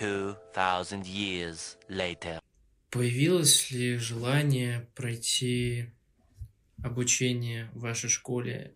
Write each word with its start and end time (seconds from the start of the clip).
2,000 0.00 1.02
years 1.04 1.76
later. 1.88 2.40
Появилось 2.90 3.70
ли 3.70 3.96
желание 3.98 4.88
пройти 4.94 5.86
обучение 6.82 7.68
в 7.74 7.80
вашей 7.80 8.08
школе 8.08 8.74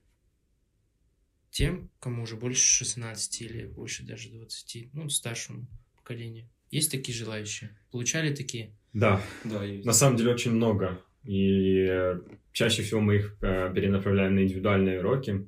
тем, 1.51 1.91
кому 2.01 2.25
уже 2.25 2.37
больше 2.37 2.63
16 2.63 3.43
или 3.43 3.67
больше 3.67 4.05
даже 4.05 4.31
20, 4.31 4.93
ну, 4.93 5.09
старшему 5.09 5.67
поколению? 5.97 6.49
Есть 6.71 6.91
такие 6.91 7.17
желающие? 7.17 7.71
Получали 7.91 8.35
такие? 8.35 8.75
Да, 8.93 9.23
Да, 9.45 9.65
есть. 9.65 9.85
на 9.87 9.93
самом 9.93 10.17
деле 10.17 10.33
очень 10.33 10.53
много. 10.53 11.01
И 11.25 11.87
э, 11.89 12.21
чаще 12.53 12.83
всего 12.83 13.01
мы 13.01 13.17
их 13.17 13.37
э, 13.41 13.73
перенаправляем 13.75 14.35
на 14.35 14.41
индивидуальные 14.41 15.01
уроки. 15.01 15.47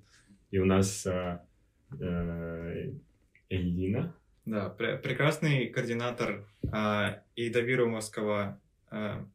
И 0.51 0.59
у 0.59 0.65
нас 0.65 1.05
э, 1.07 1.41
э, 1.99 2.93
Эльвина, 3.51 4.15
Да, 4.45 4.75
пре- 4.79 4.99
прекрасный 4.99 5.69
координатор 5.69 6.47
а, 6.71 7.23
и 7.35 7.49
Давировского, 7.49 8.61
а, 8.91 9.27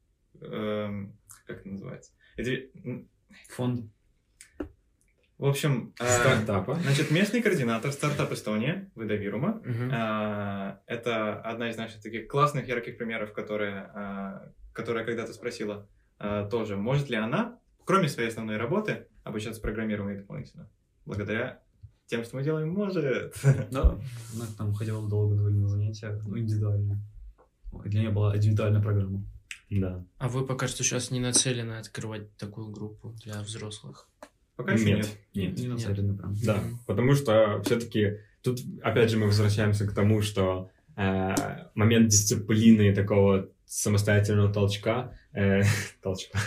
эм, 0.42 1.18
как 1.46 1.60
это 1.62 1.70
называется? 1.70 2.12
М, 2.38 3.10
Фонд. 3.50 3.92
В 5.38 5.46
общем, 5.46 5.94
а, 6.00 6.06
стартапа. 6.06 6.76
значит, 6.76 7.12
местный 7.12 7.42
координатор 7.42 7.92
стартап 7.92 8.32
Эстония, 8.34 8.92
Выдавирума. 8.94 9.62
Мгм. 9.66 9.90
А, 9.94 10.82
Это 10.86 11.40
одна 11.42 11.70
из 11.70 11.78
наших 11.78 12.02
таких 12.02 12.28
классных, 12.28 12.68
ярких 12.68 12.98
примеров, 12.98 13.34
которая, 13.34 13.92
а, 13.96 14.52
которая 14.74 15.06
когда-то 15.06 15.34
спросила 15.34 15.88
а, 16.20 16.48
тоже, 16.50 16.76
может 16.76 17.10
ли 17.10 17.16
она, 17.16 17.58
кроме 17.86 18.10
своей 18.10 18.30
основной 18.30 18.58
работы, 18.58 19.08
обучаться 19.24 19.62
программированию 19.62 20.20
дополнительно. 20.22 20.70
Благодаря 21.06 21.62
тем, 22.10 22.24
что 22.24 22.38
мы 22.38 22.44
делаем, 22.44 22.70
может. 22.70 23.34
Да, 23.72 24.00
она 24.36 24.46
к 24.46 24.60
нам 24.60 24.74
ходила 24.74 25.08
долго 25.08 25.36
довольно 25.36 25.62
на 25.62 25.68
занятия, 25.70 26.20
ну, 26.26 26.38
индивидуально. 26.38 27.00
Для 27.86 28.02
нее 28.02 28.10
была 28.10 28.36
индивидуальная 28.36 28.82
программа. 28.82 29.24
Да. 29.70 30.04
А 30.18 30.28
вы 30.28 30.46
пока 30.46 30.68
что 30.68 30.84
сейчас 30.84 31.12
не 31.12 31.20
нацелены 31.20 31.74
открывать 31.74 32.36
такую 32.38 32.70
группу 32.70 33.14
для 33.24 33.40
взрослых? 33.42 34.08
Пока 34.56 34.74
еще 34.74 34.86
нет. 34.86 35.08
нет. 35.36 35.58
Не 35.60 35.68
нацелены 35.68 36.18
прям. 36.18 36.36
Да, 36.44 36.56
Мгм. 36.58 36.80
потому 36.88 37.14
что 37.14 37.62
все-таки 37.64 38.18
тут, 38.42 38.60
опять 38.82 39.12
же, 39.12 39.18
мы 39.18 39.28
возвращаемся 39.28 39.86
к 39.88 39.94
тому, 39.94 40.24
что 40.24 40.72
э, 40.98 41.36
момент 41.76 42.10
дисциплины 42.10 42.90
и 42.90 42.96
такого 42.96 43.48
самостоятельного 43.68 44.52
толчка, 44.52 45.14
э, 45.34 45.62
толчка, 46.02 46.40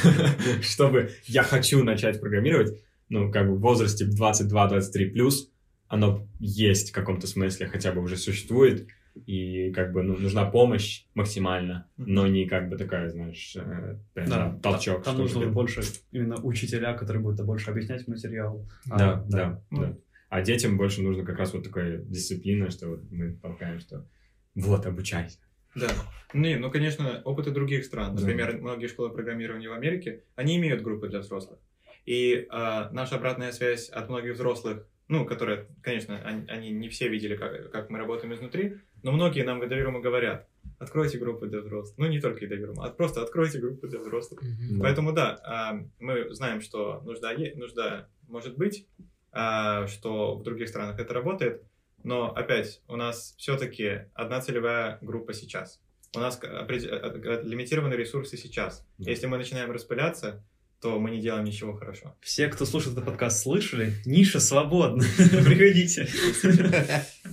чтобы 0.62 1.10
я 1.24 1.42
хочу 1.42 1.82
начать 1.82 2.20
программировать, 2.20 2.80
ну, 3.12 3.30
как 3.30 3.46
бы 3.46 3.56
в 3.56 3.60
возрасте 3.60 4.06
22-23 4.06 5.10
плюс, 5.10 5.52
оно 5.86 6.26
есть 6.40 6.90
в 6.90 6.94
каком-то 6.94 7.26
смысле, 7.26 7.66
хотя 7.66 7.92
бы 7.92 8.00
уже 8.00 8.16
существует, 8.16 8.88
и 9.26 9.70
как 9.72 9.92
бы 9.92 10.02
ну, 10.02 10.16
нужна 10.16 10.46
помощь 10.46 11.04
максимально, 11.12 11.86
но 11.98 12.26
не 12.26 12.48
как 12.48 12.70
бы 12.70 12.78
такая, 12.78 13.10
знаешь, 13.10 13.54
э, 13.54 13.98
прям 14.14 14.28
Да, 14.28 14.58
толчок. 14.62 15.04
Там 15.04 15.18
нужно 15.18 15.46
больше 15.48 15.82
именно 16.10 16.36
учителя, 16.42 16.94
которые 16.94 17.22
будут 17.22 17.44
больше 17.44 17.70
объяснять 17.70 18.08
материал. 18.08 18.66
А, 18.90 18.98
Да, 18.98 19.24
да, 19.28 19.62
Ну. 19.70 19.80
да. 19.82 19.96
А 20.30 20.40
детям 20.40 20.78
больше 20.78 21.02
нужно 21.02 21.26
как 21.26 21.38
раз 21.38 21.52
вот 21.52 21.64
такая 21.64 21.98
дисциплина, 21.98 22.70
что 22.70 22.88
вот 22.88 23.02
мы 23.10 23.34
толкаем, 23.34 23.78
что 23.78 24.08
вот, 24.54 24.86
обучайся. 24.86 25.40
Да. 25.74 25.88
Не, 26.32 26.56
ну, 26.56 26.70
конечно, 26.70 27.20
опыты 27.24 27.50
других 27.50 27.84
стран. 27.84 28.14
Да. 28.14 28.22
Например, 28.22 28.56
многие 28.58 28.86
школы 28.86 29.10
программирования 29.10 29.68
в 29.68 29.74
Америке, 29.74 30.24
они 30.34 30.56
имеют 30.56 30.80
группы 30.80 31.08
для 31.10 31.18
взрослых. 31.18 31.58
И 32.06 32.46
а, 32.50 32.90
наша 32.90 33.16
обратная 33.16 33.52
связь 33.52 33.88
от 33.88 34.08
многих 34.08 34.34
взрослых, 34.34 34.86
ну, 35.08 35.24
которые, 35.26 35.68
конечно, 35.82 36.18
они, 36.24 36.46
они 36.48 36.70
не 36.70 36.88
все 36.88 37.08
видели, 37.08 37.36
как, 37.36 37.70
как 37.70 37.90
мы 37.90 37.98
работаем 37.98 38.32
изнутри, 38.34 38.78
но 39.02 39.12
многие 39.12 39.42
нам 39.42 39.60
доверуемо 39.60 40.00
говорят, 40.00 40.48
откройте 40.78 41.18
группы 41.18 41.46
для 41.46 41.60
взрослых. 41.60 41.98
Ну, 41.98 42.06
не 42.06 42.20
только 42.20 42.46
доверуемо, 42.46 42.84
а 42.84 42.90
просто 42.90 43.22
откройте 43.22 43.58
группы 43.58 43.88
для 43.88 44.00
взрослых. 44.00 44.40
Да. 44.42 44.80
Поэтому 44.80 45.12
да, 45.12 45.40
а, 45.44 45.80
мы 45.98 46.34
знаем, 46.34 46.60
что 46.60 47.00
нужда, 47.02 47.32
е- 47.32 47.54
нужда 47.56 48.08
может 48.28 48.56
быть, 48.56 48.86
а, 49.30 49.86
что 49.86 50.36
в 50.36 50.42
других 50.42 50.68
странах 50.68 50.98
это 50.98 51.14
работает, 51.14 51.62
но 52.04 52.32
опять 52.32 52.82
у 52.88 52.96
нас 52.96 53.34
все-таки 53.38 54.06
одна 54.14 54.40
целевая 54.40 54.98
группа 55.00 55.32
сейчас. 55.32 55.80
У 56.14 56.18
нас 56.18 56.38
э, 56.42 56.46
э, 56.46 57.42
лимитированы 57.42 57.94
ресурсы 57.94 58.36
сейчас. 58.36 58.86
Да. 58.98 59.10
Если 59.10 59.26
мы 59.26 59.38
начинаем 59.38 59.70
распыляться, 59.70 60.44
то 60.82 60.98
мы 60.98 61.12
не 61.12 61.20
делаем 61.20 61.44
ничего 61.44 61.74
хорошо. 61.74 62.16
Все, 62.20 62.48
кто 62.48 62.64
слушает 62.66 62.94
этот 62.94 63.06
подкаст, 63.06 63.42
слышали? 63.42 63.92
Ниша 64.04 64.40
свободна. 64.40 65.04
Приходите. 65.16 66.08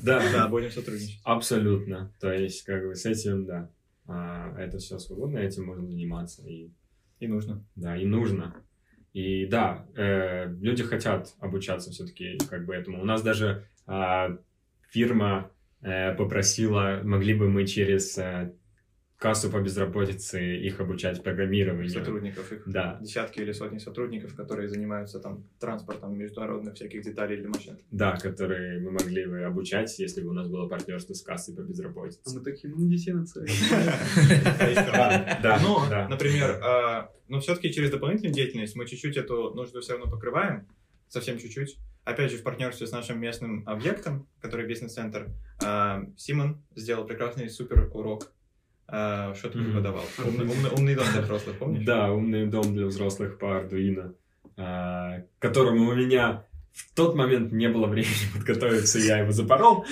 Да, 0.04 0.24
Да, 0.32 0.48
будем 0.48 0.70
сотрудничать. 0.70 1.20
абсолютно. 1.24 2.14
То 2.20 2.32
есть, 2.32 2.64
как 2.64 2.86
бы 2.86 2.94
с 2.96 3.08
этим, 3.08 3.46
да, 3.46 3.72
а, 4.08 4.56
это 4.56 4.78
все 4.78 5.00
свободно, 5.00 5.40
этим 5.40 5.66
можно 5.66 5.88
заниматься. 5.88 6.48
И, 6.48 6.70
И 7.20 7.28
нужно. 7.28 7.66
да, 7.76 7.98
и 7.98 8.06
нужно. 8.06 8.56
И 9.14 9.48
да, 9.48 9.88
э, 9.96 10.54
люди 10.62 10.84
хотят 10.84 11.34
обучаться 11.40 11.90
все-таки 11.90 12.38
как 12.50 12.66
бы 12.68 12.76
этому. 12.76 13.02
У 13.02 13.06
нас 13.06 13.24
даже 13.24 13.66
а, 13.88 14.38
фирма 14.92 15.52
э, 15.82 16.14
попросила, 16.14 17.02
могли 17.04 17.34
бы 17.34 17.50
мы 17.50 17.66
через 17.66 18.16
э, 18.20 18.54
кассу 19.20 19.52
по 19.52 19.60
безработице 19.60 20.58
их 20.58 20.80
обучать 20.80 21.22
программированию. 21.22 21.90
Сотрудников 21.90 22.52
их. 22.54 22.64
Да, 22.66 22.98
Десятки 23.02 23.40
или 23.42 23.52
сотни 23.52 23.78
сотрудников, 23.78 24.34
которые 24.34 24.70
занимаются 24.70 25.20
там 25.20 25.44
транспортом 25.60 26.18
международных 26.18 26.76
всяких 26.76 27.04
деталей 27.04 27.36
для 27.38 27.50
машин. 27.50 27.78
да, 27.92 28.16
которые 28.16 28.80
мы 28.80 28.92
могли 28.92 29.26
бы 29.26 29.42
обучать, 29.44 30.00
если 30.00 30.22
бы 30.22 30.30
у 30.30 30.34
нас 30.34 30.48
было 30.48 30.70
партнерство 30.70 31.14
с 31.14 31.22
кассой 31.22 31.54
по 31.54 31.62
безработице. 31.62 32.22
А 32.26 32.30
мы 32.34 32.40
такие, 32.42 32.74
ну, 32.74 32.88
детей 32.88 33.12
нацелим. 33.12 33.48
Да, 34.94 35.40
да, 35.44 35.60
Но, 35.62 35.86
да. 35.90 36.08
например, 36.08 36.60
а, 36.64 37.12
но 37.28 37.40
все-таки 37.42 37.72
через 37.74 37.92
дополнительную 37.92 38.34
деятельность 38.34 38.76
мы 38.76 38.86
чуть-чуть 38.86 39.18
эту 39.18 39.54
нужду 39.54 39.82
все 39.82 39.94
равно 39.98 40.10
покрываем, 40.10 40.68
совсем 41.10 41.38
чуть-чуть. 41.38 41.78
Опять 42.06 42.32
же, 42.32 42.38
в 42.38 42.44
партнерстве 42.44 42.88
с 42.88 42.92
нашим 42.92 43.20
местным 43.20 43.68
объектом, 43.68 44.28
который 44.42 44.66
бизнес-центр, 44.66 45.28
а, 45.64 46.06
Симон 46.16 46.64
сделал 46.76 47.06
прекрасный 47.06 47.50
супер 47.50 47.90
урок. 47.94 48.32
А, 48.92 49.34
Что 49.36 49.50
ты 49.50 49.60
преподавал? 49.60 50.04
Умный, 50.26 50.46
умный- 50.46 50.72
умный 50.78 50.96
дом 50.96 51.06
для 51.14 51.22
взрослых, 51.22 51.58
помнишь? 51.60 51.86
Да, 51.86 52.12
умный 52.12 52.46
дом 52.48 52.74
для 52.74 52.86
взрослых 52.88 53.38
по 53.38 53.46
Arduino, 53.46 54.14
а, 54.58 55.22
которому 55.40 55.90
у 55.90 55.96
меня 55.96 56.44
в 56.74 56.96
тот 56.96 57.16
момент 57.16 57.52
не 57.52 57.68
было 57.70 57.88
времени 57.88 58.14
подготовиться, 58.34 59.00
я 59.00 59.20
его 59.20 59.32
запорол. 59.32 59.86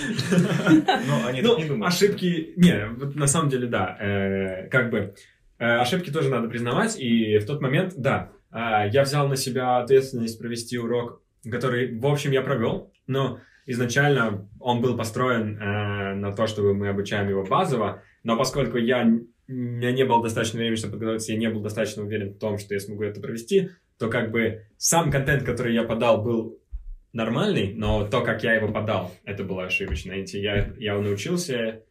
Но 1.07 1.27
они 1.27 1.41
Ну, 1.41 1.49
так 1.55 1.57
не 1.59 1.65
думают. 1.65 1.93
ошибки... 1.93 2.53
Не, 2.55 2.87
на 3.17 3.27
самом 3.27 3.49
деле, 3.49 3.67
да. 3.67 3.97
э, 3.99 4.67
Как 4.69 4.89
бы 4.89 5.13
э, 5.59 5.65
ошибки 5.65 6.11
тоже 6.11 6.29
надо 6.29 6.47
признавать. 6.47 6.97
И 6.99 7.37
в 7.39 7.45
тот 7.45 7.61
момент, 7.61 7.93
да, 7.97 8.31
а, 8.51 8.85
я 8.87 9.03
взял 9.03 9.27
на 9.27 9.35
себя 9.35 9.77
ответственность 9.79 10.39
провести 10.39 10.77
урок, 10.77 11.21
который, 11.49 11.97
в 11.97 12.05
общем, 12.05 12.31
я 12.31 12.41
провел. 12.41 12.91
Но 13.07 13.39
изначально 13.65 14.47
он 14.59 14.81
был 14.81 14.95
построен 14.97 15.57
э, 15.57 16.13
на 16.15 16.31
то, 16.31 16.47
чтобы 16.47 16.73
мы 16.73 16.87
обучаем 16.89 17.27
его 17.29 17.43
базово. 17.43 18.01
Но 18.27 18.35
поскольку 18.35 18.77
я 18.77 19.09
у 19.47 19.51
меня 19.53 19.93
не 19.93 20.03
было 20.03 20.21
достаточно 20.21 20.59
времени, 20.59 20.75
чтобы 20.75 20.95
подготовиться, 20.95 21.31
я 21.31 21.37
не 21.37 21.49
был 21.49 21.61
достаточно 21.61 22.03
уверен 22.03 22.33
в 22.33 22.37
том, 22.37 22.57
что 22.57 22.73
я 22.73 22.81
смогу 22.81 23.03
это 23.03 23.21
провести, 23.21 23.69
то 23.97 24.09
как 24.09 24.31
бы 24.31 24.65
сам 24.75 25.11
контент, 25.11 25.43
который 25.43 25.73
я 25.73 25.83
подал, 25.83 26.21
был 26.21 26.59
нормальный, 27.13 27.73
но 27.73 28.05
то, 28.05 28.19
как 28.19 28.43
я 28.43 28.55
его 28.55 28.67
подал, 28.67 29.15
это 29.23 29.45
было 29.45 29.63
ошибочно. 29.63 30.11
И 30.11 30.25
Я, 30.39 30.73
я 30.77 30.99
научился 30.99 31.83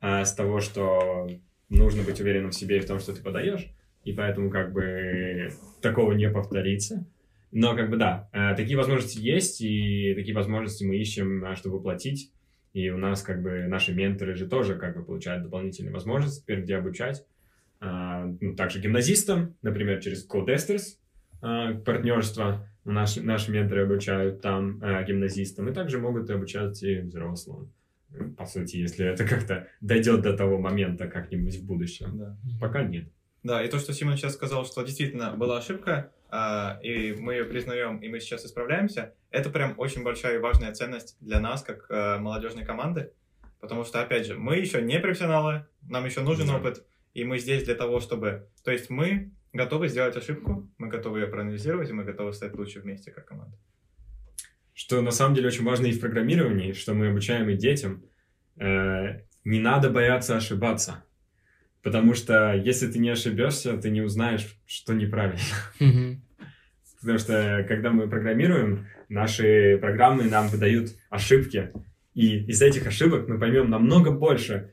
а, 0.00 0.24
с 0.24 0.34
того, 0.34 0.58
что 0.58 1.28
нужно 1.68 2.02
быть 2.02 2.20
уверенным 2.20 2.50
в 2.50 2.56
себе 2.56 2.78
и 2.78 2.80
в 2.80 2.88
том, 2.88 2.98
что 2.98 3.12
ты 3.12 3.22
подаешь, 3.22 3.68
и 4.02 4.12
поэтому 4.12 4.50
как 4.50 4.72
бы 4.72 5.52
такого 5.80 6.10
не 6.10 6.28
повторится. 6.28 7.06
Но 7.52 7.76
как 7.76 7.88
бы 7.88 7.98
да, 7.98 8.28
э, 8.32 8.56
такие 8.56 8.76
возможности 8.76 9.20
есть, 9.20 9.60
и 9.60 10.12
такие 10.16 10.34
возможности 10.34 10.82
мы 10.82 10.96
ищем, 10.96 11.44
а, 11.44 11.54
чтобы 11.54 11.80
платить. 11.80 12.32
И 12.74 12.90
у 12.90 12.98
нас 12.98 13.22
как 13.22 13.40
бы 13.40 13.66
наши 13.68 13.94
менторы 13.94 14.34
же 14.34 14.46
тоже 14.46 14.74
как 14.74 14.96
бы 14.96 15.04
получают 15.04 15.44
дополнительные 15.44 15.92
возможности 15.92 16.42
теперь, 16.42 16.62
где 16.62 16.76
обучать. 16.76 17.24
А, 17.80 18.26
ну, 18.40 18.56
также 18.56 18.80
гимназистам, 18.80 19.56
например, 19.62 20.00
через 20.00 20.28
Codesters 20.28 20.98
а, 21.40 21.74
партнерство. 21.74 22.68
Наши, 22.84 23.22
наши 23.22 23.52
менторы 23.52 23.84
обучают 23.84 24.42
там 24.42 24.80
а, 24.82 25.04
гимназистам, 25.04 25.68
и 25.68 25.72
также 25.72 25.98
могут 25.98 26.28
обучать 26.30 26.82
и 26.82 26.98
взрослым. 26.98 27.72
По 28.36 28.44
сути, 28.44 28.76
если 28.76 29.06
это 29.06 29.24
как-то 29.24 29.68
дойдет 29.80 30.22
до 30.22 30.36
того 30.36 30.58
момента 30.58 31.06
как-нибудь 31.06 31.56
в 31.56 31.64
будущем. 31.64 32.18
Да. 32.18 32.36
Пока 32.60 32.82
нет. 32.82 33.08
Да, 33.44 33.62
и 33.62 33.70
то, 33.70 33.78
что 33.78 33.92
Симон 33.92 34.16
сейчас 34.16 34.34
сказал, 34.34 34.66
что 34.66 34.82
действительно 34.82 35.32
была 35.32 35.58
ошибка, 35.58 36.10
и 36.82 37.12
мы 37.12 37.34
ее 37.34 37.44
признаем, 37.44 37.98
и 37.98 38.08
мы 38.08 38.20
сейчас 38.20 38.44
исправляемся, 38.44 39.14
это 39.30 39.50
прям 39.50 39.74
очень 39.78 40.02
большая 40.02 40.36
и 40.36 40.38
важная 40.38 40.72
ценность 40.72 41.16
для 41.20 41.40
нас, 41.40 41.62
как 41.62 41.86
а, 41.90 42.18
молодежной 42.18 42.64
команды, 42.64 43.12
потому 43.60 43.84
что, 43.84 44.00
опять 44.00 44.26
же, 44.26 44.36
мы 44.36 44.56
еще 44.56 44.82
не 44.82 44.98
профессионалы, 44.98 45.66
нам 45.82 46.04
еще 46.04 46.22
нужен 46.22 46.46
Да. 46.46 46.56
опыт, 46.56 46.84
и 47.14 47.24
мы 47.24 47.38
здесь 47.38 47.64
для 47.64 47.74
того, 47.74 48.00
чтобы... 48.00 48.48
То 48.64 48.72
есть 48.72 48.90
мы 48.90 49.32
готовы 49.52 49.88
сделать 49.88 50.16
ошибку, 50.16 50.68
мы 50.78 50.88
готовы 50.88 51.20
ее 51.20 51.26
проанализировать, 51.28 51.90
и 51.90 51.92
мы 51.92 52.04
готовы 52.04 52.32
стать 52.32 52.54
лучше 52.54 52.80
вместе, 52.80 53.12
как 53.12 53.26
команда. 53.26 53.56
Что 54.74 55.00
на 55.02 55.12
самом 55.12 55.34
деле 55.36 55.46
очень 55.46 55.64
важно 55.64 55.86
и 55.86 55.92
в 55.92 56.00
программировании, 56.00 56.72
что 56.72 56.94
мы 56.94 57.08
обучаем 57.08 57.48
и 57.48 57.54
детям. 57.54 58.02
Э, 58.56 59.20
не 59.44 59.60
надо 59.60 59.90
бояться 59.90 60.36
ошибаться. 60.36 61.04
Потому 61.82 62.14
что 62.14 62.54
если 62.54 62.90
ты 62.90 62.98
не 62.98 63.10
ошибешься, 63.10 63.76
ты 63.76 63.90
не 63.90 64.00
узнаешь, 64.00 64.58
что 64.66 64.94
неправильно. 64.94 65.38
Мгм. 65.78 66.23
Потому 67.04 67.18
что 67.18 67.66
когда 67.68 67.90
мы 67.90 68.08
программируем, 68.08 68.86
наши 69.10 69.76
программы 69.78 70.24
нам 70.24 70.48
выдают 70.48 70.96
ошибки. 71.10 71.70
И 72.14 72.44
из 72.44 72.62
этих 72.62 72.86
ошибок 72.86 73.28
мы 73.28 73.38
поймем 73.38 73.68
намного 73.68 74.10
больше, 74.10 74.70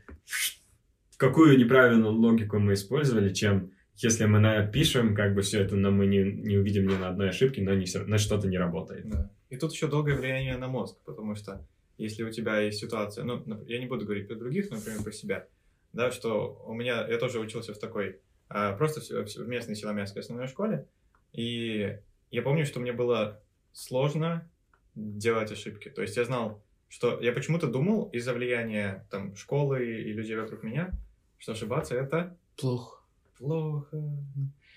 какую 1.17 1.57
неправильную 1.57 2.13
логику 2.13 2.57
мы 2.57 2.73
использовали, 2.73 3.33
чем 3.33 3.71
если 3.97 4.25
мы 4.25 4.39
напишем 4.39 5.13
как 5.13 5.35
бы 5.35 5.41
все 5.41 5.61
это, 5.61 5.75
но 5.75 5.91
мы 5.91 6.07
не, 6.07 6.23
не 6.23 6.57
увидим 6.57 6.87
ни 6.87 6.95
на 6.95 7.09
одной 7.09 7.29
ошибке, 7.29 7.61
но, 7.61 7.73
не, 7.73 7.85
но 8.07 8.17
что-то 8.17 8.47
не 8.47 8.57
работает. 8.57 9.09
Да. 9.09 9.29
И 9.49 9.57
тут 9.57 9.73
еще 9.73 9.87
долгое 9.87 10.15
влияние 10.15 10.57
на 10.57 10.67
мозг, 10.67 10.97
потому 11.03 11.35
что 11.35 11.67
если 11.97 12.23
у 12.23 12.31
тебя 12.31 12.59
есть 12.61 12.79
ситуация, 12.79 13.25
ну, 13.25 13.43
я 13.67 13.77
не 13.79 13.87
буду 13.87 14.05
говорить 14.05 14.27
про 14.27 14.35
других, 14.35 14.71
но, 14.71 14.77
например, 14.77 15.03
про 15.03 15.11
себя, 15.11 15.47
да, 15.91 16.11
что 16.11 16.63
у 16.65 16.73
меня, 16.73 17.05
я 17.07 17.17
тоже 17.17 17.39
учился 17.39 17.73
в 17.73 17.79
такой, 17.79 18.21
а, 18.47 18.73
просто 18.73 19.01
в, 19.01 19.27
в 19.27 19.47
местной 19.47 19.75
силомятской 19.75 20.21
основной 20.21 20.47
школе, 20.47 20.87
и 21.33 21.97
я 22.31 22.41
помню, 22.41 22.65
что 22.65 22.79
мне 22.79 22.93
было 22.93 23.41
сложно 23.73 24.49
делать 24.95 25.51
ошибки. 25.51 25.89
То 25.89 26.01
есть 26.01 26.17
я 26.17 26.25
знал, 26.25 26.61
что 26.89 27.19
я 27.21 27.31
почему-то 27.31 27.67
думал 27.67 28.09
из-за 28.09 28.33
влияния 28.33 29.07
там 29.09 29.35
школы 29.35 29.85
и 29.85 30.13
людей 30.13 30.35
вокруг 30.35 30.63
меня, 30.63 30.91
что 31.37 31.53
ошибаться 31.53 31.95
это 31.95 32.37
Плохо. 32.57 33.01
плохо. 33.37 33.97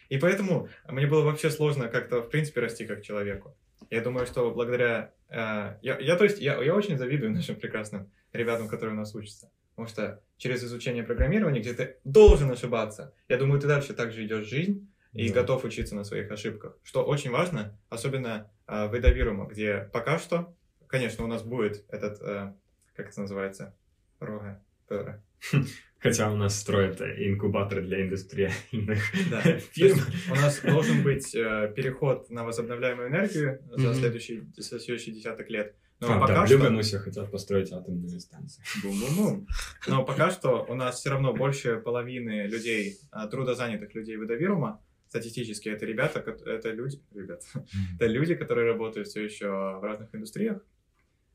И 0.08 0.18
поэтому 0.18 0.68
мне 0.88 1.06
было 1.06 1.22
вообще 1.22 1.50
сложно 1.50 1.88
как-то, 1.88 2.22
в 2.22 2.30
принципе, 2.30 2.60
расти 2.60 2.86
как 2.86 3.02
человеку. 3.02 3.56
Я 3.90 4.00
думаю, 4.00 4.26
что 4.26 4.50
благодаря... 4.52 5.12
э, 5.28 5.76
я, 5.82 5.98
я, 5.98 6.16
то 6.16 6.24
есть, 6.24 6.38
я, 6.40 6.62
я 6.62 6.74
очень 6.74 6.96
завидую 6.96 7.32
нашим 7.34 7.56
прекрасным 7.56 8.10
ребятам, 8.32 8.68
которые 8.68 8.94
у 8.94 8.98
нас 8.98 9.14
учатся. 9.14 9.50
Потому 9.70 9.88
что 9.88 10.22
через 10.36 10.62
изучение 10.62 11.02
программирования, 11.02 11.60
где 11.60 11.74
ты 11.74 11.96
должен 12.04 12.50
ошибаться, 12.50 13.12
я 13.28 13.36
думаю, 13.38 13.60
ты 13.60 13.66
дальше 13.66 13.92
также 13.92 14.24
идешь 14.24 14.46
жизнь 14.46 14.88
и 15.14 15.28
Да. 15.28 15.40
готов 15.40 15.64
учиться 15.64 15.94
на 15.94 16.04
своих 16.04 16.30
ошибках. 16.30 16.76
Что 16.82 17.04
очень 17.04 17.30
важно, 17.30 17.78
особенно 17.88 18.50
э, 18.66 18.86
в 18.88 18.94
Эдовирума, 18.94 19.46
где 19.46 19.88
пока 19.92 20.18
что, 20.18 20.54
конечно, 20.86 21.24
у 21.24 21.26
нас 21.28 21.42
будет 21.42 21.84
этот, 21.88 22.20
э, 22.20 22.52
как 22.94 23.08
это 23.10 23.20
называется, 23.20 23.74
рога, 24.20 24.62
Пера. 24.88 25.22
Хотя 25.98 26.30
у 26.30 26.36
нас 26.36 26.58
строят 26.60 27.00
инкубаторы 27.00 27.82
для 27.82 28.02
индустриальных 28.02 29.02
Да. 29.30 29.40
Фирм. 29.72 29.98
у 30.30 30.34
нас 30.34 30.60
должен 30.60 31.02
быть 31.02 31.34
э, 31.34 31.72
переход 31.74 32.28
на 32.30 32.44
возобновляемую 32.44 33.08
энергию 33.08 33.60
за 33.70 33.88
Мгм. 33.88 33.94
следующий, 33.94 34.42
за 34.56 34.78
следующий 34.80 35.12
десяток 35.12 35.48
лет. 35.48 35.74
Но 36.00 36.16
А, 36.16 36.20
пока 36.20 36.34
да, 36.34 36.42
в 36.42 36.46
что... 36.46 36.56
Любенусе 36.56 36.98
хотят 36.98 37.30
построить 37.30 37.72
атомную 37.72 38.20
станцию. 38.20 38.64
Бум-бум-бум. 38.82 39.46
Но 39.86 40.04
пока 40.04 40.30
что 40.32 40.66
у 40.68 40.74
нас 40.74 40.98
все 41.00 41.10
равно 41.10 41.32
больше 41.32 41.76
половины 41.76 42.46
людей, 42.46 42.96
а, 43.10 43.26
трудозанятых 43.28 43.94
людей 43.94 44.16
выдавирума, 44.16 44.82
статистически 45.14 45.68
это 45.68 45.86
ребята, 45.86 46.18
это 46.18 46.72
люди, 46.72 47.00
ребята, 47.14 47.46
это 47.94 48.06
люди, 48.06 48.34
которые 48.34 48.66
работают 48.66 49.06
все 49.06 49.22
еще 49.22 49.46
в 49.48 49.84
разных 49.84 50.12
индустриях. 50.12 50.60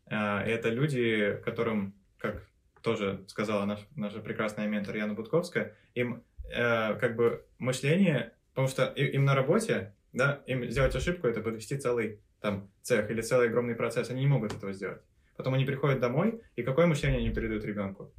А, 0.08 0.44
и 0.46 0.52
Это 0.52 0.70
люди, 0.70 1.40
которым, 1.46 1.94
как 2.18 2.46
тоже 2.82 3.24
сказала 3.28 3.66
наш, 3.66 3.80
наша 3.96 4.20
прекрасная 4.20 4.68
ментор 4.68 4.98
Яна 4.98 5.14
Будковская, 5.14 5.78
им 5.96 6.24
э, 6.52 6.96
как 6.96 7.16
бы 7.16 7.46
мышление, 7.58 8.34
потому 8.50 8.68
что 8.68 8.86
им 8.86 9.24
на 9.24 9.34
работе, 9.34 9.96
да, 10.12 10.44
им 10.46 10.70
сделать 10.70 10.96
ошибку 10.96 11.28
это 11.28 11.42
подвести 11.42 11.78
целый 11.78 12.20
там 12.42 12.70
цех 12.82 13.10
или 13.10 13.22
целый 13.22 13.48
огромный 13.48 13.76
процесс, 13.76 14.10
они 14.10 14.22
не 14.22 14.28
могут 14.28 14.54
этого 14.54 14.74
сделать. 14.74 15.02
Потом 15.38 15.54
они 15.54 15.64
приходят 15.64 16.02
домой, 16.02 16.42
и 16.58 16.64
какое 16.64 16.86
мышление 16.86 17.20
они 17.20 17.30
передают 17.30 17.64
ребенку? 17.64 18.12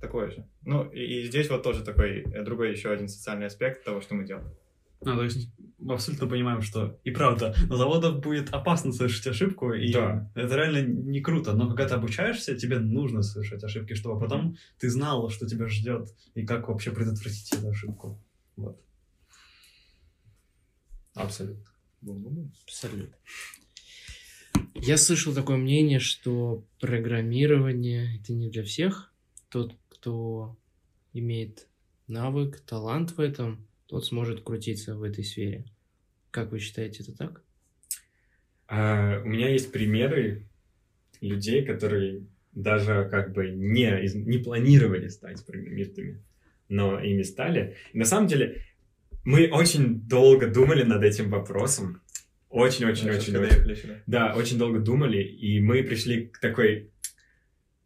Такое 0.00 0.30
же. 0.30 0.44
Ну, 0.62 0.90
и, 0.90 1.20
и 1.20 1.24
здесь 1.24 1.50
вот 1.50 1.62
тоже 1.62 1.84
такой 1.84 2.22
э, 2.22 2.42
другой 2.42 2.72
еще 2.72 2.90
один 2.90 3.08
социальный 3.08 3.46
аспект 3.46 3.84
того, 3.84 4.00
что 4.00 4.16
мы 4.16 4.24
делаем. 4.24 4.50
Ну, 5.00 5.14
то 5.16 5.22
есть 5.24 5.50
мы 5.78 5.94
абсолютно 5.94 6.26
понимаем, 6.26 6.60
что 6.60 6.98
и 7.04 7.10
правда, 7.10 7.54
на 7.68 7.76
заводах 7.76 8.18
будет 8.20 8.50
опасно 8.52 8.92
совершить 8.92 9.26
ошибку, 9.28 9.72
и 9.72 9.92
Да. 9.92 10.30
это 10.34 10.56
реально 10.56 10.82
не 10.82 11.20
круто. 11.20 11.52
Но 11.52 11.68
когда 11.68 11.86
ты 11.86 11.94
обучаешься, 11.94 12.56
тебе 12.56 12.78
нужно 12.80 13.22
совершать 13.22 13.62
ошибки, 13.62 13.94
чтобы 13.94 14.18
потом 14.20 14.56
ты 14.78 14.90
знал, 14.90 15.30
что 15.30 15.46
тебя 15.46 15.68
ждет, 15.68 16.08
и 16.34 16.44
как 16.44 16.68
вообще 16.68 16.90
предотвратить 16.90 17.52
эту 17.52 17.68
ошибку. 17.68 18.20
Вот. 18.56 18.80
Абсолютно. 21.14 21.64
Абсолютно. 22.64 23.16
Я 24.74 24.96
слышал 24.96 25.32
такое 25.34 25.56
мнение, 25.56 26.00
что 26.00 26.64
программирование 26.80 28.18
это 28.18 28.32
не 28.32 28.48
для 28.50 28.62
всех. 28.64 29.12
Тот, 29.48 29.74
кто 29.88 30.56
имеет 31.12 31.68
навык, 32.06 32.60
талант 32.60 33.12
в 33.12 33.20
этом, 33.20 33.67
тот 33.88 34.04
сможет 34.04 34.42
крутиться 34.42 34.94
в 34.94 35.02
этой 35.02 35.24
сфере. 35.24 35.64
Как 36.30 36.52
вы 36.52 36.58
считаете, 36.58 37.02
это 37.02 37.16
так? 37.16 37.42
А, 38.68 39.22
у 39.24 39.26
меня 39.26 39.48
есть 39.48 39.72
примеры 39.72 40.46
людей, 41.22 41.64
которые 41.64 42.26
даже 42.52 43.08
как 43.10 43.32
бы 43.32 43.50
не, 43.50 44.06
не 44.14 44.38
планировали 44.38 45.08
стать 45.08 45.44
программистами, 45.44 46.22
но 46.68 47.00
ими 47.00 47.22
стали. 47.22 47.76
И 47.94 47.98
на 47.98 48.04
самом 48.04 48.28
деле 48.28 48.62
мы 49.24 49.48
очень 49.48 50.02
долго 50.02 50.48
думали 50.48 50.82
над 50.82 51.02
этим 51.02 51.30
вопросом. 51.30 52.02
Очень-очень-очень. 52.50 53.32
Когда 53.32 53.48
очень. 53.48 53.76
сюда. 53.76 54.02
Да, 54.06 54.34
очень 54.34 54.58
долго 54.58 54.80
думали, 54.80 55.22
и 55.22 55.60
мы 55.60 55.82
пришли 55.82 56.26
к 56.26 56.38
такой, 56.38 56.90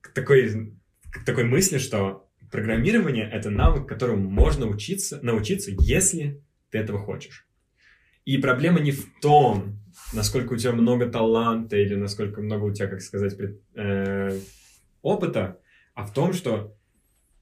к 0.01 0.09
такой, 0.13 0.73
к 1.13 1.25
такой 1.25 1.45
мысли, 1.45 1.79
что 1.79 2.22
программирование— 2.53 3.29
это 3.33 3.51
навык, 3.51 3.89
которому 3.89 4.31
можно 4.31 4.67
учиться, 4.67 5.19
научиться, 5.23 5.73
если 5.81 6.41
ты 6.71 6.79
этого 6.79 6.99
хочешь. 6.99 7.49
И 8.25 8.39
проблема 8.39 8.79
не 8.79 8.93
в 8.93 9.07
том, 9.21 9.81
насколько 10.13 10.53
у 10.53 10.57
тебя 10.57 10.73
много 10.73 11.07
таланта 11.07 11.77
или 11.77 11.97
насколько 11.97 12.41
много 12.41 12.65
у 12.65 12.73
тебя, 12.73 12.87
как 12.87 13.01
сказать, 13.01 13.37
пред- 13.37 13.61
э, 13.75 14.39
опыта, 15.01 15.59
а 15.95 16.05
в 16.07 16.13
том, 16.13 16.33
что 16.33 16.77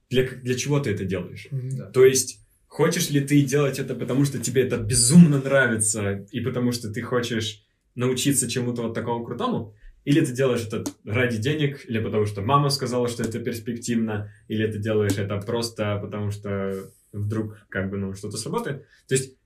для, 0.09 0.27
для 0.27 0.55
чего 0.55 0.79
ты 0.79 0.91
это 0.91 1.05
делаешь. 1.05 1.47
Да. 1.51 1.91
То 1.91 2.05
есть, 2.05 2.39
хочешь 2.67 3.09
ли 3.09 3.19
ты 3.21 3.41
делать 3.43 3.79
это, 3.79 3.95
потому 3.95 4.25
что 4.25 4.39
тебе 4.39 4.63
это 4.63 4.77
безумно 4.77 5.39
нравится, 5.39 6.25
и 6.31 6.39
потому 6.39 6.71
что 6.71 6.89
ты 6.89 7.01
хочешь 7.01 7.63
научиться 7.95 8.49
чему-то 8.49 8.83
вот 8.83 8.93
такому 8.93 9.23
крутому, 9.25 9.75
или 10.03 10.23
ты 10.25 10.33
делаешь 10.33 10.65
это 10.65 10.83
ради 11.05 11.37
денег, 11.37 11.87
или 11.87 11.99
потому 11.99 12.25
что 12.25 12.41
мама 12.41 12.69
сказала, 12.69 13.07
что 13.07 13.23
это 13.23 13.39
перспективно, 13.39 14.31
или 14.47 14.69
ты 14.71 14.79
делаешь 14.79 15.17
это 15.17 15.37
просто 15.37 15.99
потому 16.01 16.31
что 16.31 16.73
вдруг 17.11 17.57
как 17.69 17.89
бы 17.89 17.97
ну 17.97 18.13
что-то 18.13 18.37
сработает. 18.37 18.85
То 19.07 19.15
есть 19.15 19.37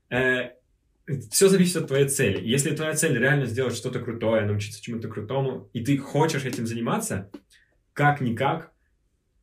все 1.30 1.48
зависит 1.48 1.76
от 1.76 1.88
твоей 1.88 2.08
цели. 2.08 2.40
Если 2.44 2.74
твоя 2.74 2.94
цель 2.94 3.16
реально 3.18 3.46
сделать 3.46 3.76
что-то 3.76 4.00
крутое, 4.00 4.44
научиться 4.44 4.82
чему-то 4.82 5.08
крутому, 5.08 5.70
и 5.72 5.84
ты 5.84 5.98
хочешь 5.98 6.44
этим 6.44 6.66
заниматься, 6.66 7.30
как-никак 7.92 8.72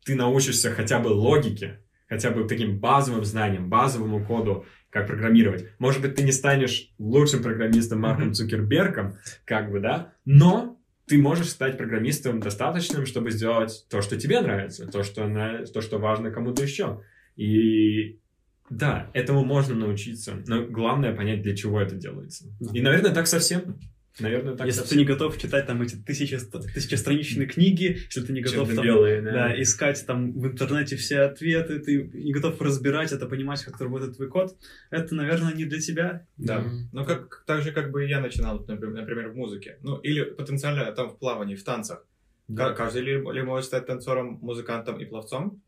ты 0.06 0.16
научишься 0.16 0.72
хотя 0.72 1.00
бы 1.00 1.08
логике, 1.08 1.80
хотя 2.10 2.32
бы 2.32 2.48
таким 2.48 2.80
базовым 2.80 3.24
знаниям, 3.24 3.70
базовому 3.70 4.26
коду, 4.26 4.66
как 4.90 5.08
программировать. 5.08 5.70
Может 5.80 6.02
быть, 6.02 6.16
ты 6.16 6.24
не 6.24 6.32
станешь 6.32 6.94
лучшим 7.00 7.42
программистом 7.42 8.02
Марком. 8.02 8.34
Цукербергом, 8.34 9.18
как 9.46 9.72
бы, 9.72 9.80
да, 9.80 10.14
но 10.26 10.80
ты 11.14 11.20
можешь 11.20 11.50
стать 11.50 11.78
программистом 11.78 12.40
достаточным, 12.40 13.06
чтобы 13.06 13.30
сделать 13.30 13.86
то, 13.88 14.02
что 14.02 14.20
тебе 14.20 14.42
нравится, 14.42 14.88
то, 14.88 15.04
что, 15.04 15.28
на- 15.28 15.64
то, 15.64 15.80
что 15.80 16.00
важно 16.00 16.32
кому-то 16.32 16.64
еще. 16.64 17.04
И 17.36 18.18
да, 18.72 19.12
этому 19.14 19.46
можно 19.46 19.76
научиться, 19.76 20.42
но 20.48 20.66
главное 20.66 21.16
понять, 21.16 21.44
для 21.44 21.56
чего 21.56 21.80
это 21.80 21.94
делается. 21.94 22.46
И, 22.74 22.82
наверное, 22.82 23.14
так 23.14 23.28
совсем. 23.28 23.80
Наверное, 24.20 24.56
так 24.56 24.68
Если 24.68 24.82
ты 24.82 24.88
совсем. 24.88 25.00
не 25.00 25.06
готов 25.06 25.38
читать 25.40 25.66
там 25.66 25.82
эти 25.82 25.96
тысячи, 25.96 26.38
тысячестраничные 26.38 27.48
книги, 27.48 27.98
если 28.06 28.22
ты 28.22 28.32
не 28.32 28.42
готов 28.42 28.68
там, 28.68 28.76
Черно-белые, 28.76 29.22
да, 29.22 29.62
искать 29.62 30.06
там 30.06 30.32
в 30.34 30.46
интернете 30.46 30.98
все 30.98 31.22
ответы, 31.22 31.80
ты 31.80 32.04
не 32.14 32.32
готов 32.32 32.62
разбирать 32.62 33.12
это, 33.12 33.26
понимать, 33.26 33.64
как 33.64 33.82
работает 33.82 34.16
твой 34.16 34.30
код, 34.30 34.56
это, 34.92 35.16
наверное, 35.16 35.54
не 35.54 35.66
для 35.66 35.80
тебя. 35.82 36.28
Да. 36.38 36.60
Мгм. 36.60 36.90
Ну, 36.92 37.06
как, 37.06 37.44
так 37.48 37.64
же, 37.64 37.72
как 37.72 37.92
бы 37.92 38.06
я 38.06 38.20
начинал, 38.22 38.64
например, 38.68 39.30
в 39.30 39.36
музыке. 39.36 39.78
Ну, 39.82 39.98
или 39.98 40.24
потенциально 40.24 40.92
там 40.92 41.10
в 41.10 41.18
плавании, 41.18 41.56
в 41.56 41.64
танцах. 41.64 42.06
Ка- 42.56 42.74
Каждый 42.74 43.02
ли, 43.02 43.14
ли 43.14 43.42
может 43.42 43.66
стать 43.66 43.88
танцором, 43.88 44.38
музыкантом 44.42 45.00
и 45.00 45.06
пловцом? 45.06 45.62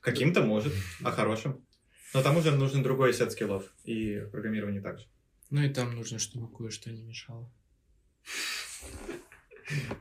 Каким-то 0.00 0.42
может, 0.42 0.72
а 1.02 1.10
хорошим. 1.12 1.64
Но 2.12 2.22
там 2.22 2.36
уже 2.36 2.50
нужен 2.50 2.82
другой 2.82 3.14
сет 3.14 3.32
скиллов. 3.32 3.72
И 3.84 4.18
в 4.18 4.30
программировании 4.30 4.80
также. 4.80 5.06
Ну 5.50 5.62
и 5.62 5.68
там 5.68 5.94
нужно, 5.96 6.18
чтобы 6.18 6.48
кое-что 6.54 6.90
не 6.90 7.02
мешало. 7.02 7.50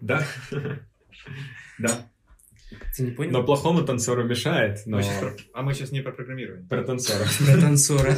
Да. 0.02 0.26
Да. 1.78 2.10
Ты 2.96 3.04
не 3.04 3.12
понял? 3.12 3.32
Но 3.32 3.44
плохому 3.44 3.84
танцору 3.84 4.24
мешает, 4.24 4.80
но 4.86 5.02
А 5.54 5.62
мы 5.62 5.74
сейчас 5.74 5.92
не 5.92 6.02
про 6.02 6.12
программирование. 6.12 6.68
про 6.68 6.84
танцора. 6.84 7.26
Про 7.46 7.62
танцора. 7.62 8.16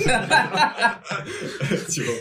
Чего? 1.90 2.14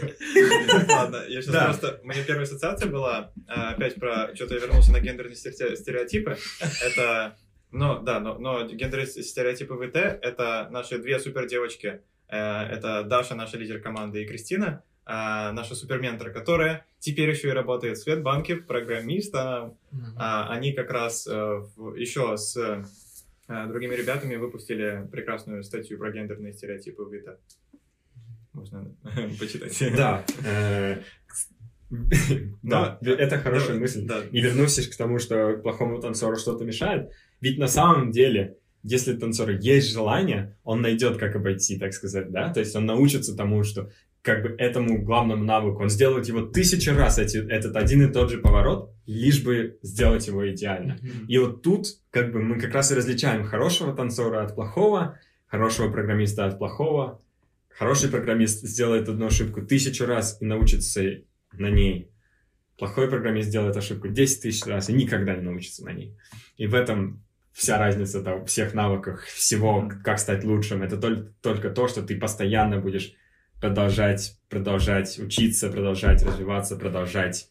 Ладно, 0.94 1.24
я 1.28 1.42
сейчас 1.42 1.64
просто... 1.64 2.00
Моя 2.04 2.22
первая 2.24 2.44
ассоциация 2.44 2.88
была, 2.90 3.32
а, 3.48 3.70
опять 3.70 3.96
про... 3.96 4.34
Что-то 4.34 4.54
я 4.54 4.60
вернулся 4.60 4.92
на 4.92 5.00
гендерные 5.00 5.34
стере- 5.34 5.76
стереотипы. 5.76 6.36
Это 6.84 7.36
Но, 7.72 7.98
да, 8.00 8.20
но, 8.20 8.38
но 8.38 8.66
гендерные 8.66 9.06
стереотипы 9.06 9.74
ВТ— 9.76 9.96
это 9.96 10.68
наши 10.70 10.98
две 10.98 11.18
супер 11.18 11.46
девочки. 11.46 12.02
Э, 12.28 12.62
Это 12.64 13.02
Даша, 13.04 13.34
наша 13.34 13.56
лидер 13.58 13.80
команды, 13.80 14.22
и 14.22 14.26
Кристина, 14.26 14.82
э, 15.06 15.10
наша 15.52 15.74
суперментор, 15.74 16.30
которая 16.32 16.84
теперь 16.98 17.30
еще 17.30 17.48
и 17.48 17.52
работает 17.52 17.98
в 17.98 18.02
Светбанке 18.02 18.56
программистом. 18.56 19.76
Мгм. 19.90 20.14
А, 20.16 20.48
они 20.52 20.72
как 20.72 20.90
раз 20.90 21.26
э, 21.26 21.32
в- 21.76 21.94
еще 21.94 22.36
с 22.36 22.56
э, 22.56 23.66
другими 23.68 23.94
ребятами 23.94 24.36
выпустили 24.36 25.08
прекрасную 25.10 25.64
статью 25.64 25.98
про 25.98 26.10
гендерные 26.12 26.52
стереотипы 26.52 27.02
в 27.02 27.12
ВИТа. 27.12 27.38
Можно 28.52 28.94
почитать. 29.38 29.96
Да. 29.96 30.24
э, 30.44 30.98
Да, 32.62 32.98
Да, 33.00 33.10
это 33.10 33.38
хорошая 33.38 33.78
мысль. 33.78 34.08
И 34.30 34.40
вернувшись 34.40 34.88
к 34.88 34.96
тому, 34.96 35.18
что 35.18 35.56
плохому 35.58 36.00
танцору 36.00 36.36
что-то 36.36 36.64
мешает, 36.64 37.10
ведь 37.40 37.58
на 37.58 37.66
самом 37.68 38.12
деле, 38.12 38.56
если 38.82 39.16
танцору 39.16 39.52
есть 39.52 39.90
желание, 39.92 40.56
он 40.62 40.82
найдет, 40.82 41.18
как 41.18 41.34
обойти, 41.36 41.78
так 41.78 41.92
сказать, 41.92 42.30
да? 42.30 42.52
То 42.52 42.60
есть 42.60 42.76
он 42.76 42.86
научится 42.86 43.36
тому, 43.36 43.64
что 43.64 43.90
как 44.22 44.42
бы 44.42 44.54
этому 44.58 45.02
главному 45.02 45.44
навыку, 45.44 45.82
он 45.82 45.88
сделает 45.88 46.26
его 46.28 46.42
тысячи 46.42 46.90
раз, 46.90 47.18
эти, 47.18 47.38
этот 47.38 47.76
один 47.76 48.02
и 48.06 48.12
тот 48.12 48.30
же 48.30 48.38
поворот, 48.38 48.92
лишь 49.06 49.42
бы 49.42 49.78
сделать 49.82 50.26
его 50.26 50.48
идеально. 50.50 50.98
Мгм. 51.00 51.26
И 51.26 51.38
вот 51.38 51.62
тут 51.62 51.86
как 52.10 52.32
бы 52.32 52.42
мы 52.42 52.60
как 52.60 52.74
раз 52.74 52.92
и 52.92 52.94
различаем 52.94 53.44
хорошего 53.44 53.94
танцора 53.94 54.44
от 54.44 54.54
плохого, 54.54 55.18
хорошего 55.46 55.90
программиста 55.90 56.46
от 56.46 56.58
плохого. 56.58 57.22
Хороший 57.70 58.10
программист 58.10 58.62
сделает 58.62 59.08
одну 59.08 59.26
ошибку 59.26 59.62
тысячу 59.62 60.04
раз 60.04 60.36
и 60.40 60.44
научится 60.44 61.02
на 61.52 61.70
ней. 61.70 62.10
Плохой 62.76 63.08
программист 63.08 63.48
сделает 63.48 63.76
ошибку 63.76 64.08
10 64.08 64.42
тысяч 64.42 64.66
раз 64.66 64.88
и 64.90 64.92
никогда 64.92 65.34
не 65.34 65.42
научится 65.42 65.84
на 65.84 65.92
ней. 65.92 66.16
И 66.56 66.66
в 66.66 66.74
этом 66.74 67.22
вся 67.52 67.78
разница 67.78 68.22
там, 68.22 68.44
всех 68.46 68.74
навыках, 68.74 69.24
всего, 69.24 69.90
как 70.04 70.18
стать 70.18 70.44
лучшим. 70.44 70.82
Это 70.82 70.96
только, 70.96 71.32
только 71.42 71.70
то, 71.70 71.88
что 71.88 72.02
ты 72.02 72.18
постоянно 72.18 72.78
будешь 72.78 73.14
продолжать, 73.60 74.38
продолжать 74.48 75.18
учиться, 75.18 75.70
продолжать 75.70 76.22
развиваться, 76.22 76.76
продолжать 76.76 77.50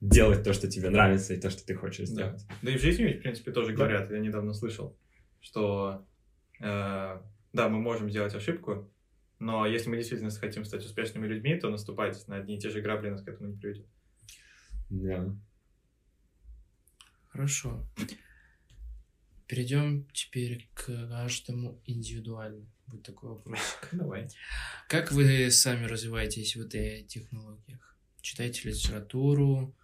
делать 0.00 0.42
то, 0.42 0.52
что 0.54 0.66
тебе 0.68 0.88
нравится 0.90 1.34
и 1.34 1.40
то, 1.40 1.50
что 1.50 1.64
ты 1.64 1.74
хочешь 1.74 2.08
Да. 2.08 2.14
сделать. 2.14 2.46
Да 2.62 2.70
и 2.72 2.78
в 2.78 2.80
жизни, 2.80 3.04
ведь, 3.04 3.18
в 3.18 3.22
принципе, 3.22 3.52
тоже 3.52 3.68
Да. 3.72 3.74
говорят, 3.76 4.10
я 4.10 4.18
недавно 4.18 4.54
слышал, 4.54 4.96
что 5.40 6.06
э, 6.60 7.20
да, 7.52 7.68
мы 7.68 7.78
можем 7.80 8.10
сделать 8.10 8.34
ошибку, 8.34 8.90
но 9.38 9.66
если 9.66 9.88
мы 9.90 9.96
действительно 9.96 10.30
хотим 10.30 10.64
стать 10.64 10.84
успешными 10.84 11.26
людьми, 11.26 11.56
то 11.56 11.68
наступать 11.70 12.26
на 12.28 12.36
одни 12.36 12.56
и 12.56 12.58
те 12.60 12.70
же 12.70 12.80
грабли 12.80 13.10
нас 13.10 13.22
к 13.22 13.28
этому 13.28 13.50
не 13.50 13.56
приведет. 13.58 13.86
Да. 14.90 15.34
Хорошо. 17.28 17.86
Перейдем 19.46 20.06
теперь 20.12 20.68
к 20.74 20.86
каждому 21.08 21.80
индивидуально. 21.86 22.66
Будет 22.90 23.04
такой 23.04 23.30
вопрос. 23.30 23.58
Давай. 23.92 24.28
Как 24.88 25.12
вы 25.12 25.50
сами 25.50 25.84
развиваетесь 25.86 26.56
в 26.56 26.60
этой 26.60 27.04
технологиях? 27.04 27.96
Читаете 28.20 28.68
литературу, 28.68 29.74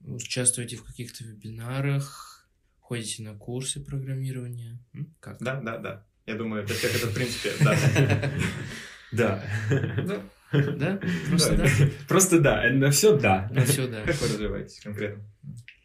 участвуете 0.00 0.76
в 0.76 0.84
каких-то 0.84 1.24
вебинарах, 1.24 2.46
ходите 2.80 3.22
на 3.22 3.34
курсы 3.34 3.82
программирования? 3.82 4.78
Как? 5.20 5.38
Да, 5.40 5.60
да, 5.60 5.78
да. 5.78 6.06
Я 6.26 6.34
думаю, 6.36 6.66
для 6.66 6.74
всех 6.74 6.94
это, 6.96 7.06
в 7.06 7.14
принципе, 7.14 7.52
да. 7.64 8.30
Да. 9.12 9.44
Да? 10.52 11.00
Просто 11.30 11.56
да? 11.56 11.68
Просто 12.06 12.40
да. 12.40 12.70
На 12.70 12.90
все 12.92 13.18
да. 13.18 13.48
На 13.50 13.64
все 13.64 13.88
да. 13.88 14.04
Как 14.04 14.14
вы 14.20 14.28
развиваетесь 14.28 14.78
конкретно? 14.80 15.24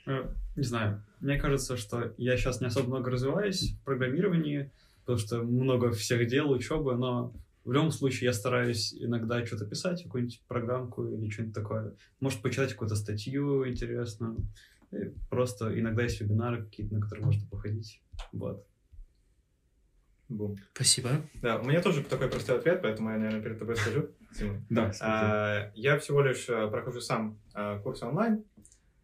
Э, 0.06 0.30
Не 0.56 0.64
знаю. 0.64 1.04
Мне 1.22 1.40
кажется, 1.40 1.76
что 1.76 2.14
я 2.20 2.38
сейчас 2.38 2.62
не 2.62 2.68
особо 2.68 2.88
много 2.88 3.10
развиваюсь 3.10 3.72
в 3.72 3.84
программировании, 3.84 4.72
потому 5.10 5.18
что 5.26 5.42
много 5.42 5.92
всех 5.92 6.28
дел, 6.28 6.52
учебы, 6.52 6.96
но 6.96 7.34
в 7.66 7.72
любом 7.72 7.90
случае 7.90 8.28
я 8.28 8.34
стараюсь 8.34 8.94
иногда 8.94 9.44
что-то 9.44 9.66
писать, 9.66 10.04
какую-нибудь 10.04 10.44
программку 10.48 11.08
или 11.08 11.32
что-нибудь 11.32 11.56
такое. 11.56 11.96
Может, 12.20 12.44
почитать 12.44 12.74
какую-то 12.74 12.96
статью 12.96 13.68
интересную. 13.68 14.38
И 14.92 15.12
просто 15.32 15.80
иногда 15.80 16.04
есть 16.04 16.22
вебинары 16.22 16.64
какие-то, 16.64 16.94
на 16.94 17.02
которые 17.02 17.26
можно 17.26 17.48
походить. 17.50 18.04
Вот. 18.32 18.68
Бум. 20.28 20.58
Спасибо. 20.76 21.10
Да, 21.42 21.58
у 21.58 21.64
меня 21.64 21.82
тоже 21.82 22.04
такой 22.04 22.28
простой 22.28 22.60
ответ, 22.60 22.84
поэтому 22.84 23.10
я, 23.10 23.18
наверное, 23.18 23.42
перед 23.42 23.58
тобой 23.58 23.78
скажу. 23.78 24.10
Да. 24.70 24.92
А, 25.02 25.72
Я 25.74 25.98
всего 25.98 26.22
лишь 26.22 26.48
а, 26.50 26.68
прохожу 26.68 27.02
сам 27.02 27.40
а, 27.56 27.80
курсы 27.80 28.06
онлайн. 28.06 28.44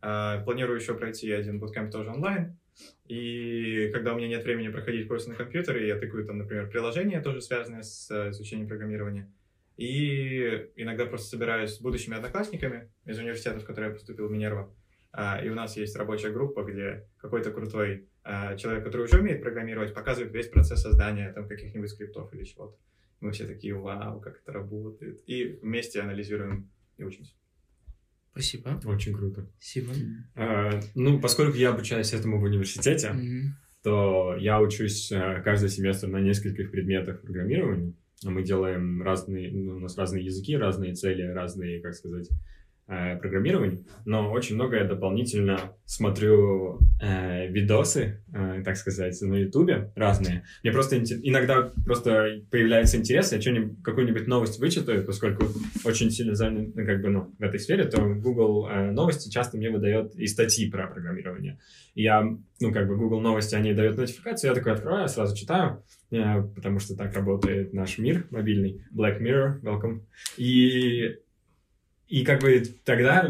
А, 0.01 0.43
Планирую 0.43 0.79
еще 0.79 0.93
пройти 0.93 1.31
один 1.31 1.57
буткемп 1.57 1.91
тоже 1.91 2.11
онлайн. 2.11 2.59
И 3.07 3.89
когда 3.93 4.13
у 4.13 4.17
меня 4.17 4.27
нет 4.27 4.43
времени 4.43 4.69
проходить 4.69 5.07
курсы 5.07 5.29
на 5.29 5.35
компьютере, 5.35 5.87
я 5.87 5.97
тыкаю 5.97 6.25
там, 6.25 6.37
например, 6.39 6.69
приложения, 6.69 7.21
тоже 7.21 7.41
связанные 7.41 7.83
с 7.83 8.09
э, 8.11 8.31
изучением 8.31 8.67
программирования. 8.67 9.31
И 9.77 10.69
иногда 10.75 11.05
просто 11.05 11.27
собираюсь 11.27 11.71
с 11.71 11.81
будущими 11.81 12.15
одноклассниками 12.15 12.91
из 13.05 13.19
университета, 13.19 13.59
в 13.59 13.65
который 13.65 13.89
я 13.89 13.93
поступил, 13.93 14.29
Минерва. 14.29 14.73
А, 15.11 15.41
И 15.41 15.49
у 15.49 15.53
нас 15.53 15.77
есть 15.77 15.95
рабочая 15.95 16.31
группа, 16.31 16.63
где 16.63 17.07
какой-то 17.17 17.51
крутой 17.51 18.09
а, 18.23 18.55
человек, 18.57 18.83
который 18.83 19.03
уже 19.03 19.19
умеет 19.19 19.41
программировать, 19.41 19.93
показывает 19.93 20.33
весь 20.33 20.47
процесс 20.47 20.81
создания 20.81 21.31
там 21.31 21.47
каких-нибудь 21.47 21.89
скриптов 21.89 22.33
или 22.33 22.43
чего-то. 22.43 22.77
Мы 23.19 23.31
все 23.31 23.45
такие, 23.45 23.73
вау, 23.73 24.19
как 24.19 24.41
это 24.41 24.51
работает. 24.51 25.21
И 25.25 25.59
вместе 25.61 26.01
анализируем 26.01 26.69
и 26.97 27.03
учимся. 27.03 27.33
Спасибо. 28.35 28.81
Очень 28.83 29.13
круто. 29.13 29.47
Симон. 29.61 29.95
А, 30.35 30.81
Ну, 30.93 31.21
поскольку 31.21 31.55
я 31.55 31.69
обучаюсь 31.69 32.11
этому 32.11 32.37
в 32.39 32.43
университете, 32.43 33.11
Мгм. 33.13 33.55
то 33.81 34.35
я 34.37 34.59
учусь 34.61 35.09
э, 35.13 35.41
каждый 35.45 35.69
семестр 35.69 36.07
на 36.07 36.19
нескольких 36.19 36.69
предметах 36.69 37.21
программирования. 37.21 37.93
Мы 38.25 38.43
делаем 38.43 39.01
разные, 39.01 39.51
ну, 39.51 39.77
у 39.77 39.79
нас 39.79 39.97
разные 39.97 40.25
языки, 40.25 40.57
разные 40.57 40.93
цели, 40.95 41.21
разные, 41.21 41.79
как 41.81 41.93
сказать, 41.93 42.29
э, 42.87 43.17
программирования. 43.17 43.83
Но 44.05 44.31
очень 44.31 44.55
много 44.55 44.77
я 44.77 44.83
дополнительно 44.83 45.73
смотрю 45.85 46.79
э, 47.01 47.47
видосы, 47.47 48.23
э, 48.33 48.61
так 48.63 48.77
сказать, 48.77 49.19
на 49.21 49.35
Ютубе 49.35 49.91
разные. 49.95 50.43
Мне 50.63 50.71
просто 50.71 50.97
иногда 50.97 51.71
просто 51.85 52.41
появляется 52.51 52.97
интерес, 52.97 53.31
я 53.31 53.41
что-нибудь, 53.41 53.81
какую-нибудь 53.83 54.27
новость 54.27 54.59
вычитаю, 54.59 55.05
поскольку 55.05 55.45
очень 55.83 56.11
сильно 56.11 56.35
занят, 56.35 56.75
ну, 56.75 56.85
как 56.85 57.01
бы, 57.01 57.09
ну, 57.09 57.33
в 57.37 57.41
этой 57.41 57.59
сфере, 57.59 57.85
то 57.85 58.01
Google 58.01 58.67
э, 58.67 58.91
новости 58.91 59.29
часто 59.29 59.57
мне 59.57 59.69
выдает 59.69 60.15
и 60.15 60.27
статьи 60.27 60.69
про 60.69 60.87
программирование. 60.87 61.59
Я, 61.93 62.21
ну, 62.59 62.73
как 62.73 62.87
бы 62.87 62.97
Google 62.97 63.21
новости, 63.21 63.55
они 63.55 63.73
дают 63.73 63.97
нотификацию, 63.97 64.49
я 64.49 64.55
такой 64.55 64.73
открываю, 64.73 65.07
сразу 65.07 65.35
читаю, 65.35 65.83
э, 66.11 66.41
потому 66.55 66.79
что 66.79 66.95
так 66.95 67.13
работает 67.15 67.73
наш 67.73 67.97
мир 67.97 68.27
мобильный. 68.31 68.83
Black 68.93 69.21
Mirror, 69.21 69.61
welcome. 69.61 70.01
И, 70.37 71.17
и 72.07 72.23
как 72.23 72.41
бы 72.41 72.63
тогда 72.83 73.29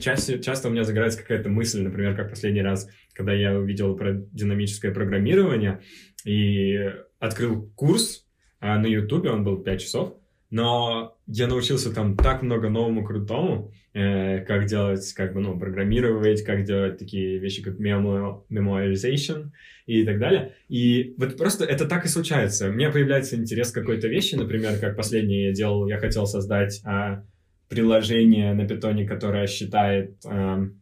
часто, 0.00 0.38
часто 0.38 0.68
у 0.68 0.70
меня 0.70 0.84
загорается 0.84 1.18
какая-то 1.18 1.48
мысль, 1.48 1.82
например, 1.82 2.14
как 2.14 2.30
последний 2.30 2.62
раз, 2.62 2.88
когда 3.14 3.32
я 3.32 3.58
увидел 3.58 3.96
про 3.96 4.12
динамическое 4.12 4.92
программирование 4.92 5.80
и 6.24 6.92
открыл 7.18 7.70
курс 7.74 8.26
а, 8.60 8.78
на 8.78 8.86
Ютубе, 8.86 9.30
он 9.30 9.44
был 9.44 9.58
5 9.58 9.80
часов, 9.80 10.16
но 10.50 11.16
я 11.26 11.46
научился 11.46 11.94
там 11.94 12.16
так 12.16 12.42
много 12.42 12.68
новому 12.68 13.02
крутому, 13.04 13.72
э, 13.94 14.40
как 14.44 14.66
делать, 14.66 15.10
как 15.14 15.32
бы, 15.32 15.40
ну, 15.40 15.58
программировать, 15.58 16.44
как 16.44 16.64
делать 16.64 16.98
такие 16.98 17.38
вещи, 17.38 17.62
как 17.62 17.80
memo- 17.80 18.44
memoization 18.50 19.50
и 19.86 20.04
так 20.04 20.18
далее. 20.18 20.54
И 20.68 21.14
вот 21.16 21.38
просто 21.38 21.64
это 21.64 21.86
так 21.86 22.04
и 22.04 22.08
случается. 22.08 22.68
У 22.68 22.72
меня 22.72 22.90
появляется 22.90 23.36
интерес 23.36 23.72
к 23.72 23.74
какой-то 23.74 24.08
вещи, 24.08 24.34
например, 24.34 24.78
как 24.78 24.94
последнее 24.94 25.46
я 25.46 25.52
делал, 25.52 25.86
я 25.86 25.96
хотел 25.96 26.26
создать 26.26 26.82
а, 26.84 27.24
приложение 27.72 28.52
на 28.52 28.68
питоне, 28.68 29.06
которое 29.06 29.46
считает 29.46 30.16
ам, 30.26 30.74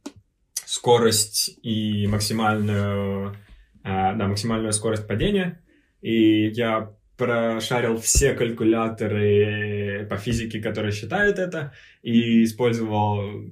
скорость 0.66 1.56
и 1.62 2.08
максимальную, 2.08 3.36
а, 3.84 4.14
да, 4.14 4.26
максимальную 4.26 4.72
скорость 4.72 5.06
падения. 5.06 5.62
И 6.02 6.48
я 6.48 6.90
прошарил 7.16 7.98
все 7.98 8.34
калькуляторы 8.34 10.04
по 10.10 10.16
физике, 10.16 10.60
которые 10.60 10.90
считают 10.90 11.38
это, 11.38 11.72
и 12.02 12.42
использовал 12.42 13.44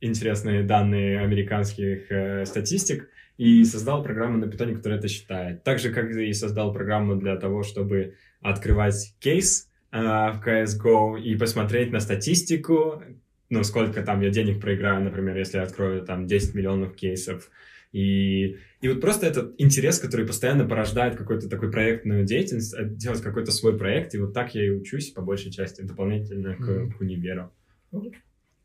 интересные 0.00 0.62
данные 0.62 1.20
американских 1.20 2.10
э, 2.10 2.46
статистик 2.46 3.10
и 3.36 3.62
создал 3.64 4.02
программу 4.02 4.38
на 4.38 4.50
питоне, 4.50 4.74
которая 4.74 4.98
это 4.98 5.08
считает. 5.08 5.64
Так 5.64 5.80
же, 5.80 5.90
как 5.92 6.10
и 6.10 6.32
создал 6.32 6.72
программу 6.72 7.16
для 7.16 7.36
того, 7.36 7.62
чтобы 7.62 8.14
открывать 8.40 9.14
кейс 9.20 9.68
э, 9.68 9.75
в 10.02 10.42
CSGO 10.46 11.20
и 11.20 11.36
посмотреть 11.36 11.92
на 11.92 12.00
статистику, 12.00 13.02
ну, 13.48 13.62
сколько 13.64 14.02
там 14.02 14.20
я 14.22 14.30
денег 14.30 14.60
проиграю, 14.60 15.02
например, 15.04 15.36
если 15.36 15.58
я 15.58 15.62
открою 15.64 16.02
там 16.04 16.26
10 16.26 16.54
миллионов 16.54 16.94
кейсов. 16.94 17.50
И, 17.92 18.58
и 18.80 18.88
вот 18.88 19.00
просто 19.00 19.26
этот 19.26 19.54
интерес, 19.58 19.98
который 19.98 20.26
постоянно 20.26 20.68
порождает 20.68 21.16
какую-то 21.16 21.48
такую 21.48 21.70
проектную 21.72 22.24
деятельность, 22.24 22.74
э, 22.74 22.84
делать 22.84 23.22
какой-то 23.22 23.52
свой 23.52 23.78
проект, 23.78 24.14
и 24.14 24.18
вот 24.18 24.34
так 24.34 24.54
я 24.54 24.66
и 24.66 24.70
учусь 24.70 25.10
по 25.12 25.22
большей 25.22 25.50
части, 25.50 25.82
дополнительно 25.82 26.56
к, 26.56 26.60
Мгм. 26.60 26.92
к 26.92 27.00
универу. 27.00 27.52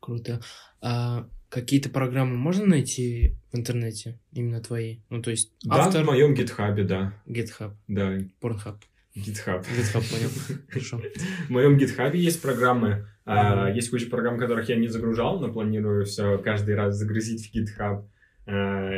Круто. 0.00 0.40
А 0.80 1.28
какие-то 1.48 1.88
программы 1.88 2.36
можно 2.36 2.66
найти 2.66 3.34
в 3.52 3.56
интернете, 3.56 4.18
именно 4.32 4.60
твои? 4.60 4.98
Ну, 5.10 5.22
то 5.22 5.30
есть 5.30 5.52
Да, 5.62 5.84
автор 5.86 6.02
в 6.02 6.06
моем 6.06 6.34
гитхабе, 6.34 6.82
да. 6.84 7.14
GitHub, 7.26 7.72
Да, 7.88 8.18
Pornhub. 8.40 8.82
Гитхаб. 9.14 9.62
GitHub, 9.62 10.02
понял. 10.10 10.62
Хорошо. 10.68 11.00
В 11.46 11.50
моем 11.50 11.76
гитхабе 11.76 12.18
есть 12.18 12.42
программы. 12.42 13.06
а, 13.24 13.70
есть 13.70 13.90
куча 13.90 14.08
программ, 14.08 14.38
которых 14.38 14.68
я 14.68 14.76
не 14.76 14.88
загружал, 14.88 15.40
но 15.40 15.52
планирую 15.52 16.04
все 16.04 16.38
каждый 16.38 16.74
раз 16.74 16.96
загрузить 16.96 17.48
в 17.48 17.54
GitHub. 17.54 18.04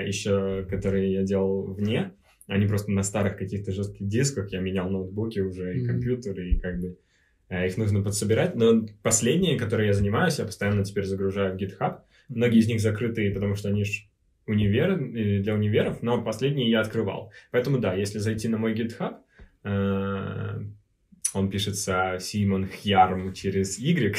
еще 0.07 0.67
которые 0.71 1.13
я 1.13 1.23
делал 1.23 1.75
вне. 1.75 2.13
Они 2.47 2.67
просто 2.67 2.91
на 2.91 3.03
старых 3.03 3.37
каких-то 3.37 3.73
жестких 3.73 4.07
дисках. 4.07 4.53
Я 4.53 4.61
менял 4.61 4.91
ноутбуки 4.91 5.41
уже 5.41 5.79
и 5.79 5.87
компьютеры, 5.87 6.51
и 6.51 6.61
как 6.61 6.79
бы 6.79 6.99
э, 7.49 7.67
их 7.67 7.77
нужно 7.79 8.03
подсобирать. 8.03 8.55
Но 8.55 8.87
последние, 9.03 9.59
которые 9.59 9.89
я 9.89 9.93
занимаюсь, 9.95 10.39
я 10.39 10.45
постоянно 10.45 10.85
теперь 10.85 11.05
загружаю 11.05 11.57
в 11.57 11.61
GitHub. 11.61 12.01
Многие 12.29 12.59
из 12.59 12.69
них 12.69 12.81
закрытые, 12.81 13.33
потому 13.33 13.55
что 13.55 13.71
они 13.71 13.85
универ, 14.47 14.93
э, 14.93 15.41
для 15.41 15.55
универов, 15.55 16.03
но 16.03 16.23
последние 16.23 16.71
я 16.71 16.81
открывал. 16.81 17.33
Поэтому 17.51 17.79
да, 17.79 17.95
если 17.95 18.19
зайти 18.19 18.49
на 18.49 18.59
мой 18.59 18.75
GitHub, 18.75 19.17
он 19.65 21.51
пишется 21.51 22.19
Симон 22.21 22.69
Хьярм 22.69 23.33
через 23.33 23.79
Y, 23.79 24.15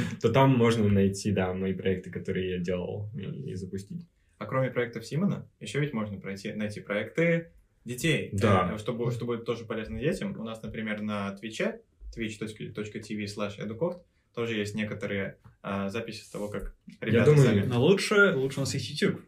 то 0.20 0.32
там 0.32 0.50
можно 0.50 0.88
найти, 0.88 1.30
да, 1.30 1.52
мои 1.52 1.74
проекты, 1.74 2.10
которые 2.10 2.50
я 2.52 2.58
делал, 2.58 3.08
и, 3.14 3.50
и 3.50 3.54
запустить. 3.54 4.06
А 4.38 4.46
кроме 4.46 4.70
проектов 4.70 5.06
Симона, 5.06 5.46
еще 5.60 5.80
ведь 5.80 5.92
можно 5.92 6.18
пройти, 6.18 6.52
найти 6.54 6.80
проекты 6.80 7.52
детей. 7.84 8.30
Да. 8.32 8.72
Э, 8.74 8.78
Что, 8.78 8.92
бу- 8.94 9.10
что 9.12 9.26
будет 9.26 9.44
тоже 9.44 9.64
полезно 9.64 10.00
детям. 10.00 10.34
У 10.38 10.42
нас, 10.44 10.62
например, 10.62 11.02
на 11.02 11.32
Твиче, 11.36 11.82
twitch.tv 12.16 13.24
slash 13.26 13.58
educoft, 13.58 14.00
тоже 14.34 14.54
есть 14.56 14.74
некоторые 14.74 15.36
а, 15.62 15.88
записи 15.90 16.22
с 16.24 16.28
того, 16.30 16.48
как 16.48 16.74
ребята 17.00 17.30
думаю, 17.32 17.46
сами... 17.46 17.60
Но 17.66 17.82
лучше, 17.82 18.32
лучше 18.34 18.58
у 18.58 18.62
нас 18.62 18.72
есть 18.74 18.90
YouTube. 18.90 19.20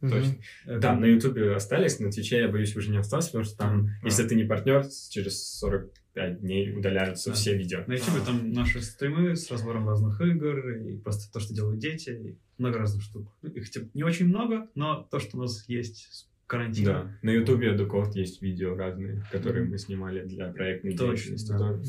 Точно. 0.00 0.36
Это- 0.64 0.78
Да, 0.80 0.96
на 0.96 1.04
Ютубе 1.06 1.54
остались, 1.54 2.00
на 2.00 2.10
Твиче, 2.10 2.40
я 2.40 2.48
боюсь, 2.48 2.74
уже 2.76 2.90
не 2.90 2.98
остался, 2.98 3.28
потому 3.28 3.44
что 3.44 3.56
там, 3.56 3.88
А. 4.02 4.06
если 4.06 4.26
ты 4.26 4.34
не 4.34 4.44
партнер, 4.44 4.84
через 5.10 5.42
45 5.58 6.40
дней 6.40 6.76
удаляются 6.76 7.30
Да. 7.30 7.36
все 7.36 7.56
видео. 7.56 7.84
На 7.86 7.92
YouTube 7.94 8.24
там 8.24 8.50
наши 8.52 8.82
стримы 8.82 9.36
с 9.36 9.50
разбором 9.50 9.88
разных 9.88 10.20
игр, 10.20 10.70
и 10.70 10.96
просто 10.98 11.32
то, 11.32 11.38
что 11.40 11.54
делают 11.54 11.78
дети, 11.78 12.10
и 12.10 12.36
много 12.58 12.78
разных 12.78 13.02
штук. 13.02 13.28
Ну, 13.42 13.50
Их 13.50 13.70
типа, 13.70 13.88
не 13.94 14.02
очень 14.02 14.26
много, 14.26 14.68
но 14.74 15.06
то, 15.10 15.20
что 15.20 15.36
у 15.36 15.40
нас 15.42 15.68
есть 15.68 16.08
с 16.12 16.28
карантина. 16.48 16.86
Да, 16.92 17.18
на 17.22 17.30
Ютубе 17.30 17.72
Дукофт 17.74 18.16
есть 18.16 18.40
видео 18.42 18.74
разные, 18.74 19.24
которые 19.30 19.66
мы 19.66 19.78
снимали 19.78 20.24
для 20.24 20.48
проектной 20.52 20.96
Точно, 20.96 21.36
деятельности. 21.36 21.52
да. 21.52 21.80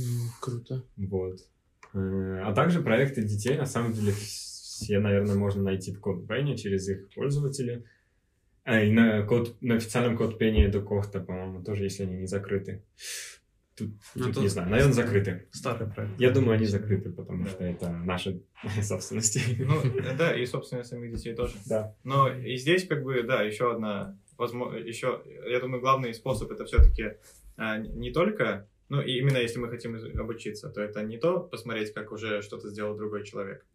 Круто. 0.42 0.84
Вот. 0.98 1.40
Э, 1.98 2.42
А 2.44 2.54
также 2.54 2.82
проекты 2.82 3.24
детей, 3.24 3.58
на 3.58 3.66
самом 3.66 3.94
деле, 3.94 4.12
все, 4.12 5.00
наверное, 5.00 5.36
можно 5.36 5.64
найти 5.64 5.92
в 5.94 6.00
CodePenny 6.00 6.56
через 6.56 6.88
их 6.88 7.10
пользователей. 7.10 7.86
А, 8.64 8.82
и 8.82 8.92
на, 8.92 9.24
код, 9.24 9.56
на 9.62 9.76
официальном 9.76 10.18
CodePenny 10.18 10.68
до 10.68 10.82
Кофта, 10.82 11.22
по-моему, 11.22 11.64
тоже, 11.64 11.84
если 11.86 12.04
они 12.04 12.18
не 12.18 12.28
закрыты. 12.28 12.84
Тут, 13.78 13.92
Ну, 14.16 14.26
тут 14.26 14.38
не 14.44 14.48
знаю, 14.50 14.70
наверное, 14.70 14.94
закрыты. 14.94 15.48
Старый 15.52 15.88
проект. 15.90 16.20
Я 16.20 16.32
думаю, 16.32 16.56
они 16.56 16.66
закрыты, 16.66 17.12
потому 17.12 17.46
что 17.46 17.64
это 17.64 17.90
наша 17.90 18.40
собственность. 18.82 19.40
Ну, 19.60 19.82
да, 20.18 20.36
и, 20.36 20.46
собственно, 20.46 20.84
самих 20.84 21.16
детей 21.16 21.34
тоже. 21.36 21.54
Да. 21.68 21.96
Но 22.04 22.28
и 22.28 22.58
здесь, 22.58 22.88
как 22.88 23.04
бы, 23.04 23.24
да, 23.24 23.44
еще 23.44 23.72
одна, 23.72 24.20
возможно, 24.38 24.78
еще, 24.78 25.22
я 25.50 25.60
думаю, 25.60 25.80
главный 25.80 26.14
способ 26.14 26.52
это 26.52 26.66
все-таки 26.66 27.18
не 27.58 28.12
только, 28.12 28.68
ну, 28.90 29.02
и 29.02 29.18
именно 29.18 29.38
если 29.38 29.60
мы 29.60 29.70
хотим 29.70 29.96
обучиться, 30.20 30.70
то 30.70 30.82
это 30.82 31.04
не 31.04 31.18
то 31.18 31.40
посмотреть, 31.40 31.94
как 31.94 32.12
уже 32.12 32.42
что-то 32.42 32.70
сделал 32.70 32.96
другой 32.96 33.26
человек. 33.26 33.66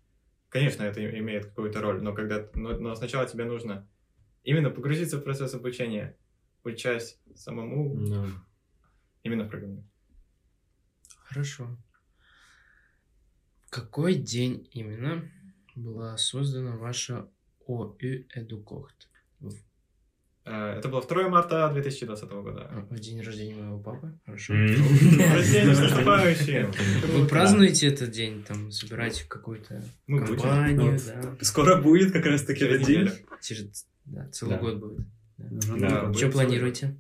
Конечно, 0.48 0.82
это 0.82 1.04
имеет 1.18 1.46
какую-то 1.46 1.80
роль, 1.80 2.02
но 2.02 2.14
когда, 2.14 2.48
но, 2.54 2.78
но 2.78 2.94
сначала 2.94 3.26
тебе 3.26 3.44
нужно 3.44 3.88
именно 4.42 4.70
погрузиться 4.70 5.18
в 5.18 5.22
процесс 5.22 5.54
обучения, 5.54 6.16
учась 6.64 7.20
самому 7.34 7.94
Ну, 7.94 8.26
именно 9.22 9.44
в 9.44 9.48
программировании. 9.48 9.90
Хорошо. 11.24 11.78
В 13.66 13.70
какой 13.70 14.14
день 14.14 14.68
именно 14.72 15.30
была 15.74 16.16
создана 16.18 16.76
ваша 16.76 17.30
ОУ 17.66 17.96
Эдукохт? 18.34 19.08
Это 20.44 20.88
было 20.88 21.02
2 21.02 21.28
марта 21.28 21.68
2020 21.72 22.28
года. 22.30 22.68
А, 22.70 22.80
В 22.90 22.98
день 22.98 23.20
рождения 23.22 23.54
моего 23.54 23.78
папы? 23.78 24.12
Хорошо. 24.26 24.54
Рождение 24.54 25.76
наступающим! 25.76 26.72
Вы 27.12 27.26
празднуете 27.28 27.86
этот 27.88 28.10
день, 28.10 28.42
там, 28.42 28.70
собираете 28.72 29.24
какую-то 29.28 29.84
Мы 30.08 30.20
будем. 30.20 30.40
компанию, 30.40 30.98
да? 31.06 31.36
Скоро 31.44 31.80
будет 31.80 32.12
как 32.12 32.26
раз 32.26 32.42
таки 32.42 32.60
Через 32.60 32.74
этот 32.74 32.86
день. 32.88 33.10
Через, 33.40 33.86
да, 34.04 34.28
целый 34.32 34.56
Да. 34.56 34.58
год 34.58 34.76
будет. 34.78 36.16
Что 36.16 36.28
планируете? 36.30 36.96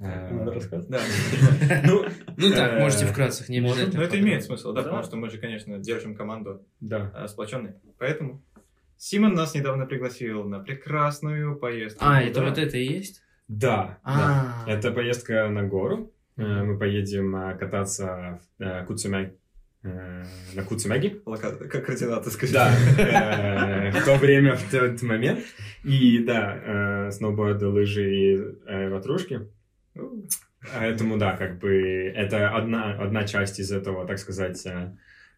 Э, 0.00 0.30
Надо 0.34 0.52
рассказывать. 0.52 0.88
Да. 0.88 1.00
Ну, 1.84 2.04
Ну 2.36 2.50
так, 2.50 2.72
э, 2.72 2.80
можете 2.80 3.06
вкратце, 3.06 3.44
не 3.48 3.58
обязательно. 3.58 3.86
Но 3.86 4.02
это 4.02 4.10
подробно. 4.10 4.18
имеет 4.26 4.44
смысл, 4.44 4.72
да, 4.72 4.82
потому 4.82 5.02
что 5.04 5.16
мы 5.16 5.30
же, 5.30 5.38
конечно, 5.38 5.78
держим 5.78 6.16
команду 6.16 6.66
э, 6.82 7.26
сплоченной. 7.28 7.74
Поэтому 7.98 8.42
Симон 9.02 9.32
нас 9.32 9.54
недавно 9.54 9.86
пригласил 9.86 10.44
на 10.44 10.58
прекрасную 10.58 11.56
поездку. 11.56 12.04
А, 12.06 12.20
это 12.20 12.44
вот 12.44 12.58
это 12.58 12.76
и 12.76 12.84
есть? 12.84 13.22
Да, 13.48 13.98
да. 14.04 14.64
А, 14.66 14.70
Это 14.70 14.90
поездка 14.90 15.48
на 15.48 15.62
гору. 15.62 16.12
Э. 16.36 16.62
Мы 16.64 16.78
поедем 16.78 17.34
э, 17.34 17.56
кататься 17.56 18.40
в 18.58 18.62
э, 18.62 18.84
Куцумяй, 18.84 19.32
э, 19.84 20.24
на 20.52 20.64
Куцумяги. 20.64 21.18
Как 21.24 21.86
координаты, 21.86 22.30
скажи. 22.30 22.52
Да, 22.52 22.70
в 22.70 24.04
то 24.04 24.16
время, 24.20 24.56
в 24.56 24.70
тот 24.70 25.00
момент. 25.00 25.46
И 25.82 26.18
да, 26.18 27.10
сноуборды, 27.10 27.68
лыжи 27.68 28.04
и 28.04 28.88
ватрушки. 28.90 29.48
Поэтому, 30.74 31.16
да, 31.16 31.38
как 31.38 31.58
бы 31.58 32.12
это 32.14 32.50
одна, 32.50 32.92
одна 33.00 33.26
часть 33.26 33.60
из 33.60 33.72
этого, 33.72 34.06
так 34.06 34.18
сказать, 34.18 34.62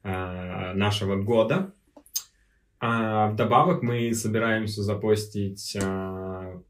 нашего 0.03 1.15
года. 1.15 1.73
А 2.85 3.31
вдобавок 3.31 3.83
мы 3.83 4.13
собираемся 4.13 4.83
запостить 4.83 5.77
э, 5.81 6.61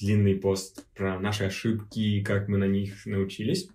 длинный 0.00 0.34
пост 0.34 0.84
про 0.96 1.20
наши 1.20 1.44
ошибки, 1.44 2.22
как 2.24 2.48
мы 2.48 2.58
на 2.58 2.64
них 2.66 3.06
научились. 3.06 3.68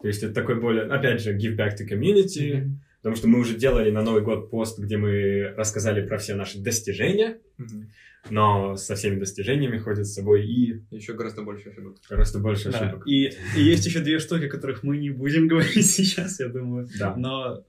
То 0.00 0.06
есть 0.06 0.22
это 0.22 0.32
такой 0.32 0.60
более, 0.60 0.84
опять 0.84 1.20
же, 1.20 1.36
give 1.36 1.56
back 1.56 1.70
to 1.76 1.88
community, 1.90 2.60
Мгм. 2.60 2.80
потому 2.98 3.16
что 3.16 3.26
мы 3.26 3.40
уже 3.40 3.56
делали 3.56 3.90
на 3.90 4.02
Новый 4.02 4.22
год 4.22 4.48
пост, 4.48 4.78
где 4.78 4.96
мы 4.96 5.52
рассказали 5.56 6.06
про 6.06 6.18
все 6.18 6.36
наши 6.36 6.60
достижения, 6.60 7.38
Мгм. 7.58 7.90
но 8.30 8.76
со 8.76 8.94
всеми 8.94 9.18
достижениями 9.18 9.78
ходят 9.78 10.06
с 10.06 10.14
собой 10.14 10.46
и 10.46 10.82
Еще 10.92 11.14
гораздо 11.14 11.42
больше 11.42 11.70
ошибок. 11.70 11.96
гораздо 12.08 12.38
больше 12.38 12.70
Да. 12.70 12.78
ошибок. 12.78 13.08
И, 13.08 13.32
и 13.56 13.60
есть 13.60 13.84
еще 13.86 13.98
две 14.00 14.20
штуки, 14.20 14.44
о 14.44 14.48
которых 14.50 14.84
мы 14.84 14.98
не 14.98 15.10
будем 15.10 15.48
говорить 15.48 15.90
сейчас, 15.90 16.38
я 16.38 16.48
думаю. 16.48 16.86
Да. 16.96 17.16
Но 17.16 17.64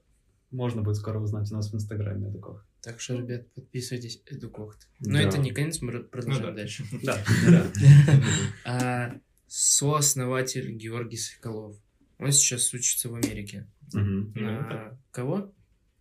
можно 0.52 0.82
будет 0.82 0.96
скоро 0.96 1.18
узнать 1.18 1.50
у 1.50 1.56
нас 1.56 1.72
в 1.72 1.74
Инстаграме 1.74 2.30
такого. 2.30 2.62
Так 2.86 3.00
что, 3.00 3.14
ребят, 3.16 3.52
подписывайтесь 3.52 4.22
Эдукохт. 4.26 4.86
Но 5.00 5.14
Да. 5.14 5.22
это 5.24 5.38
не 5.38 5.50
конец, 5.50 5.82
мы 5.82 6.04
продолжаем 6.04 6.42
Ну 6.46 6.50
да. 6.52 6.56
дальше. 6.56 6.84
Да. 7.02 7.18
Да. 7.48 7.66
А, 8.64 9.12
сооснователь 9.48 10.70
Георгий 10.70 11.16
Соколов. 11.16 11.76
Он 12.20 12.30
сейчас 12.30 12.72
учится 12.72 13.08
в 13.08 13.14
Америке. 13.16 13.66
Мгм. 13.92 14.32
На 14.36 14.96
кого? 15.10 15.52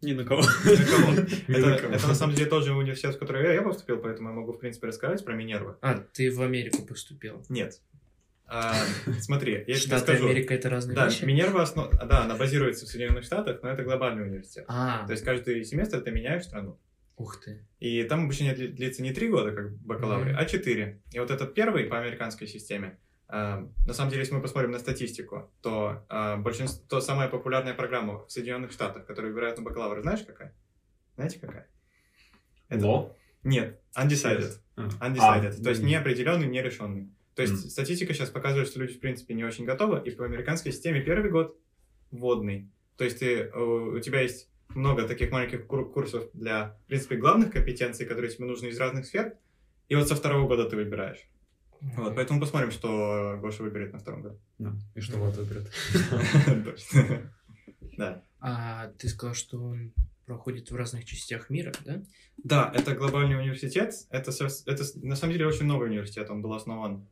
Ни 0.03 0.13
на 0.19 0.25
кого. 0.25 0.43
Это 1.47 2.07
на 2.07 2.13
самом 2.13 2.35
деле 2.35 2.49
тоже 2.51 2.71
университет, 2.75 3.15
в 3.15 3.17
который 3.19 3.51
я- 3.55 3.63
поступил, 3.63 3.97
поэтому 3.97 4.29
я 4.29 4.35
могу, 4.35 4.53
в 4.53 4.59
принципе, 4.59 4.85
рассказать 4.85 5.25
про 5.25 5.33
Минерву. 5.33 5.77
А, 5.81 5.95
ты 6.13 6.29
в 6.29 6.39
Америку 6.43 6.85
поступил. 6.85 7.43
Нет. 7.49 7.81
А, 8.47 8.73
Смотри, 9.21 9.53
я 9.53 9.63
тебе 9.63 9.75
Штаты 9.75 10.03
скажу. 10.03 10.25
Америка 10.25 10.53
это 10.53 10.69
разные 10.69 10.95
Да, 10.95 11.05
вещи? 11.08 11.23
Минерва, 11.25 11.63
основ- 11.63 11.89
да, 12.08 12.23
она 12.25 12.36
базируется 12.36 12.86
в 12.86 12.89
Соединенных 12.89 13.23
Штатах, 13.23 13.62
но 13.63 13.69
это 13.69 13.84
глобальный 13.84 14.23
университет. 14.23 14.65
А, 14.67 15.05
То 15.05 15.13
есть 15.13 15.23
каждый 15.25 15.63
семестр 15.65 16.01
ты 16.01 16.12
меняешь 16.12 16.43
страну. 16.43 16.79
ух 17.17 17.39
ты. 17.41 17.65
И 17.79 18.03
там 18.03 18.25
обучение 18.25 18.53
дли- 18.53 18.67
длится 18.67 19.01
не 19.01 19.13
три 19.13 19.29
года, 19.29 19.51
как 19.53 19.67
в 19.71 19.86
бакалавре, 19.86 20.31
Мгм. 20.34 20.39
а 20.41 20.45
четыре. 20.45 21.01
И 21.13 21.19
вот 21.19 21.31
этот 21.31 21.53
первый 21.53 21.86
по 21.86 21.97
американской 21.97 22.45
системе, 22.45 22.99
а, 23.29 23.67
на 23.88 23.93
самом 23.93 24.10
деле, 24.12 24.21
если 24.23 24.34
мы 24.36 24.41
посмотрим 24.41 24.71
на 24.71 24.79
статистику, 24.79 25.49
то 25.62 26.05
а, 26.10 26.36
большинство, 26.38 26.86
то 26.89 26.99
самая 27.01 27.29
популярная 27.29 27.73
программа 27.73 28.25
в 28.25 28.31
Соединенных 28.31 28.71
Штатах, 28.73 29.05
которую 29.05 29.34
выбирают 29.34 29.58
на 29.58 29.63
бакалавр, 29.63 30.01
знаешь 30.01 30.23
какая? 30.27 30.53
Знаете 31.15 31.39
какая? 31.39 31.67
Это- 32.67 32.86
Ло? 32.86 33.15
Нет, 33.43 33.79
undecided. 33.97 34.51
А. 34.75 34.81
Undecided. 35.08 35.55
А, 35.60 35.63
то 35.63 35.69
есть 35.69 35.84
неопределенный, 35.84 36.47
нерешенный. 36.47 37.10
То 37.35 37.41
есть 37.41 37.53
Мгм. 37.53 37.69
статистика 37.69 38.13
сейчас 38.13 38.29
показывает, 38.29 38.67
что 38.69 38.79
люди, 38.79 38.93
в 38.93 38.99
принципе, 38.99 39.33
не 39.33 39.43
очень 39.43 39.65
готовы, 39.65 40.01
и 40.05 40.11
по 40.11 40.25
американской 40.25 40.71
системе 40.71 41.01
первый 41.01 41.29
год 41.29 41.57
вводный. 42.11 42.71
То 42.97 43.03
есть 43.03 43.19
ты, 43.19 43.39
э, 43.41 43.59
у 43.59 43.99
тебя 43.99 44.21
есть 44.21 44.49
много 44.69 45.07
таких 45.07 45.31
маленьких 45.31 45.67
кур- 45.67 45.91
курсов 45.91 46.29
для, 46.33 46.77
в 46.85 46.87
принципе, 46.87 47.17
главных 47.17 47.51
компетенций, 47.51 48.05
которые 48.05 48.31
тебе 48.31 48.45
нужны 48.45 48.67
из 48.67 48.79
разных 48.79 49.05
сфер, 49.05 49.37
и 49.89 49.95
вот 49.95 50.07
со 50.07 50.15
второго 50.15 50.47
года 50.47 50.69
ты 50.69 50.75
выбираешь. 50.77 51.19
Вот, 51.81 52.15
поэтому 52.15 52.39
посмотрим, 52.39 52.71
что 52.71 53.37
Гоша 53.41 53.61
выберет 53.63 53.91
на 53.93 53.99
втором 53.99 54.21
году. 54.21 54.39
Да. 54.57 54.73
И 54.95 55.01
что 55.01 55.17
вот 55.17 55.35
выберет. 55.35 55.69
Да. 57.97 58.23
А 58.39 58.87
ты 58.97 59.07
сказал, 59.07 59.33
что 59.35 59.57
он 59.61 59.93
проходит 60.25 60.69
в 60.71 60.75
разных 60.75 61.05
частях 61.05 61.49
мира, 61.49 61.71
да? 61.85 62.01
Да, 62.43 62.71
это 62.75 62.93
глобальный 62.95 63.37
университет. 63.39 63.93
Это, 64.09 64.31
это 64.65 64.83
на 65.03 65.15
самом 65.15 65.33
деле 65.33 65.47
очень 65.47 65.65
новый 65.65 65.87
университет. 65.89 66.29
Он 66.29 66.41
был 66.41 66.53
основан 66.53 67.07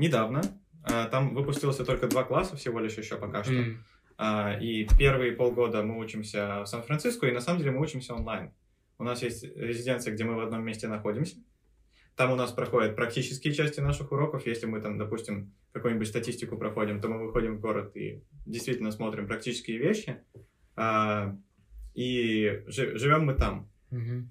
недавно. 0.00 0.42
А, 0.82 1.06
Там 1.08 1.34
выпустился 1.34 1.84
только 1.84 2.08
два 2.08 2.24
класса 2.24 2.56
всего 2.56 2.80
лишь 2.80 2.96
еще 2.98 3.16
пока 3.16 3.44
что. 3.44 3.52
А, 4.18 4.58
И 4.60 4.86
первые 4.98 5.32
полгода 5.32 5.82
мы 5.82 5.98
учимся 5.98 6.62
в 6.62 6.66
Сан-Франциско, 6.66 7.26
и 7.26 7.32
на 7.32 7.40
самом 7.40 7.58
деле 7.60 7.70
мы 7.72 7.80
учимся 7.80 8.14
онлайн. 8.14 8.50
У 8.98 9.04
нас 9.04 9.22
есть 9.22 9.44
резиденция, 9.56 10.12
где 10.14 10.24
мы 10.24 10.34
в 10.34 10.40
одном 10.40 10.62
месте 10.64 10.88
находимся. 10.88 11.36
Там 12.16 12.32
у 12.32 12.36
нас 12.36 12.52
проходят 12.52 12.96
практические 12.96 13.54
части 13.54 13.80
наших 13.80 14.12
уроков. 14.12 14.46
Если 14.46 14.66
мы 14.66 14.80
там, 14.80 14.98
допустим, 14.98 15.54
какую-нибудь 15.72 16.08
статистику 16.08 16.58
проходим, 16.58 17.00
то 17.00 17.08
мы 17.08 17.24
выходим 17.24 17.56
в 17.56 17.60
город 17.60 17.96
и 17.96 18.22
действительно 18.46 18.90
смотрим 18.90 19.26
практические 19.26 19.78
вещи. 19.78 20.16
А, 20.76 21.36
И 21.94 22.62
жи- 22.66 22.96
живем 22.98 23.24
мы 23.26 23.34
там. 23.34 23.68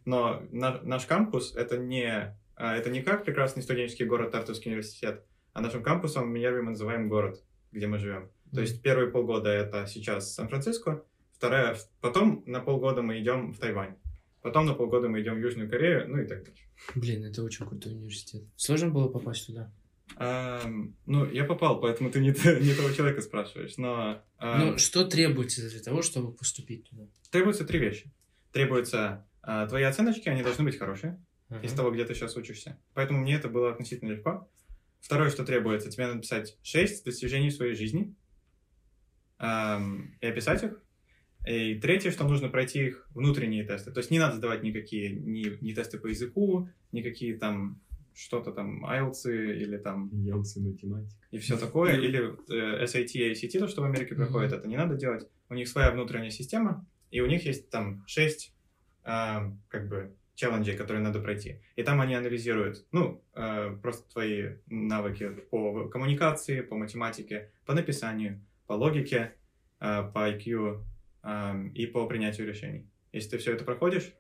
Но 0.06 0.42
на- 0.52 0.82
наш 0.84 1.06
кампус 1.06 1.56
это 1.56 1.78
не, 1.78 2.36
это 2.58 2.90
не 2.90 3.02
как 3.02 3.26
прекрасный 3.26 3.62
студенческий 3.64 4.06
город 4.06 4.32
Тартовский 4.32 4.72
университет, 4.72 5.26
а 5.60 5.62
нашим 5.62 5.84
кампусом 5.84 6.24
в 6.24 6.34
Минерве 6.34 6.62
мы 6.62 6.70
называем 6.72 7.10
город, 7.10 7.44
где 7.74 7.86
мы 7.86 7.98
живем. 8.00 8.30
То 8.54 8.62
есть 8.62 8.82
первые 8.82 9.12
полгода 9.12 9.50
это 9.50 9.86
сейчас 9.88 10.34
Сан-Франциско, 10.34 11.04
вторая, 11.34 11.78
потом 12.00 12.44
на 12.46 12.62
полгода 12.62 13.02
мы 13.02 13.20
идем 13.20 13.52
в 13.52 13.60
Тайвань, 13.60 13.96
потом 14.42 14.66
на 14.66 14.74
полгода 14.74 15.10
мы 15.10 15.22
идем 15.22 15.36
в 15.36 15.40
Южную 15.40 15.70
Корею, 15.70 16.08
ну 16.08 16.18
и 16.22 16.26
так 16.26 16.46
далее. 16.46 16.64
Блин, 16.96 17.26
это 17.26 17.44
очень 17.44 17.66
крутой 17.68 17.92
университет. 17.92 18.44
Сложно 18.56 18.90
было 18.90 19.10
попасть 19.10 19.48
туда? 19.48 19.70
Ам, 20.16 20.96
ну, 21.06 21.30
я 21.30 21.44
попал, 21.44 21.82
поэтому 21.82 22.10
ты 22.10 22.22
не, 22.22 22.30
не 22.62 22.74
того 22.74 22.92
человека 22.92 23.22
спрашиваешь, 23.22 23.76
но 23.78 24.22
ам, 24.38 24.60
Ну, 24.60 24.78
что 24.78 25.04
требуется 25.06 25.70
для 25.70 25.82
того, 25.82 26.02
чтобы 26.02 26.32
поступить 26.32 26.90
туда? 26.90 27.04
требуются 27.32 27.66
три 27.66 27.80
вещи. 27.80 28.12
Требуются 28.54 29.28
а, 29.44 29.68
твои 29.68 29.84
оценочки, 29.84 30.30
они 30.30 30.42
должны 30.42 30.64
быть 30.64 30.80
хорошие. 30.80 31.22
Ага. 31.50 31.66
из 31.66 31.74
того, 31.74 31.92
где 31.92 32.06
ты 32.06 32.14
сейчас 32.14 32.36
учишься. 32.38 32.78
Поэтому 32.94 33.22
мне 33.22 33.34
это 33.36 33.50
было 33.50 33.72
относительно 33.72 34.12
легко. 34.12 34.48
Второе, 35.00 35.30
что 35.30 35.46
требуется, 35.46 35.90
тебе 35.90 36.06
надо 36.06 36.18
написать 36.18 36.58
6 36.64 37.06
достижений 37.06 37.50
в 37.50 37.54
своей 37.54 37.76
жизни 37.76 38.16
ам, 39.38 40.14
и 40.22 40.28
описать 40.28 40.64
их. 40.64 40.82
И 41.48 41.76
третье, 41.76 42.12
что 42.12 42.28
нужно 42.28 42.50
пройти 42.50 42.88
их 42.88 43.08
внутренние 43.12 43.64
тесты. 43.64 43.92
То 43.92 44.00
есть 44.00 44.12
не 44.12 44.20
надо 44.20 44.36
сдавать 44.36 44.62
никакие 44.62 45.12
ни, 45.12 45.58
ни 45.64 45.74
тесты 45.74 45.98
по 45.98 46.08
языку, 46.08 46.70
никакие 46.92 47.38
там 47.38 47.82
что-то 48.14 48.52
там 48.52 48.86
IELTS 48.86 49.32
или 49.32 49.78
там 49.78 50.10
Елцы 50.12 50.60
математик. 50.60 51.18
и 51.32 51.38
все 51.38 51.58
такое, 51.58 51.98
или 51.98 52.36
э, 52.50 52.84
SAT 52.84 53.12
и 53.14 53.32
ACT, 53.32 53.60
то, 53.60 53.68
что 53.68 53.82
в 53.82 53.86
Америке 53.86 54.16
проходит, 54.16 54.52
это 54.52 54.68
не 54.68 54.76
надо 54.76 54.96
делать. 54.96 55.28
У 55.48 55.54
них 55.54 55.70
своя 55.70 55.92
внутренняя 55.92 56.30
система, 56.30 56.86
и 57.12 57.22
у 57.22 57.28
них 57.28 57.46
есть 57.46 57.70
там 57.70 58.04
шесть 58.06 58.54
а, 59.04 59.52
как 59.70 59.88
бы 59.88 60.14
челленджей, 60.40 60.78
которые 60.78 61.02
надо 61.04 61.20
пройти. 61.20 61.60
И 61.76 61.84
там 61.84 62.00
они 62.00 62.16
анализируют, 62.16 62.86
ну, 62.94 63.22
э, 63.36 63.76
просто 63.82 64.10
твои 64.10 64.52
навыки 64.68 65.30
по 65.52 65.90
коммуникации, 65.90 66.62
по 66.62 66.76
математике, 66.78 67.52
по 67.66 67.74
написанию, 67.74 68.40
по 68.66 68.74
логике, 68.74 69.34
э, 69.82 70.04
по 70.14 70.30
IQ 70.32 70.82
э, 71.24 71.68
и 71.76 71.86
по 71.88 72.08
принятию 72.08 72.48
решений. 72.48 72.88
Если 73.12 73.32
ты 73.32 73.38
все 73.38 73.52
это 73.54 73.66
проходишь, 73.66 74.14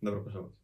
добро 0.00 0.20
пожаловать. 0.24 0.54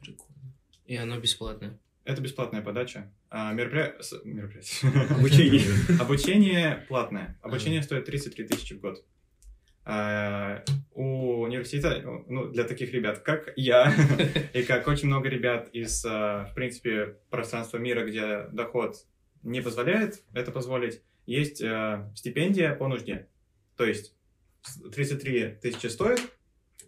Прикольно. 0.00 0.54
И 0.86 0.96
оно 0.96 1.20
бесплатное. 1.20 1.78
Это 2.04 2.22
бесплатная 2.22 2.62
подача. 2.62 3.12
А, 3.28 3.52
меропри- 3.52 4.00
с- 4.00 4.24
мероприятие. 4.24 4.90
Обучение. 5.10 5.62
Обучение 6.00 6.86
платное. 6.88 7.36
Обучение 7.42 7.82
стоит 7.82 8.06
33 8.06 8.44
тысячи 8.46 8.72
в 8.74 8.80
год. 8.80 9.04
А, 9.88 10.64
У 10.94 11.42
университета, 11.42 12.02
ну, 12.26 12.48
для 12.48 12.64
таких 12.64 12.92
ребят, 12.92 13.20
как 13.20 13.52
я, 13.54 13.94
и 14.52 14.64
как 14.64 14.88
очень 14.88 15.06
много 15.06 15.28
ребят 15.28 15.68
из, 15.72 16.04
а, 16.04 16.46
в 16.46 16.54
принципе, 16.54 17.18
пространства 17.30 17.78
мира, 17.78 18.04
где 18.04 18.48
доход 18.50 18.96
не 19.44 19.60
позволяет 19.60 20.24
это 20.34 20.50
позволить, 20.50 21.02
есть 21.24 21.62
а, 21.62 22.10
стипендия 22.16 22.74
по 22.74 22.88
нужде. 22.88 23.28
То 23.76 23.84
есть 23.84 24.16
с- 24.62 24.80
33 24.90 25.58
тысячи 25.62 25.86
стоит, 25.86 26.20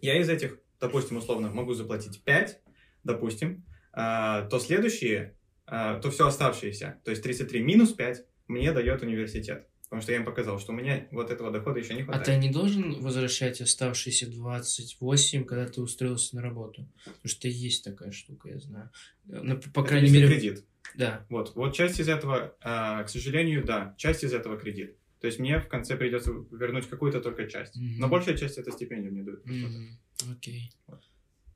я 0.01 0.19
из 0.19 0.27
этих, 0.29 0.59
допустим, 0.81 1.15
условно, 1.15 1.49
могу 1.49 1.73
заплатить 1.73 2.21
5, 2.25 2.61
допустим, 3.05 3.63
то 3.93 4.59
следующие, 4.59 5.37
то 5.65 6.09
все 6.11 6.27
оставшееся, 6.27 6.99
то 7.03 7.11
есть 7.11 7.23
33 7.23 7.61
минус 7.61 7.93
5 7.93 8.25
мне 8.47 8.71
дает 8.71 9.01
университет. 9.01 9.68
Потому 9.89 10.03
что 10.03 10.11
я 10.11 10.19
им 10.19 10.25
показал, 10.25 10.59
что 10.59 10.71
у 10.71 10.75
меня 10.75 11.07
вот 11.11 11.31
этого 11.31 11.49
дохода 11.51 11.79
еще 11.79 11.95
не 11.95 12.01
А 12.01 12.05
хватает. 12.05 12.25
ты 12.25 12.37
не 12.37 12.49
должен 12.51 13.01
возвращать 13.01 13.59
оставшиеся 13.59 14.29
28, 14.29 15.45
когда 15.45 15.65
ты 15.67 15.81
устроился 15.81 16.35
на 16.35 16.43
работу? 16.43 16.87
Потому 17.05 17.19
что 17.25 17.47
есть 17.47 17.83
такая 17.83 18.11
штука, 18.11 18.49
я 18.49 18.59
знаю. 18.59 18.91
Ну, 19.25 19.57
по 19.59 19.79
Это 19.79 19.89
крайней 19.89 20.11
мере... 20.11 20.27
кредит. 20.27 20.65
Да. 20.95 21.25
Вот, 21.29 21.55
вот 21.55 21.75
часть 21.75 21.99
из 21.99 22.07
этого, 22.07 22.55
а, 22.61 23.03
к 23.03 23.09
сожалению, 23.09 23.63
да, 23.65 23.95
часть 23.97 24.23
из 24.23 24.31
этого 24.33 24.57
кредит. 24.57 24.95
То 25.21 25.27
есть 25.27 25.39
мне 25.39 25.59
в 25.59 25.67
конце 25.67 25.97
придется 25.97 26.31
вернуть 26.51 26.87
какую-то 26.87 27.19
только 27.19 27.47
часть. 27.47 27.75
Мгм. 27.75 27.97
Но 27.99 28.07
большая 28.09 28.37
часть 28.37 28.57
это 28.57 28.71
стипендию 28.71 29.11
мне 29.11 29.23
дают. 29.23 29.43
Мгм. 29.45 29.99
Окей. 30.31 30.71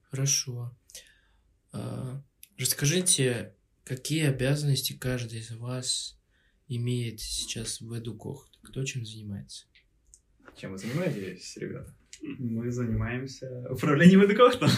Хорошо. 0.09 0.75
А, 1.71 2.21
Расскажите, 2.57 3.55
какие 3.83 4.25
обязанности 4.27 4.93
каждый 4.93 5.39
из 5.39 5.51
вас 5.51 6.19
имеет 6.77 7.19
сейчас 7.19 7.81
в 7.81 7.93
Эдукох? 7.97 8.49
Кто 8.61 8.83
чем 8.83 9.05
занимается? 9.05 9.65
Чем 10.57 10.71
вы 10.73 10.77
занимаетесь, 10.77 11.57
ребята? 11.57 11.93
Мы 12.21 12.71
занимаемся 12.71 13.65
управлением 13.69 14.23
эдукохтом. 14.23 14.69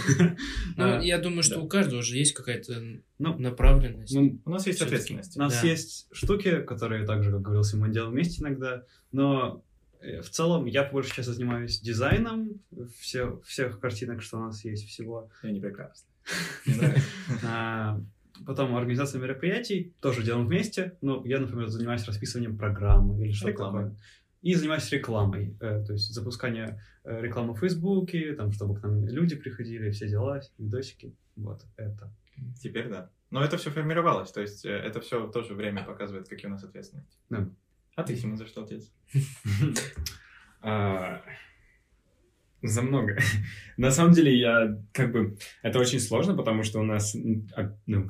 Ну, 0.77 0.83
А, 0.97 1.01
я 1.01 1.19
думаю, 1.19 1.43
что 1.43 1.55
да. 1.55 1.61
у 1.61 1.67
каждого 1.67 2.01
же 2.01 2.17
есть 2.17 2.33
какая-то 2.33 2.81
Ну, 3.19 3.37
направленность. 3.37 4.15
ну, 4.15 4.39
У 4.45 4.49
нас 4.49 4.65
есть 4.65 4.81
ответственность. 4.81 5.37
У 5.37 5.39
нас 5.39 5.61
Да. 5.61 5.67
есть 5.67 6.07
штуки, 6.11 6.61
которые 6.61 7.05
также, 7.05 7.31
как 7.31 7.41
говорил 7.41 7.63
мы 7.75 7.89
делаем 7.93 8.13
вместе 8.13 8.41
иногда, 8.41 8.83
но 9.11 9.63
э, 10.01 10.21
в 10.21 10.29
целом 10.29 10.65
я 10.65 10.85
больше 10.89 11.11
сейчас 11.11 11.27
занимаюсь 11.27 11.79
дизайном 11.81 12.61
все, 12.99 13.39
всех 13.45 13.79
картинок, 13.79 14.23
что 14.23 14.37
у 14.37 14.41
нас 14.41 14.63
есть 14.65 14.87
всего. 14.87 15.29
Я 15.43 15.51
не 15.51 15.59
прекрасно. 15.59 16.07
Потом 18.45 18.75
организация 18.75 19.21
мероприятий 19.21 19.93
тоже 20.01 20.23
делаем 20.23 20.47
вместе. 20.47 20.97
Ну, 21.01 21.23
я, 21.25 21.39
например, 21.39 21.67
занимаюсь 21.67 22.05
расписыванием 22.05 22.57
программы 22.57 23.23
или 23.23 23.31
что-то 23.31 23.65
такое. 23.65 23.95
И 24.41 24.53
занимаюсь 24.53 24.91
рекламой, 24.91 25.57
э, 25.59 25.83
то 25.85 25.93
есть 25.93 26.13
запускание 26.13 26.79
э, 27.03 27.21
рекламы 27.21 27.55
в 27.55 27.59
Фейсбуке, 27.59 28.33
там, 28.33 28.51
чтобы 28.51 28.79
к 28.79 28.83
нам 28.83 29.07
люди 29.07 29.35
приходили, 29.35 29.89
все 29.89 30.07
дела, 30.07 30.39
видосики. 30.59 31.15
Вот 31.35 31.65
это. 31.77 32.13
Теперь 32.61 32.89
да. 32.89 33.09
Но 33.31 33.43
это 33.43 33.57
все 33.57 33.71
формировалось, 33.71 34.31
то 34.31 34.41
есть 34.41 34.63
э, 34.65 34.69
это 34.69 35.01
все 35.01 35.27
тоже 35.27 35.55
время 35.55 35.83
показывает, 35.83 36.27
какие 36.29 36.47
у 36.47 36.51
нас 36.51 36.63
ответственности. 36.63 37.17
Да. 37.29 37.49
А 37.95 38.03
ты, 38.03 38.15
Симон, 38.15 38.37
за 38.37 38.45
что 38.45 38.63
отец? 38.63 38.91
А, 40.67 41.21
За 42.63 42.81
много. 42.81 43.17
На 43.77 43.91
самом 43.91 44.13
деле, 44.13 44.35
я 44.35 44.81
как 44.93 45.11
бы... 45.11 45.37
Это 45.61 45.79
очень 45.79 45.99
сложно, 45.99 46.35
потому 46.35 46.63
что 46.63 46.79
у 46.79 46.83
нас... 46.83 47.15
а, 47.55 47.75
Ну, 47.85 48.09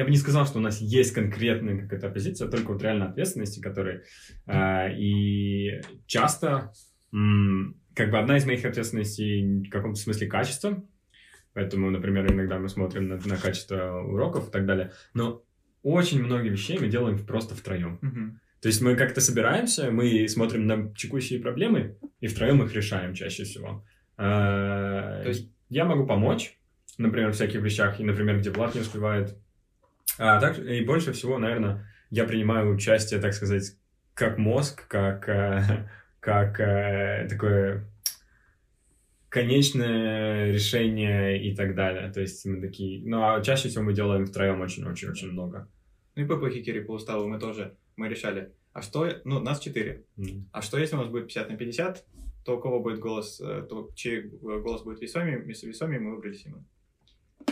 я 0.00 0.04
бы 0.06 0.10
не 0.10 0.16
сказал, 0.16 0.46
что 0.46 0.58
у 0.58 0.62
нас 0.62 0.80
есть 0.80 1.12
конкретная 1.12 1.78
какая-то 1.82 2.08
позиция, 2.08 2.48
только 2.48 2.72
вот 2.72 2.82
реально 2.82 3.10
ответственности, 3.10 3.60
которые... 3.60 4.04
а, 4.46 4.88
И 4.88 5.82
часто 6.06 6.72
м, 7.12 7.76
как 7.94 8.10
бы 8.10 8.18
одна 8.18 8.38
из 8.38 8.46
моих 8.46 8.64
ответственностей 8.64 9.62
в 9.66 9.68
каком-то 9.70 10.00
смысле 10.00 10.26
качество. 10.26 10.82
Поэтому, 11.52 11.90
например, 11.90 12.32
иногда 12.32 12.58
мы 12.58 12.70
смотрим 12.70 13.08
на, 13.08 13.16
на 13.16 13.36
качество 13.36 14.00
уроков 14.00 14.48
и 14.48 14.50
так 14.50 14.64
далее. 14.64 14.92
Но 15.12 15.42
очень 15.82 16.22
много 16.24 16.48
вещей 16.48 16.78
мы 16.78 16.88
делаем 16.88 17.18
просто 17.26 17.54
втроем. 17.54 17.98
То 18.62 18.68
есть 18.68 18.80
мы 18.80 18.96
как-то 18.96 19.20
собираемся, 19.20 19.90
мы 19.90 20.26
смотрим 20.28 20.66
на 20.66 20.94
текущие 20.94 21.40
проблемы 21.40 21.96
и 22.20 22.26
втроем 22.26 22.62
их 22.62 22.74
решаем 22.74 23.12
чаще 23.12 23.44
всего. 23.44 23.84
А, 24.16 25.22
То 25.24 25.28
есть- 25.28 25.50
Я 25.68 25.84
могу 25.84 26.06
помочь, 26.06 26.58
например, 26.98 27.30
в 27.30 27.34
всяких 27.34 27.60
вещах, 27.62 28.00
и, 28.00 28.04
например, 28.04 28.38
где 28.38 28.50
Влад 28.50 28.74
не 28.74 28.80
успевает. 28.80 29.36
А 30.22 30.38
так, 30.38 30.58
и 30.58 30.84
больше 30.84 31.12
всего, 31.12 31.38
наверное, 31.38 31.86
я 32.10 32.24
принимаю 32.24 32.74
участие, 32.74 33.20
так 33.20 33.32
сказать, 33.32 33.74
как 34.12 34.36
мозг, 34.36 34.86
как, 34.86 35.26
э, 35.30 35.88
как 36.20 36.60
э, 36.60 37.26
такое 37.30 37.86
конечное 39.30 40.52
решение 40.52 41.42
и 41.42 41.56
так 41.56 41.74
далее. 41.74 42.12
То 42.12 42.20
есть 42.20 42.44
мы 42.44 42.60
такие... 42.60 43.02
Ну, 43.08 43.22
а 43.22 43.40
чаще 43.40 43.68
всего 43.70 43.82
мы 43.84 43.94
делаем 43.94 44.26
втроем 44.26 44.60
очень-очень-очень 44.60 45.30
много. 45.30 45.68
Ну 46.16 46.22
и 46.24 46.26
по 46.26 46.50
Хикери 46.50 46.80
по 46.80 46.92
уставу 46.92 47.26
мы 47.26 47.38
тоже, 47.38 47.76
мы 47.96 48.08
решали, 48.08 48.52
а 48.74 48.82
что, 48.82 49.08
ну, 49.24 49.40
нас 49.40 49.58
четыре, 49.60 50.04
М. 50.18 50.48
а 50.52 50.60
что 50.60 50.78
если 50.78 50.96
у 50.96 50.98
нас 50.98 51.08
будет 51.08 51.28
50 51.28 51.48
на 51.48 51.56
50, 51.56 52.04
то 52.44 52.58
у 52.58 52.60
кого 52.60 52.80
будет 52.80 52.98
голос, 52.98 53.40
э, 53.40 53.64
то 53.70 53.88
чей 53.94 54.22
голос 54.22 54.82
будет 54.82 55.00
весомее, 55.00 55.38
вес- 55.38 55.62
весомее 55.62 56.00
мы 56.00 56.16
выбрали 56.16 56.34
Симон. 56.34 56.66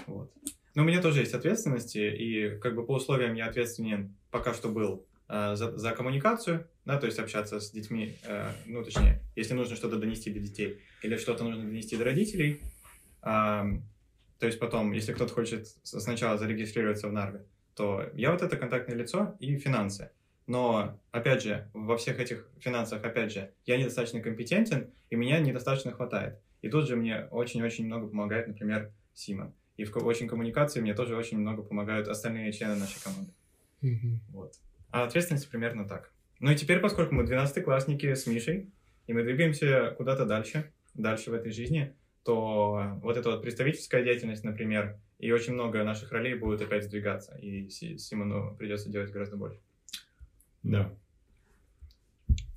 Вот. 0.06 0.30
Но 0.78 0.84
у 0.84 0.86
меня 0.86 1.02
тоже 1.02 1.22
есть 1.22 1.34
ответственности, 1.34 1.98
и 1.98 2.56
как 2.60 2.76
бы 2.76 2.86
по 2.86 2.92
условиям 2.92 3.34
я 3.34 3.46
ответственен 3.46 4.14
пока 4.30 4.54
что 4.54 4.68
был 4.68 5.04
э, 5.28 5.56
за, 5.56 5.76
за 5.76 5.90
коммуникацию, 5.90 6.68
да, 6.84 7.00
то 7.00 7.06
есть 7.06 7.18
общаться 7.18 7.58
с 7.58 7.72
детьми, 7.72 8.14
э, 8.22 8.48
ну, 8.64 8.84
точнее, 8.84 9.20
если 9.34 9.54
нужно 9.54 9.74
что-то 9.74 9.96
донести 9.96 10.30
до 10.30 10.38
детей, 10.38 10.78
или 11.02 11.16
что-то 11.16 11.42
нужно 11.42 11.64
донести 11.64 11.96
до 11.96 12.04
родителей, 12.04 12.62
ам, 13.22 13.82
то 14.38 14.46
есть 14.46 14.60
потом, 14.60 14.92
если 14.92 15.12
кто-то 15.12 15.34
хочет 15.34 15.66
сначала 15.82 16.38
зарегистрироваться 16.38 17.08
в 17.08 17.12
Нарве, 17.12 17.44
то 17.74 18.08
я 18.14 18.30
вот 18.30 18.42
это 18.42 18.56
контактное 18.56 18.94
лицо 18.96 19.34
и 19.40 19.58
финансы. 19.58 20.12
Но, 20.46 20.96
опять 21.10 21.42
же, 21.42 21.68
во 21.74 21.96
всех 21.96 22.20
этих 22.20 22.46
финансах, 22.60 23.02
опять 23.02 23.32
же, 23.32 23.50
я 23.66 23.78
недостаточно 23.78 24.20
компетентен, 24.20 24.92
и 25.10 25.16
меня 25.16 25.40
недостаточно 25.40 25.90
хватает. 25.90 26.38
И 26.62 26.68
тут 26.68 26.86
же 26.86 26.94
мне 26.94 27.26
очень-очень 27.32 27.86
много 27.86 28.06
помогает, 28.06 28.46
например, 28.46 28.92
Сима. 29.12 29.52
И 29.78 29.84
в 29.84 29.96
очень 29.96 30.28
коммуникации 30.28 30.80
мне 30.80 30.92
тоже 30.92 31.16
очень 31.16 31.38
много 31.38 31.62
помогают 31.62 32.08
остальные 32.08 32.52
члены 32.52 32.74
нашей 32.74 33.02
команды. 33.02 33.30
Мгм. 33.80 34.20
Вот. 34.28 34.52
А 34.90 35.04
ответственность 35.04 35.48
примерно 35.48 35.88
так. 35.88 36.12
Ну 36.40 36.50
и 36.50 36.56
теперь, 36.56 36.80
поскольку 36.80 37.14
мы 37.14 37.22
12-классники 37.24 38.12
с 38.12 38.26
Мишей, 38.26 38.70
и 39.06 39.12
мы 39.12 39.22
двигаемся 39.22 39.94
куда-то 39.96 40.26
дальше, 40.26 40.72
дальше 40.94 41.30
в 41.30 41.34
этой 41.34 41.52
жизни, 41.52 41.94
то 42.24 42.98
вот 43.02 43.16
эта 43.16 43.30
вот 43.30 43.42
представительская 43.42 44.02
деятельность, 44.02 44.44
например, 44.44 44.98
и 45.18 45.30
очень 45.30 45.54
много 45.54 45.82
наших 45.84 46.12
ролей 46.12 46.34
будет 46.34 46.60
опять 46.60 46.84
сдвигаться, 46.84 47.36
и 47.36 47.70
Си- 47.70 47.98
Симону 47.98 48.56
придется 48.56 48.90
делать 48.90 49.10
гораздо 49.10 49.36
больше. 49.36 49.60
Да. 50.62 50.92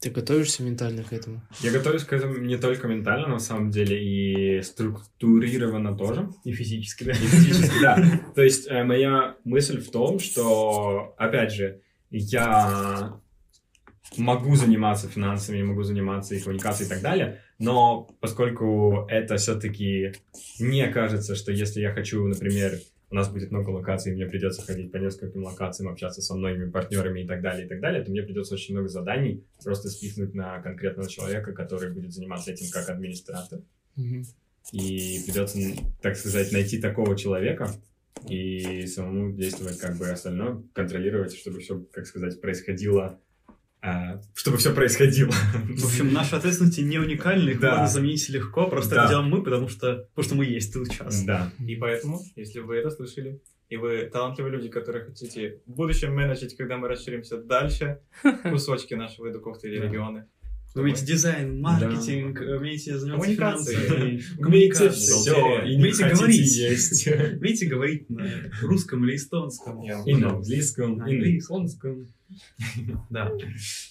Ты 0.02 0.10
готовишься 0.10 0.64
ментально 0.64 1.04
к 1.04 1.14
этому? 1.14 1.44
Я 1.60 1.72
готовлюсь 1.72 2.04
к 2.04 2.12
этому 2.12 2.38
не 2.38 2.58
только 2.58 2.88
ментально, 2.88 3.28
на 3.28 3.40
самом 3.40 3.70
деле, 3.70 4.04
и 4.04 4.60
структурированно 4.64 5.96
тоже. 5.96 6.28
И 6.44 6.52
физически, 6.54 7.04
да. 7.04 7.12
И 7.12 7.16
физически, 7.16 7.80
да. 7.80 8.20
То 8.36 8.42
есть 8.42 8.68
э, 8.68 8.84
моя 8.84 9.36
мысль 9.44 9.80
в 9.80 9.92
том, 9.92 10.18
что, 10.18 11.14
опять 11.20 11.54
же, 11.54 11.82
я 12.10 13.22
могу 14.18 14.56
заниматься 14.56 15.08
финансами, 15.08 15.62
могу 15.62 15.84
заниматься 15.84 16.34
и 16.34 16.40
коммуникацией 16.40 16.88
и 16.88 16.90
так 16.90 17.02
далее, 17.02 17.42
но 17.60 18.10
поскольку 18.20 19.06
это 19.08 19.38
все-таки 19.38 20.14
мне 20.60 20.88
кажется, 20.88 21.36
что 21.36 21.52
если 21.52 21.80
я 21.80 21.94
хочу, 21.94 22.26
например, 22.28 22.80
у 23.12 23.16
нас 23.16 23.30
будет 23.30 23.52
много 23.52 23.70
локаций, 23.70 24.14
мне 24.14 24.26
придется 24.26 24.62
ходить 24.62 24.92
по 24.92 24.98
нескольким 24.98 25.44
локациям, 25.44 25.92
общаться 25.92 26.22
со 26.22 26.34
многими 26.34 26.72
партнерами 26.72 27.22
и 27.22 27.28
так 27.28 27.42
далее, 27.42 27.66
и 27.66 27.70
так 27.70 27.82
далее, 27.82 28.04
то 28.04 28.10
мне 28.10 28.24
придется 28.24 28.56
очень 28.56 28.74
много 28.74 28.88
заданий 28.88 29.44
просто 29.64 29.90
спихнуть 29.90 30.34
на 30.34 30.62
конкретного 30.62 31.10
человека, 31.10 31.52
который 31.52 31.92
будет 31.92 32.14
заниматься 32.14 32.52
этим 32.52 32.72
как 32.72 32.90
администратор. 32.90 33.60
Мгм. 33.98 34.24
И 34.72 35.22
придется, 35.26 35.60
так 36.02 36.16
сказать, 36.16 36.54
найти 36.54 36.80
такого 36.80 37.18
человека 37.18 37.70
и 38.30 38.86
самому 38.88 39.34
действовать 39.34 39.78
как 39.78 39.98
бы 39.98 40.08
остальное, 40.08 40.64
контролировать, 40.74 41.36
чтобы 41.36 41.60
все, 41.60 41.84
как 41.92 42.06
сказать, 42.08 42.40
происходило, 42.40 43.20
чтобы 44.36 44.58
все 44.58 44.74
происходило. 44.74 45.32
В 45.32 45.86
общем, 45.86 46.14
наши 46.14 46.36
ответственности 46.36 46.82
не 46.82 47.00
уникальны, 47.00 47.50
их 47.52 47.60
Да. 47.60 47.72
можно 47.72 47.88
заменить 47.88 48.30
легко, 48.30 48.68
просто 48.68 48.96
Да. 48.96 49.02
это 49.04 49.10
делаем 49.14 49.30
мы, 49.30 49.44
потому 49.44 49.68
что, 49.70 50.08
потому 50.16 50.24
что 50.26 50.36
мы 50.36 50.46
есть 50.46 50.74
тут 50.74 50.88
сейчас. 50.88 51.24
Да. 51.24 51.52
И 51.66 51.76
поэтому, 51.76 52.20
если 52.36 52.60
вы 52.60 52.76
это 52.78 52.92
слышали, 52.92 53.42
и 53.70 53.78
вы 53.78 54.10
талантливые 54.12 54.54
люди, 54.58 54.70
которые 54.70 55.06
хотите 55.06 55.62
в 55.66 55.72
будущем 55.72 56.14
менеджить, 56.14 56.56
когда 56.58 56.78
мы 56.78 56.90
расширимся 56.90 57.38
дальше, 57.38 58.00
кусочки 58.44 58.94
нашего 58.94 59.30
Эдукофта 59.30 59.68
или 59.68 59.80
Да. 59.80 59.86
региона, 59.86 60.28
Вы 60.74 60.84
умеете 60.84 61.06
дизайн, 61.06 61.60
маркетинг, 61.60 62.40
умеете 62.40 62.98
заниматься 62.98 63.34
финансами, 63.34 64.22
Умеете 64.40 64.90
все, 64.92 65.64
и 65.66 65.76
умеете 65.76 66.08
говорить. 66.08 66.56
есть. 66.56 67.08
Умеете 67.08 67.66
говорить 67.68 68.10
на 68.10 68.26
русском 68.62 69.04
или 69.06 69.16
эстонском. 69.18 69.82
И 69.84 70.14
на 70.16 70.30
английском, 70.30 70.94
и 70.94 70.98
на 70.98 71.04
Английском. 71.06 71.56
японском. 71.58 72.08
Да. 73.10 73.32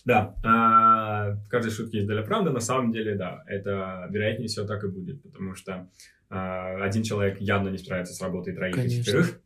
Да, 0.04 0.34
а, 0.42 1.30
в 1.32 1.48
каждой 1.48 1.70
шутке 1.70 1.98
есть 1.98 2.08
доля 2.08 2.22
правды. 2.22 2.50
На 2.50 2.60
самом 2.60 2.92
деле, 2.92 3.14
да, 3.14 3.42
это 3.46 4.06
вероятнее 4.10 4.48
всего 4.48 4.66
так 4.66 4.84
и 4.84 4.88
будет, 4.88 5.22
потому 5.22 5.54
что 5.54 5.88
а, 6.28 6.82
один 6.82 7.02
человек 7.02 7.40
явно 7.40 7.68
не 7.68 7.78
справится 7.78 8.14
с 8.14 8.22
работой 8.22 8.54
троих 8.54 8.78
и 8.78 8.90
четверых. 8.90 9.40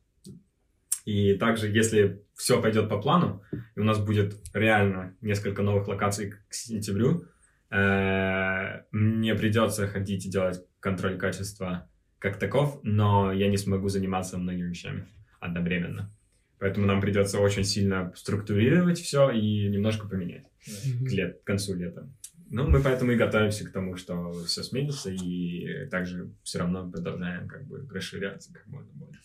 И 1.05 1.35
также, 1.35 1.69
если 1.69 2.23
все 2.35 2.61
пойдет 2.63 2.89
по 2.89 2.99
плану, 2.99 3.43
и 3.77 3.81
у 3.81 3.85
нас 3.85 3.99
будет 3.99 4.37
реально 4.55 5.15
несколько 5.21 5.63
новых 5.63 5.87
локаций 5.87 6.33
к 6.49 6.55
сентябрю, 6.55 7.27
э, 7.71 8.83
мне 8.91 9.35
придется 9.35 9.87
ходить 9.87 10.25
и 10.25 10.31
делать 10.31 10.65
контроль 10.81 11.19
качества 11.19 11.91
как 12.19 12.39
таков, 12.39 12.81
но 12.83 13.33
я 13.33 13.49
не 13.49 13.59
смогу 13.59 13.89
заниматься 13.89 14.39
многими 14.39 14.71
вещами 14.71 15.07
одновременно. 15.41 16.11
Поэтому 16.59 16.87
нам 16.87 17.01
придется 17.01 17.41
очень 17.41 17.65
сильно 17.65 18.13
структурировать 18.17 18.99
все 18.99 19.31
и 19.31 19.69
немножко 19.69 20.09
поменять 20.09 20.47
к, 20.65 21.11
лет, 21.11 21.41
к 21.43 21.45
концу 21.45 21.75
лета. 21.75 22.09
Ну, 22.51 22.69
мы 22.69 22.81
поэтому 22.81 23.13
и 23.13 23.17
готовимся 23.17 23.65
к 23.67 23.73
тому, 23.73 23.97
что 23.97 24.33
все 24.45 24.63
сменится, 24.63 25.11
и 25.11 25.87
также 25.91 26.31
все 26.43 26.61
равно 26.61 26.89
продолжаем 26.89 27.49
как 27.49 27.67
бы 27.67 27.87
расширяться 27.91 28.53
как 28.53 28.67
можно 28.67 28.91
больше. 28.93 29.21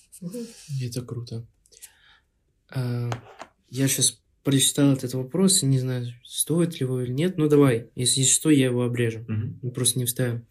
Это 0.81 1.01
круто. 1.01 1.45
А, 2.71 3.09
я 3.69 3.87
сейчас 3.87 4.21
прочитал 4.43 4.93
этот 4.93 5.13
вопрос, 5.13 5.63
и 5.63 5.65
не 5.65 5.79
знаю, 5.79 6.07
стоит 6.23 6.79
ли 6.79 6.85
его 6.85 7.01
или 7.01 7.11
нет. 7.11 7.37
Ну, 7.37 7.47
давай, 7.47 7.91
если 7.95 8.23
что, 8.23 8.49
я 8.49 8.65
его 8.65 8.83
обрежу. 8.83 9.25
Мы 9.27 9.71
просто 9.71 9.99
не 9.99 10.05
вставим. 10.05 10.47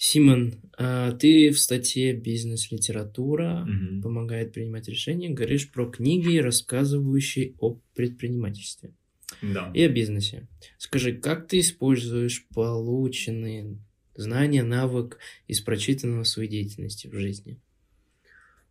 Симон, 0.00 0.54
а, 0.78 1.10
ты 1.12 1.50
в 1.50 1.58
статье 1.58 2.12
«Бизнес-литература» 2.12 3.64
Мгм. 3.66 4.00
помогает 4.00 4.52
принимать 4.52 4.88
решения, 4.88 5.28
говоришь 5.30 5.70
про 5.72 5.90
книги, 5.90 6.38
рассказывающие 6.38 7.54
о 7.58 7.80
предпринимательстве 7.96 8.94
Да. 9.42 9.72
и 9.74 9.82
о 9.82 9.88
бизнесе. 9.88 10.46
Скажи, 10.78 11.12
как 11.12 11.48
ты 11.48 11.58
используешь 11.58 12.46
полученные 12.54 13.76
знания, 14.14 14.62
навык 14.62 15.18
из 15.48 15.60
прочитанного 15.60 16.22
в 16.22 16.28
своей 16.28 16.48
деятельности 16.48 17.08
в 17.08 17.14
жизни? 17.14 17.60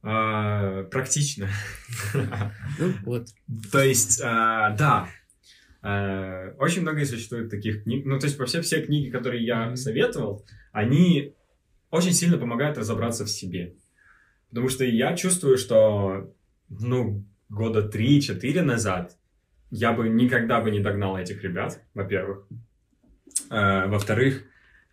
А, 0.02 0.84
практично. 0.84 1.50
Ну, 2.14 2.94
вот. 3.04 3.28
То 3.72 3.84
есть, 3.84 4.22
а, 4.24 4.70
да, 4.78 5.10
очень 6.58 6.82
много 6.82 7.06
существует 7.06 7.50
таких 7.50 7.84
книг. 7.84 8.06
Ну, 8.06 8.20
то 8.20 8.26
есть, 8.26 8.38
вообще 8.38 8.62
все 8.62 8.82
книги, 8.82 9.10
которые 9.10 9.46
я 9.46 9.76
советовал, 9.76 10.46
они 10.72 11.34
очень 11.92 12.14
сильно 12.14 12.38
помогают 12.38 12.78
разобраться 12.78 13.26
в 13.26 13.30
себе. 13.30 13.76
Потому 14.50 14.70
что 14.70 14.84
я 14.86 15.16
чувствую, 15.16 15.58
что, 15.58 16.34
ну, 16.70 17.24
года 17.50 17.88
3-4 17.88 18.62
назад 18.62 19.18
я 19.70 19.94
бы 19.94 20.10
никогда 20.10 20.62
бы 20.62 20.72
не 20.72 20.80
догнал 20.80 21.18
этих 21.18 21.44
ребят, 21.44 21.82
во-первых. 21.94 22.48
А, 23.50 23.88
во-вторых, 23.88 24.44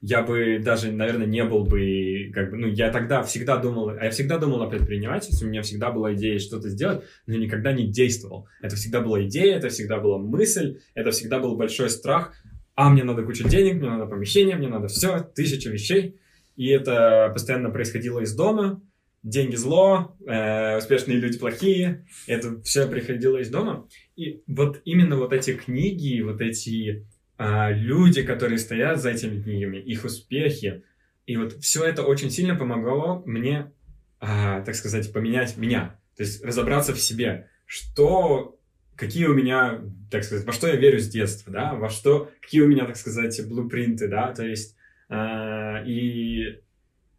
я 0.06 0.22
бы 0.22 0.60
даже, 0.62 0.92
наверное, 0.92 1.26
не 1.26 1.42
был 1.44 1.64
бы, 1.64 2.30
как 2.34 2.50
бы, 2.50 2.58
ну, 2.58 2.66
я 2.66 2.90
тогда 2.90 3.22
всегда 3.22 3.56
думал, 3.56 3.88
а 3.88 4.04
я 4.04 4.10
всегда 4.10 4.36
думал 4.36 4.60
о 4.60 4.68
предпринимательстве, 4.68 5.46
у 5.46 5.50
меня 5.50 5.62
всегда 5.62 5.90
была 5.90 6.12
идея 6.12 6.38
что-то 6.38 6.68
сделать, 6.68 7.04
но 7.26 7.36
никогда 7.36 7.72
не 7.72 7.86
действовал. 7.86 8.46
Это 8.60 8.76
всегда 8.76 9.00
была 9.00 9.24
идея, 9.24 9.56
это 9.56 9.70
всегда 9.70 9.98
была 9.98 10.18
мысль, 10.18 10.80
это 10.92 11.10
всегда 11.10 11.38
был 11.38 11.56
большой 11.56 11.88
страх. 11.88 12.34
А, 12.74 12.90
мне 12.90 13.02
надо 13.02 13.22
куча 13.22 13.48
денег, 13.48 13.76
мне 13.76 13.88
надо 13.88 14.04
помещение, 14.04 14.56
мне 14.56 14.68
надо 14.68 14.88
все, 14.88 15.20
тысяча 15.20 15.70
вещей. 15.70 16.20
И 16.54 16.68
это 16.68 17.30
постоянно 17.32 17.70
происходило 17.70 18.20
из 18.20 18.34
дома. 18.34 18.82
Деньги 19.22 19.56
зло, 19.56 20.18
э, 20.26 20.76
успешные 20.76 21.16
люди 21.16 21.38
плохие. 21.38 22.04
Это 22.26 22.60
все 22.60 22.86
приходило 22.86 23.38
из 23.38 23.48
дома. 23.48 23.88
И 24.16 24.42
вот 24.46 24.82
именно 24.84 25.16
вот 25.16 25.32
эти 25.32 25.54
книги, 25.54 26.20
вот 26.20 26.42
эти 26.42 27.06
а, 27.46 27.70
люди, 27.70 28.22
которые 28.22 28.58
стоят 28.58 29.02
за 29.02 29.10
этими 29.10 29.42
книгами, 29.42 29.76
их 29.76 30.06
успехи, 30.06 30.82
и 31.26 31.36
вот 31.36 31.52
все 31.60 31.84
это 31.84 32.02
очень 32.02 32.30
сильно 32.30 32.54
помогло 32.54 33.22
мне, 33.26 33.70
а, 34.18 34.62
так 34.62 34.74
сказать, 34.74 35.12
поменять 35.12 35.58
меня. 35.58 36.00
То 36.16 36.22
есть 36.22 36.42
разобраться 36.42 36.94
в 36.94 36.98
себе, 36.98 37.50
что, 37.66 38.58
какие 38.96 39.26
у 39.26 39.34
меня, 39.34 39.82
так 40.10 40.24
сказать, 40.24 40.46
во 40.46 40.52
что 40.52 40.68
я 40.68 40.76
верю 40.76 40.98
с 40.98 41.06
детства, 41.06 41.52
да, 41.52 41.74
во 41.74 41.90
что, 41.90 42.30
какие 42.40 42.62
у 42.62 42.66
меня, 42.66 42.86
так 42.86 42.96
сказать, 42.96 43.38
блупринты, 43.46 44.08
да, 44.08 44.32
то 44.32 44.46
есть, 44.46 44.74
а, 45.10 45.82
и 45.84 46.60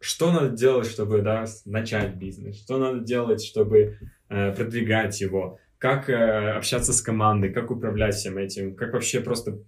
что 0.00 0.32
надо 0.32 0.56
делать, 0.56 0.88
чтобы, 0.88 1.22
да, 1.22 1.44
начать 1.66 2.16
бизнес, 2.16 2.60
что 2.60 2.78
надо 2.78 2.98
делать, 2.98 3.44
чтобы 3.44 3.98
э, 4.28 4.52
продвигать 4.52 5.20
его, 5.20 5.60
как 5.78 6.10
э, 6.10 6.50
общаться 6.50 6.92
с 6.92 7.00
командой, 7.00 7.52
как 7.52 7.70
управлять 7.70 8.14
всем 8.16 8.38
этим, 8.38 8.74
как 8.74 8.92
вообще 8.92 9.20
просто, 9.20 9.60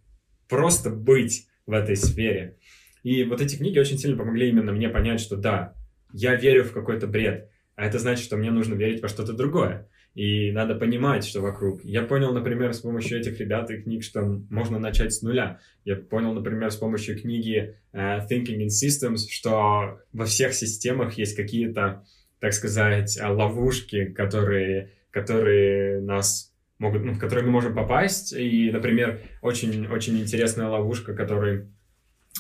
просто 0.49 0.91
быть 0.91 1.47
в 1.67 1.73
этой 1.73 1.97
сфере. 1.97 2.57
И 3.03 3.25
вот 3.25 3.41
эти 3.41 3.57
книги 3.57 3.79
очень 3.79 3.99
сильно 3.99 4.17
помогли 4.17 4.49
именно 4.49 4.73
мне 4.73 4.89
понять, 4.89 5.21
что 5.21 5.37
да, 5.37 5.75
я 6.13 6.35
верю 6.35 6.65
в 6.65 6.73
какой-то 6.73 7.07
бред, 7.07 7.51
а 7.77 7.85
это 7.85 7.99
значит, 7.99 8.25
что 8.25 8.37
мне 8.37 8.51
нужно 8.51 8.75
верить 8.75 9.03
во 9.03 9.09
что-то 9.09 9.33
другое. 9.33 9.89
И 10.15 10.51
надо 10.51 10.75
понимать, 10.75 11.25
что 11.25 11.41
вокруг. 11.41 11.85
Я 11.85 12.03
понял, 12.03 12.33
например, 12.33 12.75
с 12.75 12.81
помощью 12.81 13.21
этих 13.21 13.39
ребят 13.39 13.71
и 13.71 13.81
книг, 13.81 14.03
что 14.03 14.23
можно 14.51 14.81
начать 14.81 15.13
с 15.13 15.23
нуля. 15.23 15.61
Я 15.85 15.95
понял, 15.95 16.33
например, 16.33 16.73
с 16.73 16.77
помощью 16.77 17.21
книги 17.21 17.77
э, 17.93 17.99
Thinking 18.29 18.59
in 18.59 18.67
Systems, 18.67 19.29
что 19.31 20.01
во 20.13 20.25
всех 20.25 20.55
системах 20.55 21.15
есть 21.19 21.37
какие-то, 21.37 22.05
так 22.41 22.53
сказать, 22.53 23.17
э, 23.17 23.29
ловушки, 23.29 24.07
которые, 24.07 24.91
которые 25.11 26.01
нас 26.01 26.48
могут, 26.79 27.05
ну, 27.05 27.13
в 27.13 27.19
которые 27.19 27.45
мы 27.45 27.53
можем 27.53 27.75
попасть. 27.75 28.33
И, 28.33 28.71
например, 28.71 29.21
очень, 29.43 29.87
очень 29.89 30.19
интересная 30.19 30.69
ловушка, 30.69 31.15
которой 31.15 31.69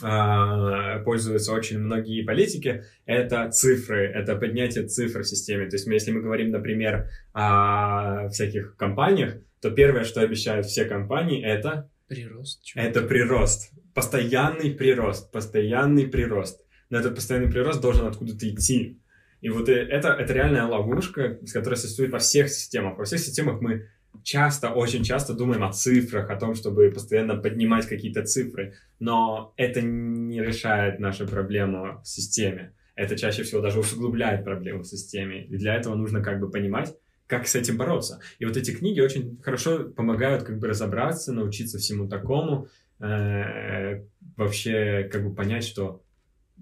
а, 0.02 1.00
пользуются 1.00 1.52
очень 1.52 1.78
многие 1.80 2.22
политики, 2.22 2.84
это 3.04 3.50
цифры, 3.50 4.06
это 4.06 4.36
поднятие 4.36 4.86
цифр 4.86 5.20
в 5.20 5.26
системе. 5.28 5.66
То 5.68 5.76
есть, 5.76 5.86
мы, 5.86 5.94
если 5.94 6.12
мы 6.12 6.20
говорим, 6.20 6.50
например, 6.50 7.10
о 7.32 8.28
всяких 8.28 8.76
компаниях, 8.76 9.38
то 9.60 9.70
первое, 9.70 10.04
что 10.04 10.20
обещают 10.20 10.66
все 10.66 10.84
компании, 10.84 11.44
это, 11.44 11.90
Прирост. 12.06 12.62
это 12.74 13.02
прирост. 13.02 13.72
Постоянный 13.92 14.70
прирост, 14.70 15.32
постоянный 15.32 16.06
прирост. 16.06 16.60
Но 16.90 16.98
этот 16.98 17.16
постоянный 17.16 17.50
прирост 17.50 17.80
должен 17.80 18.06
откуда-то 18.06 18.48
идти. 18.48 19.00
И 19.40 19.50
вот 19.50 19.68
э- 19.68 19.86
это, 19.88 20.08
это 20.08 20.32
реальная 20.32 20.64
ловушка, 20.64 21.38
с 21.44 21.52
которой 21.52 21.74
существует 21.74 22.12
во 22.12 22.18
всех 22.18 22.48
системах. 22.48 22.98
Во 22.98 23.04
всех 23.04 23.20
системах 23.20 23.60
мы 23.60 23.88
часто, 24.22 24.70
очень 24.70 25.04
часто 25.04 25.34
думаем 25.34 25.64
о 25.64 25.72
цифрах, 25.72 26.30
о 26.30 26.36
том, 26.36 26.54
чтобы 26.54 26.90
постоянно 26.90 27.36
поднимать 27.36 27.86
какие-то 27.86 28.24
цифры, 28.24 28.74
но 28.98 29.52
это 29.56 29.80
не 29.80 30.42
решает 30.42 30.98
нашу 31.00 31.26
проблему 31.26 32.00
в 32.02 32.08
системе. 32.08 32.74
Это 32.94 33.16
чаще 33.16 33.42
всего 33.44 33.60
даже 33.60 33.78
усугубляет 33.78 34.44
проблему 34.44 34.82
в 34.82 34.86
системе. 34.86 35.44
И 35.44 35.56
для 35.56 35.74
этого 35.76 35.94
нужно 35.94 36.22
как 36.22 36.40
бы 36.40 36.50
понимать, 36.50 36.94
как 37.26 37.46
с 37.46 37.54
этим 37.54 37.76
бороться. 37.76 38.20
И 38.38 38.44
вот 38.44 38.56
эти 38.56 38.72
книги 38.72 39.00
очень 39.00 39.38
хорошо 39.40 39.84
помогают 39.84 40.42
как 40.42 40.58
бы 40.58 40.66
разобраться, 40.66 41.32
научиться 41.32 41.78
всему 41.78 42.08
такому, 42.08 42.66
э, 42.98 44.02
вообще 44.36 45.08
как 45.12 45.24
бы 45.24 45.34
понять, 45.34 45.64
что 45.64 46.02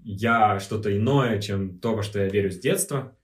я 0.03 0.59
что-то 0.59 0.95
иное, 0.95 1.41
чем 1.41 1.79
то, 1.79 1.95
во 1.95 2.03
что 2.03 2.19
я 2.19 2.29
верю 2.29 2.51
с 2.51 2.59
детства, 2.59 3.16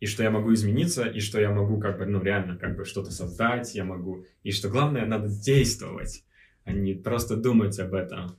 и 0.00 0.06
что 0.06 0.22
я 0.22 0.30
могу 0.30 0.54
измениться, 0.54 1.06
и 1.06 1.20
что 1.20 1.40
я 1.40 1.50
могу 1.50 1.78
как 1.80 1.98
бы, 1.98 2.06
ну, 2.06 2.22
реально 2.22 2.56
как 2.56 2.76
бы 2.76 2.84
что-то 2.84 3.10
создать, 3.10 3.74
я 3.74 3.84
могу, 3.84 4.24
и 4.42 4.52
что 4.52 4.68
главное, 4.68 5.06
надо 5.06 5.28
действовать, 5.28 6.24
а 6.64 6.72
не 6.72 6.94
просто 6.94 7.36
думать 7.36 7.78
об 7.78 7.94
этом. 7.94 8.38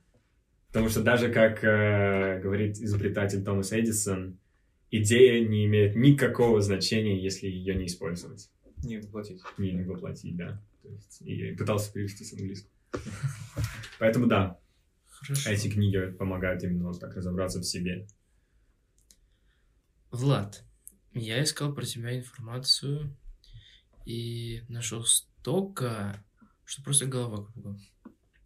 Потому 0.67 0.89
что 0.89 1.01
даже, 1.01 1.31
как 1.31 1.63
э, 1.63 2.39
говорит 2.41 2.77
изобретатель 2.77 3.43
Томас 3.43 3.73
Эдисон, 3.73 4.37
идея 4.91 5.45
не 5.47 5.65
имеет 5.65 5.95
никакого 5.95 6.61
значения, 6.61 7.21
если 7.21 7.47
ее 7.47 7.75
не 7.75 7.87
использовать, 7.87 8.49
Не 8.83 8.99
воплотить. 8.99 9.41
не, 9.57 9.71
не 9.71 9.83
воплотить, 9.83 10.35
да. 10.37 10.61
То 10.83 10.89
есть, 10.89 11.21
и 11.21 11.55
пытался 11.55 11.91
перевести 11.91 12.23
с 12.23 12.33
английского. 12.33 12.71
Поэтому 13.99 14.27
да, 14.27 14.59
Хорошо. 15.07 15.49
эти 15.49 15.69
книги 15.69 16.11
помогают 16.11 16.63
именно 16.63 16.87
вот 16.87 16.99
так 16.99 17.15
разобраться 17.15 17.59
в 17.59 17.63
себе. 17.65 18.07
Влад, 20.11 20.63
я 21.13 21.43
искал 21.43 21.73
про 21.73 21.85
тебя 21.85 22.17
информацию 22.17 23.15
и 24.05 24.63
нашел 24.69 25.03
столько, 25.03 26.23
что 26.65 26.83
просто 26.83 27.05
голова 27.05 27.45
кругом. 27.45 27.79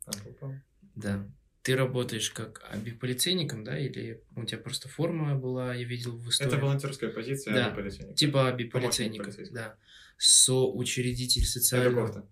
А, 0.06 0.12
попал. 0.24 0.54
Да. 0.96 1.28
Ты 1.62 1.78
работаешь 1.78 2.30
как 2.32 2.62
абиполицейником, 2.70 3.64
да? 3.64 3.78
Или 3.80 4.22
у 4.36 4.44
тебя 4.44 4.60
просто 4.60 4.90
форма 4.90 5.36
была, 5.38 5.74
я 5.74 5.86
видел 5.86 6.18
в 6.18 6.28
истории? 6.30 6.50
Это 6.52 6.60
волонтерская 6.60 7.10
позиция, 7.10 7.54
Да. 7.54 7.68
а 7.68 7.70
не 7.70 7.76
полицейник. 7.76 8.16
Типа 8.16 8.48
абиполицейника, 8.50 9.32
да. 9.52 9.78
Соучредитель 10.18 11.46
социального... 11.46 12.28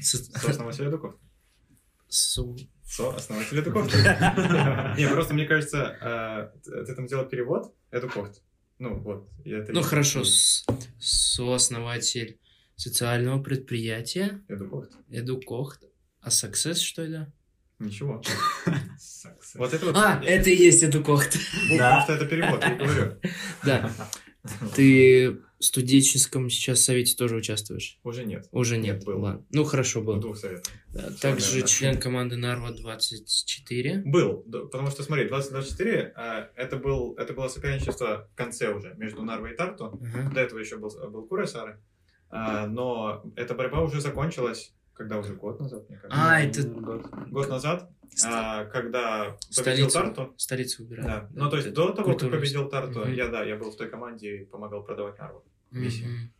Сооснователь 0.00 0.90
кофта. 0.96 1.18
со- 2.08 2.56
Сооснователь 2.84 3.62
кофта. 3.70 4.94
Не, 4.98 5.08
просто 5.08 5.34
мне 5.34 5.46
кажется, 5.46 5.96
а, 6.00 6.52
ты 6.64 6.94
там 6.94 7.06
делал 7.06 7.26
перевод, 7.26 7.74
это 7.90 8.08
кофт. 8.08 8.42
Ну, 8.84 8.96
вот. 8.96 9.28
я 9.46 9.58
это 9.60 9.72
Ну 9.72 9.80
хорошо, 9.80 10.24
с- 10.24 10.66
сооснователь 11.00 12.38
социального 12.76 13.42
предприятия 13.42 14.42
Это 14.46 14.64
кофт. 14.66 14.92
Эдукохт. 15.08 15.82
А 16.20 16.28
Success 16.28 16.74
что 16.74 17.02
это? 17.02 17.32
Ничего. 17.78 18.22
Вот 19.54 19.72
это 19.72 19.86
вот... 19.86 19.96
А, 19.96 20.22
это 20.22 20.50
и 20.50 20.56
есть 20.56 20.84
Эдукохт. 20.84 21.38
Ну, 21.70 21.78
Да. 21.78 21.96
Кофта 22.00 22.12
это 22.14 22.26
перевод, 22.26 22.62
я 22.62 22.74
говорю. 22.74 23.18
Да. 23.64 23.90
Ты 24.76 25.38
студенческом 25.64 26.50
сейчас 26.50 26.80
совете 26.80 27.16
тоже 27.16 27.36
участвуешь? 27.36 27.98
Уже 28.04 28.24
нет. 28.24 28.46
Уже 28.52 28.76
нет. 28.78 29.04
Был. 29.04 29.20
Ладно. 29.20 29.44
Ну 29.50 29.64
хорошо, 29.64 30.00
В 30.00 30.04
был. 30.04 30.16
двух 30.20 30.36
советах. 30.36 30.72
Да, 30.92 31.10
Также 31.20 31.54
да, 31.56 31.60
да. 31.62 31.66
член 31.66 31.98
команды 32.00 32.36
Нарва 32.36 32.70
24. 32.70 34.02
Был, 34.04 34.42
да, 34.46 34.60
потому 34.60 34.90
что, 34.90 35.02
смотри, 35.02 35.26
2024, 35.28 36.12
а, 36.16 36.50
это, 36.56 36.76
был, 36.76 37.14
это 37.16 37.32
было 37.32 37.48
соперничество 37.48 38.28
в 38.32 38.36
конце 38.36 38.72
уже 38.72 38.94
между 38.96 39.22
Нарвой 39.22 39.52
и 39.52 39.56
Тарту. 39.56 39.98
Ага. 40.14 40.30
До 40.34 40.40
этого 40.40 40.58
еще 40.58 40.76
был, 40.76 40.90
был 41.10 41.26
Курасары. 41.26 41.80
А, 42.30 42.66
но 42.66 43.22
эта 43.36 43.54
борьба 43.54 43.82
уже 43.82 44.00
закончилась, 44.00 44.74
когда 44.92 45.18
уже 45.18 45.34
год 45.34 45.60
назад, 45.60 45.88
мне 45.88 45.98
кажется. 45.98 46.20
А, 46.22 46.40
это 46.40 46.62
Год 47.30 47.48
назад, 47.48 47.90
а, 48.24 48.64
когда 48.66 49.36
столицу, 49.40 49.64
победил 49.64 49.90
Тарту. 49.90 50.34
столицу 50.36 50.82
выбирали. 50.84 51.06
Да. 51.06 51.28
Ну, 51.34 51.50
то 51.50 51.56
есть 51.56 51.72
до 51.72 51.90
того, 51.92 52.16
как 52.16 52.30
победил 52.30 52.68
Тарту, 52.68 53.00
Мгм. 53.00 53.12
я, 53.12 53.28
да, 53.28 53.44
я 53.44 53.56
был 53.56 53.70
в 53.70 53.76
той 53.76 53.88
команде 53.88 54.36
и 54.42 54.44
помогал 54.44 54.84
продавать 54.84 55.18
Нарву. 55.18 55.44
Миссия. 55.80 56.06
Мгм. 56.06 56.32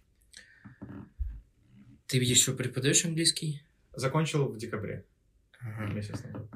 Ты 2.06 2.18
еще 2.18 2.52
преподаешь 2.54 3.04
английский? 3.04 3.62
Закончил 3.94 4.48
в 4.48 4.56
декабре, 4.56 5.04
Ага. 5.60 5.92
месяц 5.92 6.22
назад. 6.22 6.48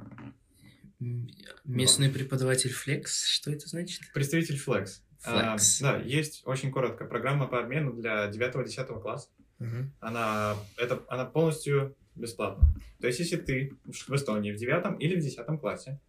Местный 1.64 2.11
преподаватель 2.11 2.71
Flex, 2.73 3.05
что 3.25 3.51
это 3.53 3.69
значит? 3.69 4.01
Представитель 4.12 4.57
Flex. 4.57 5.01
А, 5.25 5.57
Flex. 5.57 5.83
да, 5.83 5.97
есть 5.99 6.43
очень 6.45 6.71
коротко 6.71 7.05
программа 7.05 7.47
по 7.47 7.61
обмену 7.61 7.93
для 7.93 8.29
9-10 8.31 9.01
класса. 9.01 9.29
Ага. 9.61 9.91
она, 9.99 10.57
это, 10.77 11.03
она 11.09 11.25
полностью 11.25 11.97
бесплатна. 12.14 12.73
То 13.01 13.09
есть, 13.09 13.19
если 13.19 13.37
ты 13.37 13.73
в 13.85 14.14
Эстонии 14.14 14.53
в 14.53 14.57
девятом 14.57 14.97
или 14.99 15.17
в 15.17 15.21
десятом 15.21 15.59
классе, 15.59 16.01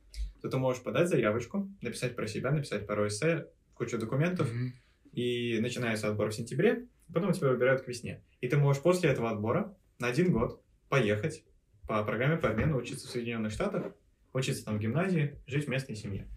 то 0.41 0.49
ты 0.49 0.57
можешь 0.57 0.83
подать 0.83 1.09
заявочку, 1.09 1.67
написать 1.81 2.15
про 2.15 2.27
себя, 2.27 2.51
написать 2.51 2.85
пару 2.85 3.07
эссе, 3.07 3.47
кучу 3.73 3.97
документов, 3.97 4.51
Мгм. 4.53 4.73
И 5.19 5.59
начинается 5.59 6.07
отбор 6.07 6.29
в 6.29 6.33
сентябре, 6.33 6.87
потом 7.13 7.33
тебя 7.33 7.49
выбирают 7.49 7.81
к 7.81 7.87
весне. 7.87 8.23
И 8.39 8.47
ты 8.47 8.57
можешь 8.57 8.81
после 8.81 9.09
этого 9.09 9.29
отбора 9.29 9.75
на 9.99 10.07
один 10.07 10.31
год 10.31 10.61
поехать 10.87 11.43
по 11.87 12.03
программе 12.03 12.37
по 12.37 12.49
обмену 12.49 12.77
учиться 12.77 13.07
в 13.07 13.11
Соединенных 13.11 13.51
Штатах, 13.51 13.93
учиться 14.33 14.63
там 14.63 14.77
в 14.77 14.79
гимназии, 14.79 15.37
жить 15.47 15.65
в 15.65 15.69
местной 15.69 15.95
семье. 15.95 16.27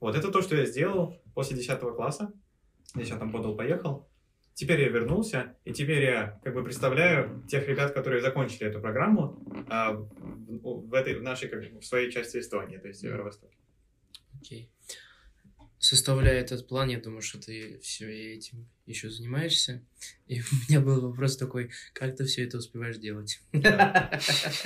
Вот 0.00 0.16
это 0.16 0.32
то, 0.32 0.42
что 0.42 0.56
я 0.56 0.66
сделал 0.66 1.22
после 1.34 1.56
10 1.56 1.78
класса. 1.80 2.32
В 2.94 2.98
10 2.98 3.18
подал-поехал. 3.32 4.08
Теперь 4.54 4.80
я 4.80 4.88
вернулся, 4.88 5.54
и 5.64 5.72
теперь 5.72 6.04
я 6.04 6.40
как 6.42 6.54
бы 6.54 6.64
представляю 6.64 7.44
тех 7.46 7.68
ребят, 7.68 7.92
которые 7.92 8.22
закончили 8.22 8.66
эту 8.66 8.80
программу 8.80 9.38
а, 9.68 9.92
в, 9.92 10.88
в 10.88 10.94
этой, 10.94 11.14
в 11.14 11.22
нашей, 11.22 11.50
как 11.50 11.62
в 11.62 11.82
своей 11.84 12.10
части 12.10 12.38
Эстонии, 12.38 12.78
то 12.78 12.88
есть 12.88 13.00
Северо-Востоке. 13.00 13.58
Окей. 14.40 14.70
Составляя 15.78 16.40
этот 16.40 16.66
план, 16.66 16.88
я 16.88 16.98
думаю, 16.98 17.20
что 17.20 17.38
ты 17.38 17.78
все 17.82 18.34
этим 18.34 18.66
еще 18.86 19.10
занимаешься. 19.10 19.82
И 20.26 20.40
у 20.40 20.54
меня 20.68 20.80
был 20.80 21.00
вопрос 21.00 21.36
такой, 21.36 21.70
как 21.92 22.16
ты 22.16 22.24
все 22.24 22.44
это 22.44 22.58
успеваешь 22.58 22.98
делать? 22.98 23.40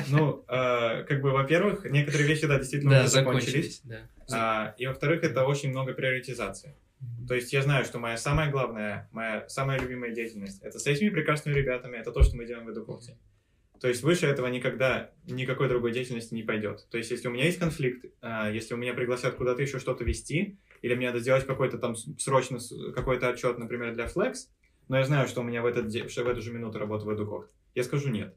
Ну, 0.09 0.45
а, 0.49 1.03
как 1.05 1.21
бы, 1.21 1.31
во-первых, 1.31 1.85
некоторые 1.85 2.29
вещи, 2.29 2.47
да, 2.47 2.59
действительно 2.59 2.93
Да, 2.93 3.01
уже 3.01 3.11
закончились. 3.11 3.83
закончились. 3.83 3.83
Да. 3.85 4.01
А, 4.33 4.75
и 4.79 4.87
во-вторых, 4.87 5.25
это 5.25 5.45
очень 5.45 5.71
много 5.71 5.93
приоритизации. 5.95 6.75
То 7.27 7.35
есть 7.35 7.53
я 7.53 7.63
знаю, 7.63 7.85
что 7.85 7.99
моя 7.99 8.17
самая 8.17 8.51
главная, 8.51 9.09
моя 9.13 9.49
самая 9.49 9.79
любимая 9.79 10.13
деятельность 10.13 10.61
это 10.63 10.79
с 10.79 10.87
этими 10.87 11.09
прекрасными 11.09 11.55
ребятами, 11.55 11.97
это 11.97 12.13
то, 12.13 12.23
что 12.23 12.37
мы 12.37 12.45
делаем 12.47 12.67
в 12.67 12.71
Эдуковце. 12.71 13.17
То 13.81 13.89
есть 13.89 14.03
выше 14.03 14.27
этого 14.27 14.47
никогда 14.49 15.11
никакой 15.27 15.69
другой 15.69 15.93
деятельности 15.93 16.35
не 16.35 16.43
пойдет. 16.43 16.87
То 16.91 16.99
есть 16.99 17.11
если 17.11 17.29
у 17.29 17.31
меня 17.31 17.47
есть 17.47 17.59
конфликт, 17.59 18.05
а, 18.21 18.51
если 18.51 18.75
у 18.75 18.77
меня 18.77 18.93
пригласят 18.93 19.37
куда-то 19.37 19.63
еще 19.63 19.79
что-то 19.79 20.05
вести, 20.05 20.59
или 20.83 20.95
мне 20.95 21.09
надо 21.09 21.21
сделать 21.21 21.47
какой-то 21.47 21.79
там 21.79 21.95
срочно 21.97 22.59
какой-то 22.95 23.29
отчет, 23.29 23.59
например, 23.59 23.95
для 23.95 24.07
Flex, 24.07 24.49
но 24.89 24.99
я 24.99 25.05
знаю, 25.05 25.29
что 25.29 25.41
у 25.41 25.45
меня 25.45 25.63
в, 25.63 25.67
этот, 25.67 25.93
в 25.93 26.29
эту 26.29 26.41
же 26.41 26.53
минуту 26.53 26.79
работа 26.79 27.05
в 27.05 27.15
Эдуковце, 27.15 27.55
я 27.75 27.85
скажу 27.85 28.11
нет. 28.11 28.37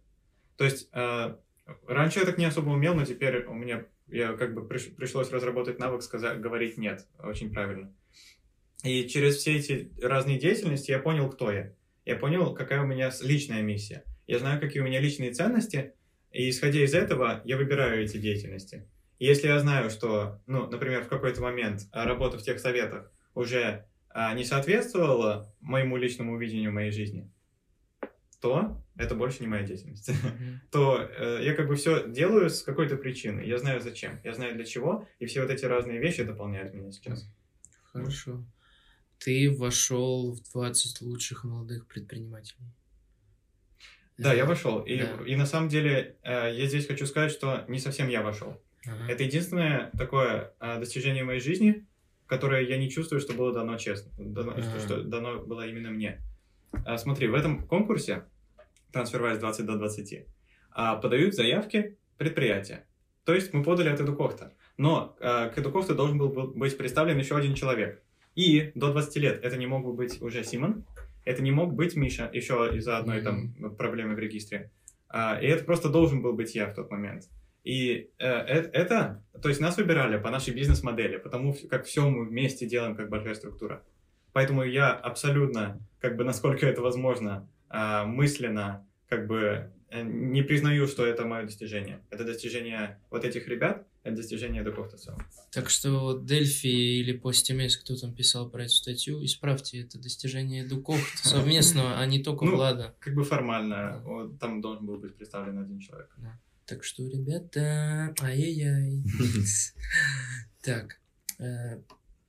То 0.58 0.66
есть 0.66 0.90
а, 0.92 1.40
раньше 1.88 2.20
я 2.20 2.26
так 2.26 2.38
не 2.38 2.46
особо 2.46 2.70
умел, 2.70 2.94
но 2.94 3.06
теперь 3.06 3.46
у 3.46 3.54
меня 3.54 3.86
я 4.08 4.34
как 4.34 4.54
бы 4.54 4.62
приш- 4.62 4.94
пришлось 4.96 5.32
разработать 5.32 5.80
навык 5.80 6.02
сказать, 6.04 6.40
говорить 6.40 6.78
нет 6.78 7.08
очень 7.20 7.52
правильно. 7.52 7.94
И 8.84 9.08
через 9.08 9.38
все 9.38 9.56
эти 9.56 9.92
разные 10.02 10.38
деятельности 10.38 10.92
я 10.92 11.00
понял, 11.00 11.30
кто 11.30 11.52
я. 11.52 11.74
Я 12.06 12.18
понял, 12.18 12.54
какая 12.54 12.82
у 12.82 12.86
меня 12.86 13.12
личная 13.22 13.62
миссия. 13.62 14.04
Я 14.28 14.40
знаю, 14.40 14.60
какие 14.60 14.82
у 14.82 14.86
меня 14.86 15.00
личные 15.00 15.32
ценности, 15.32 15.94
и 16.32 16.50
исходя 16.50 16.84
из 16.84 16.94
этого 16.94 17.42
я 17.46 17.58
выбираю 17.58 18.04
эти 18.04 18.18
деятельности. 18.18 18.88
Если 19.24 19.48
я 19.48 19.58
знаю, 19.58 19.90
что, 19.90 20.42
ну, 20.48 20.70
например, 20.70 21.06
в 21.06 21.08
какой-то 21.08 21.40
момент 21.40 21.84
а, 21.94 22.04
работа 22.04 22.38
в 22.38 22.42
тех 22.42 22.60
советах 22.60 23.10
уже 23.34 23.88
а, 24.10 24.34
не 24.34 24.44
соответствовала 24.44 25.50
моему 25.62 25.96
личному 25.96 26.38
видению 26.38 26.74
моей 26.74 26.92
жизни, 26.92 27.32
то 28.42 28.84
это 28.98 29.16
больше 29.16 29.40
не 29.40 29.48
моя 29.48 29.64
деятельность. 29.64 30.10
Мгм. 30.10 30.60
то 30.74 30.98
э, 31.00 31.40
я 31.42 31.56
как 31.56 31.70
бы 31.70 31.78
все 31.78 32.06
делаю 32.10 32.50
с 32.50 32.64
какой-то 32.64 32.98
причиной. 32.98 33.48
Я 33.48 33.60
знаю 33.60 33.80
зачем, 33.80 34.20
я 34.26 34.34
знаю 34.34 34.56
для 34.56 34.66
чего, 34.66 35.08
и 35.20 35.26
все 35.26 35.42
вот 35.42 35.52
эти 35.52 35.64
разные 35.64 36.00
вещи 36.00 36.24
дополняют 36.24 36.74
меня 36.74 36.92
сейчас. 36.92 37.26
Хорошо. 37.94 38.44
Ты 39.20 39.56
вошел 39.58 40.34
в 40.34 40.52
20 40.52 41.00
лучших 41.00 41.46
молодых 41.46 41.88
предпринимателей. 41.88 42.74
Да, 44.18 44.34
я 44.34 44.44
вошел. 44.44 44.82
И, 44.82 44.98
Да. 44.98 45.24
и 45.26 45.38
на 45.38 45.46
самом 45.46 45.70
деле 45.70 46.18
э, 46.24 46.54
я 46.54 46.68
здесь 46.68 46.88
хочу 46.88 47.06
сказать, 47.06 47.32
что 47.32 47.64
не 47.70 47.80
совсем 47.80 48.10
я 48.10 48.22
вошел. 48.22 48.62
Ага. 48.86 49.12
Это 49.12 49.24
единственное 49.24 49.92
такое 49.98 50.54
а, 50.60 50.80
достижение 50.80 51.24
в 51.24 51.28
моей 51.28 51.40
жизни, 51.40 51.86
которое 52.28 52.62
я 52.64 52.78
не 52.78 52.90
чувствую, 52.90 53.22
что 53.22 53.34
было 53.34 53.54
дано 53.54 53.78
честно, 53.78 54.12
дано- 54.18 54.52
что, 54.62 54.70
Ага. 54.72 54.80
что 54.80 55.04
дано 55.04 55.40
было 55.40 55.68
именно 55.68 55.90
мне. 55.90 56.22
А, 56.86 56.98
смотри, 56.98 57.28
в 57.28 57.34
этом 57.36 57.66
конкурсе 57.68 58.24
TransferWise 58.92 59.40
20 59.40 59.66
до 59.66 59.78
20 59.78 60.26
а, 60.72 60.96
подают 60.96 61.34
заявки 61.36 61.98
предприятия. 62.18 62.86
То 63.26 63.34
есть 63.34 63.54
мы 63.54 63.64
подали 63.64 63.90
от 63.90 64.02
Эдукохта. 64.02 64.54
Но 64.78 65.16
а, 65.20 65.50
к 65.50 65.58
Эдукохту 65.58 65.96
должен 65.96 66.18
был 66.18 66.30
быть 66.30 66.78
представлен 66.78 67.18
еще 67.18 67.38
один 67.38 67.54
человек. 67.54 68.02
И 68.36 68.72
до 68.76 68.92
20 68.92 69.16
лет 69.18 69.44
это 69.44 69.58
не 69.58 69.68
мог 69.68 69.86
бы 69.86 69.94
быть 69.94 70.22
уже 70.22 70.44
Симон, 70.44 70.86
это 71.24 71.42
не 71.44 71.52
мог 71.52 71.74
быть 71.74 71.96
Миша, 71.96 72.30
еще 72.34 72.70
из-за 72.76 72.98
одной 72.98 73.22
там 73.22 73.54
проблемы 73.78 74.16
в 74.16 74.20
регистре. 74.20 74.72
А, 75.08 75.40
и 75.40 75.46
это 75.46 75.64
просто 75.64 75.90
должен 75.90 76.22
был 76.22 76.34
быть 76.34 76.56
я 76.56 76.66
в 76.68 76.74
тот 76.74 76.90
момент. 76.92 77.30
И 77.64 78.10
э, 78.20 78.28
э- 78.28 78.70
это, 78.74 79.24
то 79.42 79.50
есть 79.50 79.62
нас 79.62 79.78
выбирали 79.78 80.18
по 80.18 80.30
нашей 80.30 80.54
бизнес-модели, 80.54 81.18
потому 81.18 81.56
как 81.70 81.86
все 81.86 82.10
мы 82.10 82.26
вместе 82.26 82.66
делаем 82.68 82.96
как 82.96 83.10
большая 83.10 83.36
структура. 83.36 83.84
Поэтому 84.34 84.64
я 84.64 84.92
абсолютно, 84.92 85.80
как 86.00 86.18
бы 86.18 86.24
насколько 86.24 86.66
это 86.66 86.82
возможно, 86.82 87.48
а, 87.70 88.04
мысленно, 88.04 88.86
как 89.08 89.28
бы 89.28 89.72
э, 89.90 90.02
не 90.02 90.42
признаю, 90.42 90.88
что 90.88 91.06
это 91.06 91.26
мое 91.26 91.46
достижение. 91.46 92.04
Это 92.10 92.26
достижение 92.26 93.00
вот 93.12 93.24
этих 93.24 93.48
ребят, 93.48 93.88
это 94.04 94.18
достижение 94.18 94.64
в 94.64 94.96
целом. 94.98 95.22
Так 95.52 95.70
что 95.70 96.20
Дельфи 96.20 96.68
или 96.68 97.14
Постимес, 97.16 97.78
кто 97.78 97.96
там 97.96 98.14
писал 98.14 98.50
про 98.50 98.64
эту 98.64 98.74
статью, 98.74 99.24
исправьте, 99.24 99.82
это 99.82 100.00
достижение 100.00 100.66
Дуков 100.66 101.00
совместного, 101.24 102.00
а 102.00 102.06
не 102.06 102.22
только 102.22 102.46
Ну, 102.46 102.56
Влада. 102.56 102.96
Как 103.00 103.14
бы 103.14 103.24
формально, 103.24 104.02
вот 104.04 104.40
там 104.40 104.62
должен 104.62 104.86
был 104.86 104.98
быть 104.98 105.16
представлен 105.16 105.60
один 105.60 105.80
человек. 105.80 106.10
Так 106.66 106.84
что, 106.84 107.04
ребята, 107.08 108.14
ай-яй-яй. 108.22 109.04
Так, 110.64 110.98
э, 111.40 111.82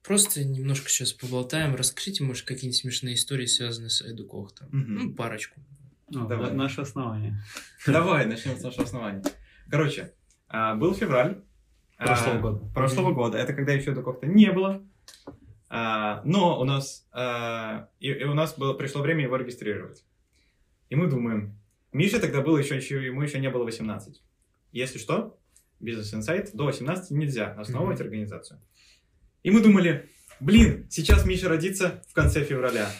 просто 0.03 0.45
немножко 0.45 0.89
сейчас 0.89 1.12
поболтаем. 1.12 1.76
Расскажите, 1.76 2.24
может, 2.24 2.45
какие-нибудь 2.47 2.76
смешные 2.80 3.14
истории, 3.14 3.47
связанные 3.47 3.91
с 3.91 4.03
Эдукохтом. 4.03 4.68
Мгм. 4.72 4.95
Ну, 4.97 5.14
парочку. 5.14 5.61
Ну, 6.11 6.26
Давай. 6.26 6.51
на- 6.51 6.57
наше 6.57 6.80
основание. 6.80 7.41
Давай, 7.87 8.26
начнем 8.26 8.57
с 8.59 8.62
нашего 8.62 8.82
основания. 8.85 9.22
Короче, 9.70 10.12
а, 10.49 10.74
был 10.74 10.95
февраль. 10.95 11.43
а, 11.97 12.07
Прошлого 12.07 12.41
года. 12.41 12.72
Прошлого 12.74 13.12
года. 13.12 13.39
Это 13.39 13.53
когда 13.55 13.72
еще 13.72 13.93
Дукофта 13.95 14.26
не 14.26 14.51
было. 14.51 14.85
А, 15.68 16.22
но 16.24 16.61
у 16.61 16.64
нас, 16.64 17.07
и, 18.01 18.09
и 18.09 18.24
у 18.24 18.35
нас 18.35 18.57
было, 18.59 18.74
пришло 18.74 19.01
время 19.01 19.22
его 19.24 19.37
регистрировать. 19.37 20.05
И 20.91 20.97
мы 20.97 21.07
думаем, 21.09 21.57
Миша 21.95 22.20
тогда 22.20 22.40
был 22.40 22.59
еще, 22.59 22.76
еще, 22.76 23.03
ему 23.07 23.22
еще 23.22 23.38
не 23.38 23.49
было 23.49 23.62
18. 23.62 24.20
Если 24.72 24.99
что, 24.99 25.38
бизнес 25.78 26.12
инсайт 26.12 26.51
до 26.53 26.64
18 26.64 27.12
нельзя 27.12 27.53
основывать 27.53 28.01
организацию. 28.01 28.61
И 29.45 29.51
мы 29.53 29.62
думали, 29.62 30.11
блин, 30.40 30.88
сейчас 30.90 31.24
Миша 31.24 31.49
родится 31.49 32.03
в 32.09 32.12
конце 32.12 32.42
февраля. 32.42 32.90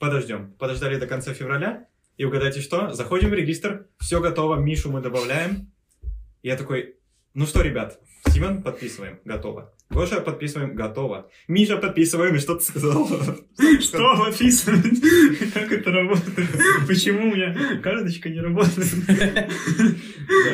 Подождем. 0.00 0.52
Подождали 0.54 0.98
до 0.98 1.06
конца 1.06 1.32
февраля, 1.32 1.86
и 2.16 2.24
угадайте 2.24 2.60
что? 2.60 2.90
Заходим 2.92 3.30
в 3.30 3.34
регистр, 3.34 3.86
все 4.00 4.20
готово, 4.20 4.56
Мишу 4.56 4.90
мы 4.90 5.00
добавляем. 5.00 5.72
И 6.42 6.48
я 6.48 6.56
такой, 6.56 6.96
ну 7.34 7.46
что, 7.46 7.62
ребят, 7.62 8.00
Симон 8.30 8.64
подписываем, 8.64 9.20
готово. 9.24 9.72
Гоша 9.90 10.20
подписываем, 10.20 10.76
готово. 10.76 11.28
Миша 11.48 11.76
подписываем, 11.76 12.36
и 12.36 12.38
что 12.38 12.54
ты 12.54 12.64
сказал? 12.64 13.08
Что 13.80 14.16
подписывать? 14.24 15.00
Как 15.52 15.72
это 15.72 15.90
работает? 15.90 16.48
Почему 16.86 17.28
у 17.28 17.34
меня 17.34 17.80
карточка 17.82 18.28
не 18.28 18.40
работает? 18.40 18.88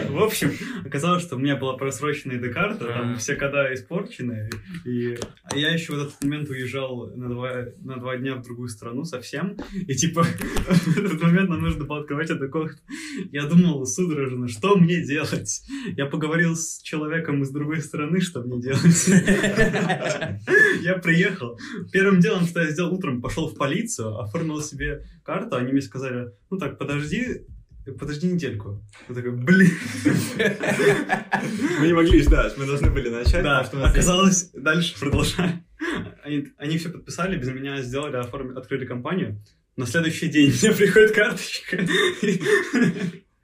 В 0.08 0.22
общем, 0.22 0.52
оказалось, 0.86 1.22
что 1.22 1.36
у 1.36 1.38
меня 1.38 1.56
была 1.56 1.76
просроченная 1.76 2.38
ID-карта, 2.38 2.86
там 2.86 3.16
все 3.18 3.36
кода 3.36 3.74
испорчены, 3.74 4.48
и 4.86 5.18
я 5.54 5.70
еще 5.70 5.92
в 5.92 6.00
этот 6.00 6.22
момент 6.22 6.48
уезжал 6.48 7.10
на 7.14 7.28
два, 7.28 7.66
на 7.82 7.96
два 7.98 8.16
дня 8.16 8.36
в 8.36 8.42
другую 8.42 8.68
страну 8.68 9.04
совсем, 9.04 9.58
и 9.74 9.94
типа 9.94 10.22
в 10.24 10.98
этот 10.98 11.20
момент 11.20 11.50
нам 11.50 11.60
нужно 11.60 11.84
было 11.84 12.00
открывать 12.00 12.30
это 12.30 12.48
кохт. 12.48 12.82
Я 13.32 13.44
думал 13.44 13.84
судорожно, 13.84 14.48
что 14.48 14.76
мне 14.76 15.04
делать? 15.04 15.62
Я 15.96 16.06
поговорил 16.06 16.56
с 16.56 16.80
человеком 16.80 17.42
из 17.42 17.50
другой 17.50 17.82
страны, 17.82 18.20
что 18.20 18.40
мне 18.40 18.62
делать. 18.62 19.25
Я 20.82 20.98
приехал. 21.02 21.58
Первым 21.92 22.20
делом, 22.20 22.46
что 22.46 22.60
я 22.60 22.70
сделал 22.70 22.94
утром, 22.94 23.20
пошел 23.20 23.48
в 23.48 23.56
полицию, 23.56 24.18
оформил 24.18 24.60
себе 24.62 25.04
карту. 25.24 25.56
Они 25.56 25.72
мне 25.72 25.82
сказали, 25.82 26.32
ну 26.50 26.58
так, 26.58 26.78
подожди, 26.78 27.46
подожди 27.98 28.26
недельку. 28.28 28.82
Я 29.08 29.14
такой, 29.14 29.32
блин. 29.32 29.72
Мы 31.80 31.86
не 31.86 31.92
могли 31.92 32.22
ждать, 32.22 32.56
мы 32.56 32.66
должны 32.66 32.90
были 32.90 33.08
начать. 33.08 33.42
Да, 33.42 33.64
что 33.64 33.84
оказалось, 33.84 34.50
дальше 34.52 34.98
продолжаем. 34.98 35.64
Они, 36.22 36.48
они 36.58 36.78
все 36.78 36.88
подписали, 36.88 37.38
без 37.38 37.48
меня 37.48 37.82
сделали, 37.82 38.16
оформили, 38.16 38.58
открыли 38.58 38.86
компанию. 38.86 39.42
На 39.76 39.86
следующий 39.86 40.28
день 40.28 40.52
мне 40.62 40.72
приходит 40.72 41.12
карточка. 41.12 41.86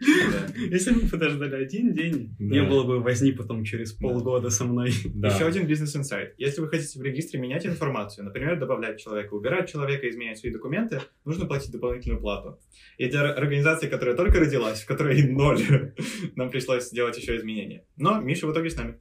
Да. 0.03 0.55
Если 0.59 0.92
бы 0.92 1.09
подождали 1.09 1.55
один 1.62 1.92
день, 1.92 2.34
Да. 2.38 2.44
не 2.44 2.62
было 2.62 2.84
бы 2.84 3.00
возни 3.00 3.32
потом 3.32 3.64
через 3.64 3.92
полгода 3.92 4.50
со 4.50 4.64
мной. 4.64 4.92
Да. 5.05 5.28
Еще 5.28 5.46
один 5.46 5.66
бизнес-инсайт. 5.66 6.34
Если 6.38 6.61
вы 6.61 6.68
хотите 6.68 6.98
в 6.98 7.03
регистре 7.03 7.40
менять 7.40 7.64
информацию, 7.66 8.24
например, 8.24 8.59
добавлять 8.59 8.98
человека, 9.00 9.34
убирать 9.34 9.70
человека, 9.70 10.09
изменять 10.09 10.38
свои 10.38 10.53
документы, 10.53 11.00
нужно 11.24 11.46
платить 11.46 11.70
дополнительную 11.72 12.20
плату. 12.20 12.59
И 12.98 13.07
для 13.09 13.22
ор- 13.22 13.38
организации, 13.38 13.88
которая 13.88 14.16
только 14.16 14.40
родилась, 14.40 14.82
в 14.82 14.86
которой 14.86 15.22
ноль, 15.28 15.94
нам 16.36 16.50
пришлось 16.50 16.88
сделать 16.88 17.16
еще 17.18 17.36
изменения. 17.36 17.84
Но 17.96 18.20
Миша 18.20 18.46
в 18.46 18.53
итоге 18.53 18.70
с 18.70 18.76
нами. 18.76 18.98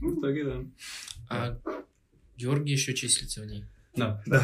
В 0.00 0.18
итоге, 0.20 0.44
да. 0.44 0.64
А 1.30 1.58
Георгий 2.36 2.72
еще 2.72 2.94
числится 2.94 3.42
в 3.42 3.46
ней. 3.46 3.64
Да. 3.96 4.22
Мгм. 4.26 4.42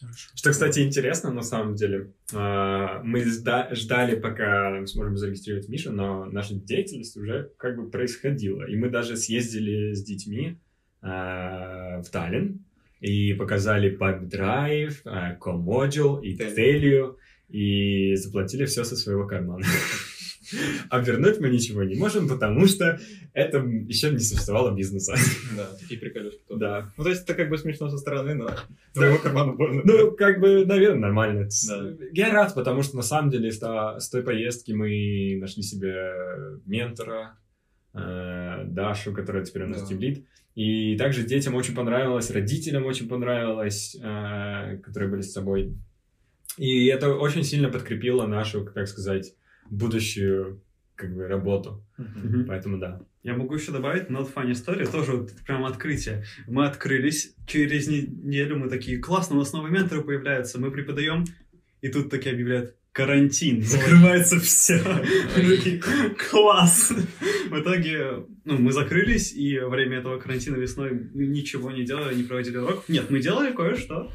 Хорошо. 0.00 0.30
Что, 0.34 0.50
кстати, 0.50 0.80
интересно, 0.80 1.32
на 1.32 1.42
самом 1.42 1.74
деле, 1.74 2.12
а, 2.34 3.02
мы 3.02 3.22
жда- 3.22 3.74
ждали, 3.74 4.16
пока 4.16 4.84
сможем 4.86 5.16
зарегистрировать 5.16 5.68
Мишу, 5.68 5.92
но 5.92 6.26
наша 6.26 6.54
деятельность 6.54 7.16
уже 7.16 7.50
как 7.56 7.76
бы 7.76 7.90
происходила. 7.90 8.64
И 8.64 8.76
мы 8.76 8.90
даже 8.90 9.16
съездили 9.16 9.92
с 9.92 10.02
детьми 10.02 10.58
а, 11.00 12.02
в 12.02 12.10
Таллин 12.10 12.64
и 13.00 13.34
показали 13.34 13.96
Pub 13.96 14.28
Drive, 14.28 14.96
а, 15.04 15.36
CoModule 15.36 16.22
и. 16.22 16.36
Телью, 16.36 17.18
и 17.48 18.16
заплатили 18.16 18.64
все 18.66 18.84
со 18.84 18.96
своего 18.96 19.26
кармана. 19.26 19.64
А 20.90 21.00
вернуть 21.00 21.40
мы 21.40 21.48
ничего 21.48 21.82
не 21.84 21.96
можем, 21.96 22.28
потому 22.28 22.66
что 22.66 22.98
это 23.32 23.58
еще 23.58 24.10
не 24.10 24.18
существовало 24.18 24.74
бизнеса. 24.74 25.14
Да, 25.56 25.66
такие 25.80 25.98
приколюшки. 26.00 26.40
тоже. 26.48 26.60
Да. 26.60 26.92
Ну, 26.96 27.04
то 27.04 27.10
есть, 27.10 27.24
это 27.24 27.34
как 27.34 27.48
бы 27.48 27.58
смешно 27.58 27.88
со 27.88 27.98
стороны, 27.98 28.34
но 28.34 28.50
твоего 28.92 29.18
кармана 29.18 29.52
больно. 29.52 29.82
Ну, 29.84 30.12
как 30.12 30.40
бы, 30.40 30.64
наверное, 30.64 31.00
нормально. 31.00 31.48
Да. 31.68 31.92
Я 32.12 32.32
рад, 32.32 32.54
потому 32.54 32.82
что 32.82 32.96
на 32.96 33.02
самом 33.02 33.30
деле 33.30 33.50
с, 33.52 34.08
той 34.10 34.22
поездки 34.22 34.72
мы 34.72 35.36
нашли 35.40 35.62
себе 35.62 36.12
ментора, 36.66 37.38
э, 37.94 38.64
Дашу, 38.66 39.12
которая 39.12 39.44
теперь 39.44 39.64
у 39.64 39.68
нас 39.68 39.82
Да. 39.82 39.88
тимлид. 39.88 40.24
И 40.54 40.96
также 40.96 41.22
детям 41.24 41.54
очень 41.54 41.74
понравилось, 41.74 42.30
родителям 42.30 42.86
очень 42.86 43.08
понравилось, 43.08 43.94
э, 44.02 44.78
которые 44.78 45.10
были 45.10 45.20
с 45.20 45.32
собой. 45.32 45.74
И 46.56 46.86
это 46.86 47.12
очень 47.14 47.42
сильно 47.42 47.68
подкрепило 47.68 48.26
нашу, 48.26 48.64
так 48.64 48.88
сказать, 48.88 49.34
будущую 49.70 50.62
как 50.94 51.14
бы 51.14 51.28
работу. 51.28 51.84
Мгм. 51.98 52.46
Поэтому 52.46 52.78
да. 52.78 53.00
Я 53.22 53.34
могу 53.34 53.54
еще 53.54 53.72
добавить 53.72 54.08
not 54.08 54.32
funny 54.32 54.52
story, 54.52 54.90
тоже 54.90 55.12
вот 55.12 55.32
прям 55.46 55.64
открытие. 55.64 56.24
Мы 56.46 56.66
открылись, 56.66 57.34
через 57.46 57.88
неделю 57.88 58.56
мы 58.56 58.68
такие, 58.68 58.98
классно, 58.98 59.36
у 59.36 59.38
нас 59.40 59.52
новые 59.52 59.72
менторы 59.72 60.02
появляются, 60.02 60.60
мы 60.60 60.70
преподаем, 60.70 61.24
и 61.82 61.88
тут 61.88 62.08
такие 62.08 62.32
объявляют, 62.32 62.76
карантин, 62.92 63.62
закрывается 63.64 64.40
все. 64.40 64.80
Класс! 66.30 66.92
В 67.50 67.60
итоге, 67.60 68.26
ну, 68.44 68.58
мы 68.58 68.72
закрылись, 68.72 69.34
и 69.34 69.58
во 69.58 69.68
время 69.68 69.98
этого 69.98 70.18
карантина 70.18 70.56
весной 70.56 70.92
мы 71.12 71.26
ничего 71.26 71.70
не 71.70 71.84
делали, 71.84 72.14
не 72.14 72.22
проводили 72.22 72.56
уроков. 72.56 72.88
Нет, 72.88 73.10
мы 73.10 73.20
делали 73.20 73.52
кое-что. 73.52 74.10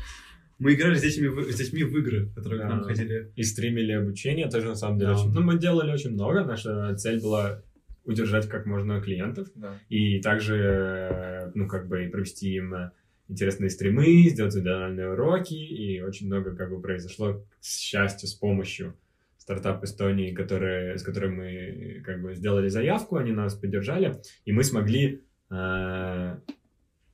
Мы 0.62 0.74
играли 0.76 0.96
с 0.96 1.02
детьми, 1.02 1.28
в- 1.28 1.52
с 1.52 1.56
детьми 1.56 1.84
в 1.84 1.98
игры, 1.98 2.30
которые 2.36 2.62
к 2.62 2.66
нам 2.70 2.82
Да. 2.82 2.86
ходили. 2.88 3.32
И 3.36 3.44
стримили 3.44 3.94
обучение 3.94 4.48
тоже 4.48 4.68
на 4.68 4.76
самом 4.76 5.00
деле 5.00 5.12
Да. 5.14 5.20
очень... 5.20 5.32
Ну, 5.34 5.42
мы 5.42 5.58
делали 5.58 5.92
очень 5.92 6.12
много. 6.12 6.44
Наша 6.46 6.96
цель 6.96 7.20
была 7.20 7.62
удержать 8.06 8.48
как 8.48 8.66
можно 8.68 9.02
клиентов. 9.02 9.48
Да. 9.56 9.74
И 9.90 10.22
также, 10.22 10.56
э, 10.58 11.52
ну, 11.56 11.68
как 11.68 11.88
бы, 11.88 12.06
и 12.06 12.10
провести 12.10 12.54
им 12.54 12.74
э, 12.76 12.92
интересные 13.28 13.70
стримы, 13.72 14.30
сделать 14.30 14.54
индивидуальные 14.56 15.12
уроки, 15.14 15.54
и 15.56 16.00
очень 16.02 16.28
много, 16.28 16.56
как 16.56 16.70
бы, 16.70 16.80
произошло, 16.82 17.34
к 17.60 17.64
счастью, 17.64 18.28
с 18.30 18.34
помощью 18.36 18.94
стартап 19.38 19.84
Эстонии, 19.84 20.32
которые, 20.32 20.98
с 20.98 21.02
которой 21.04 21.32
мы, 21.32 22.04
как 22.06 22.22
бы, 22.22 22.36
сделали 22.36 22.70
заявку, 22.70 23.16
они 23.18 23.32
нас 23.32 23.56
поддержали, 23.56 24.22
и 24.46 24.52
мы 24.52 24.64
смогли 24.64 25.22
э, 25.50 26.36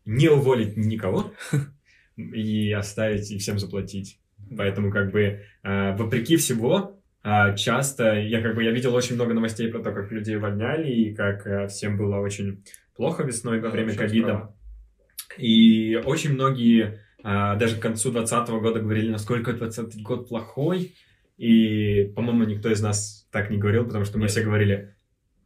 не 0.06 0.30
уволить 0.30 0.76
никого 0.78 1.32
и 2.18 2.72
оставить 2.72 3.32
и 3.32 3.38
всем 3.38 3.59
заплатить. 3.59 4.20
Поэтому, 4.55 4.91
как 4.91 5.11
бы, 5.11 5.41
э, 5.63 5.95
вопреки 5.95 6.36
всего, 6.38 6.99
а, 7.24 7.53
часто 7.53 8.13
я 8.13 8.41
как 8.41 8.55
бы 8.55 8.63
я 8.63 8.72
видел 8.72 8.95
очень 8.95 9.15
много 9.15 9.34
новостей 9.34 9.70
про 9.70 9.80
то, 9.80 9.91
как 9.91 10.11
людей 10.11 10.38
увольняли 10.38 10.89
и 10.89 11.13
как 11.13 11.45
э, 11.45 11.68
всем 11.68 11.97
было 11.97 12.20
очень 12.20 12.63
плохо 12.95 13.24
весной 13.24 13.59
во 13.59 13.68
Да, 13.68 13.72
время 13.72 13.95
ковида. 13.95 14.55
И 15.38 15.99
очень 16.05 16.34
многие 16.34 17.01
а, 17.24 17.55
даже 17.55 17.76
к 17.76 17.82
концу 17.82 18.11
2020 18.11 18.49
года 18.61 18.80
говорили, 18.80 19.09
насколько 19.09 19.51
2020 19.51 20.01
год 20.01 20.30
плохой. 20.30 20.95
И, 21.38 22.11
по-моему, 22.15 22.45
никто 22.45 22.72
из 22.72 22.82
нас 22.82 23.28
так 23.32 23.49
не 23.49 23.57
говорил, 23.57 23.86
потому 23.86 24.05
что 24.05 24.18
мы 24.18 24.24
Нет. 24.24 24.32
все 24.32 24.43
говорили, 24.43 24.95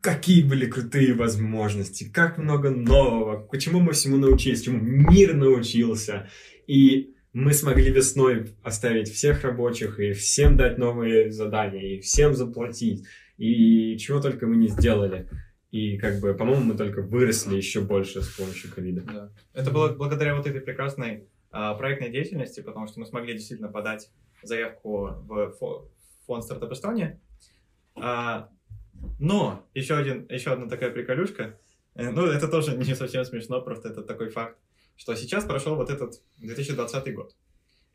какие 0.02 0.44
были 0.44 0.66
крутые 0.66 1.14
возможности, 1.14 2.10
как 2.12 2.38
много 2.38 2.70
нового, 2.70 3.40
почему 3.40 3.80
мы 3.80 3.94
всему 3.94 4.18
научились, 4.18 4.64
чему 4.64 4.80
мир 4.80 5.36
научился. 5.36 6.28
И 6.68 7.16
мы 7.34 7.54
смогли 7.54 7.92
весной 7.92 8.56
оставить 8.64 9.10
всех 9.10 9.44
рабочих 9.44 10.00
и 10.00 10.14
всем 10.14 10.58
дать 10.58 10.78
новые 10.78 11.32
задания, 11.32 11.96
и 11.96 12.00
всем 12.00 12.34
заплатить, 12.34 13.06
и 13.38 13.98
чего 13.98 14.20
только 14.20 14.48
мы 14.48 14.58
не 14.58 14.68
сделали. 14.68 15.30
И 15.70 15.98
как 15.98 16.20
бы, 16.20 16.34
по-моему, 16.34 16.66
мы 16.66 16.74
только 16.76 17.02
выросли 17.02 17.56
еще 17.56 17.80
больше 17.80 18.22
с 18.22 18.28
помощью 18.28 18.74
ковида. 18.74 19.02
Да. 19.02 19.32
Это 19.54 19.72
было 19.72 19.94
благодаря 19.94 20.36
вот 20.36 20.46
этой 20.46 20.60
прекрасной 20.60 21.30
а, 21.52 21.76
проектной 21.76 22.10
деятельности, 22.10 22.60
потому 22.62 22.88
что 22.88 23.00
мы 23.00 23.06
смогли 23.06 23.34
действительно 23.34 23.70
подать 23.70 24.10
заявку 24.44 25.12
в 25.26 25.56
фо- 25.62 25.88
фонд 26.26 26.44
стартап 26.44 26.74
Эстония. 26.74 27.22
А, 27.96 28.50
но 29.20 29.68
еще, 29.74 29.96
один, 29.96 30.26
еще 30.30 30.52
одна 30.52 30.68
такая 30.68 30.92
приколюшка. 30.92 31.58
Э, 31.96 32.10
Ну, 32.10 32.26
это 32.26 32.48
тоже 32.48 32.76
не 32.78 32.96
совсем 32.96 33.26
смешно, 33.26 33.62
просто 33.62 33.90
это 33.90 34.02
такой 34.02 34.30
факт, 34.30 34.58
что 34.96 35.16
сейчас 35.16 35.46
прошел 35.46 35.76
вот 35.76 35.90
этот 35.90 36.22
2020 36.38 37.14
год. 37.14 37.36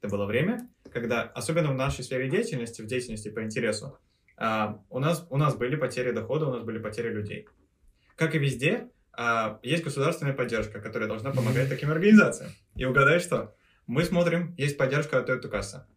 Это 0.00 0.10
было 0.10 0.26
время, 0.26 0.68
когда, 0.92 1.22
особенно 1.22 1.70
в 1.70 1.74
нашей 1.74 2.04
сфере 2.04 2.28
деятельности, 2.28 2.82
в 2.82 2.86
деятельности 2.86 3.30
по 3.30 3.42
интересу, 3.42 3.98
а, 4.36 4.82
у, 4.90 4.98
нас, 4.98 5.26
у 5.30 5.36
нас 5.36 5.56
были 5.56 5.76
потери 5.76 6.12
дохода, 6.12 6.46
у 6.46 6.52
нас 6.52 6.62
были 6.62 6.78
потери 6.78 7.08
людей. 7.08 7.48
Как 8.16 8.34
и 8.34 8.38
везде, 8.38 8.90
а, 9.12 9.58
есть 9.62 9.82
государственная 9.82 10.34
поддержка, 10.34 10.80
которая 10.80 11.08
должна 11.08 11.32
помогать 11.32 11.68
таким 11.68 11.90
организациям. 11.90 12.50
И 12.74 12.84
угадай 12.84 13.18
что? 13.18 13.54
Мы 13.86 14.04
смотрим, 14.04 14.54
есть 14.58 14.76
поддержка 14.76 15.18
от 15.18 15.28
Toyota 15.28 15.48
Касса. 15.48 15.88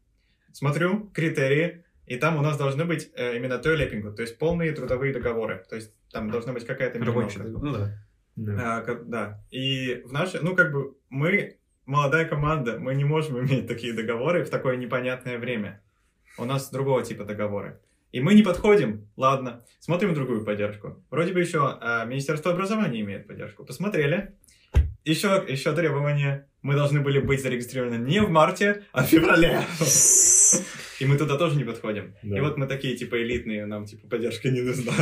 Смотрю 0.53 1.09
критерии, 1.13 1.83
и 2.09 2.17
там 2.17 2.37
у 2.37 2.41
нас 2.41 2.57
должны 2.57 2.85
быть 2.85 3.11
э, 3.15 3.37
именно 3.37 3.59
тойлепинг, 3.59 4.15
то 4.15 4.23
есть 4.23 4.39
полные 4.39 4.71
трудовые 4.71 5.13
договоры. 5.13 5.63
То 5.69 5.75
есть 5.75 5.93
там 6.11 6.31
должна 6.31 6.53
быть 6.53 6.65
какая-то 6.65 6.97
Рабочий 6.97 7.37
договор. 7.37 7.63
Ну 7.63 7.71
да. 7.71 8.05
Да. 8.35 8.77
А, 8.77 8.95
да. 9.05 9.43
И 9.51 10.01
в 10.05 10.11
нашей, 10.11 10.41
ну, 10.41 10.55
как 10.55 10.71
бы, 10.71 10.95
мы 11.09 11.59
молодая 11.85 12.25
команда, 12.25 12.79
мы 12.79 12.95
не 12.95 13.03
можем 13.03 13.39
иметь 13.45 13.67
такие 13.67 13.93
договоры 13.93 14.43
в 14.43 14.49
такое 14.49 14.75
непонятное 14.75 15.37
время. 15.37 15.83
У 16.39 16.45
нас 16.45 16.71
другого 16.71 17.03
типа 17.03 17.25
договоры. 17.25 17.79
И 18.11 18.21
мы 18.21 18.33
не 18.33 18.41
подходим, 18.41 19.07
ладно, 19.15 19.63
смотрим 19.79 20.15
другую 20.15 20.43
поддержку. 20.43 21.05
Вроде 21.11 21.31
бы 21.31 21.41
еще 21.41 21.77
а, 21.79 22.05
Министерство 22.05 22.53
образования 22.53 23.01
имеет 23.01 23.27
поддержку. 23.27 23.65
Посмотрели. 23.65 24.35
Еще, 25.09 25.43
еще 25.47 25.73
требование. 25.73 26.47
Мы 26.61 26.75
должны 26.75 27.01
были 27.01 27.19
быть 27.19 27.41
зарегистрированы 27.41 27.95
не 27.95 28.21
в 28.21 28.29
марте, 28.29 28.83
а 28.91 29.03
в 29.03 29.07
феврале. 29.07 29.61
И 30.99 31.05
мы 31.05 31.17
туда 31.17 31.35
тоже 31.35 31.55
не 31.55 31.63
подходим. 31.63 32.13
Да. 32.21 32.37
И 32.37 32.41
вот 32.41 32.57
мы 32.57 32.67
такие, 32.67 32.95
типа, 32.95 33.19
элитные, 33.19 33.65
нам, 33.65 33.85
типа, 33.85 34.07
поддержка 34.07 34.51
не 34.51 34.61
нужна. 34.61 34.93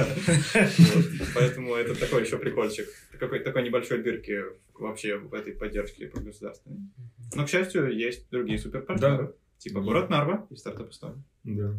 Вот. 0.54 1.06
Поэтому 1.36 1.76
это 1.76 1.94
такой 2.00 2.24
еще 2.24 2.38
прикольчик. 2.38 2.88
Такой, 3.20 3.40
такой 3.40 3.64
небольшой 3.64 4.02
дырки 4.02 4.44
вообще 4.76 5.18
в 5.18 5.34
этой 5.34 5.54
поддержке 5.54 6.08
по 6.08 6.22
государственной. 6.22 6.90
Но, 7.36 7.46
к 7.46 7.50
счастью, 7.50 7.94
есть 7.94 8.30
другие 8.30 8.60
суперпартнеры. 8.60 9.36
Типа 9.58 9.82
город 9.82 10.10
Нарва 10.10 10.48
и 10.50 10.56
стартап 10.56 10.92
Эстония. 10.92 11.22
Да. 11.44 11.74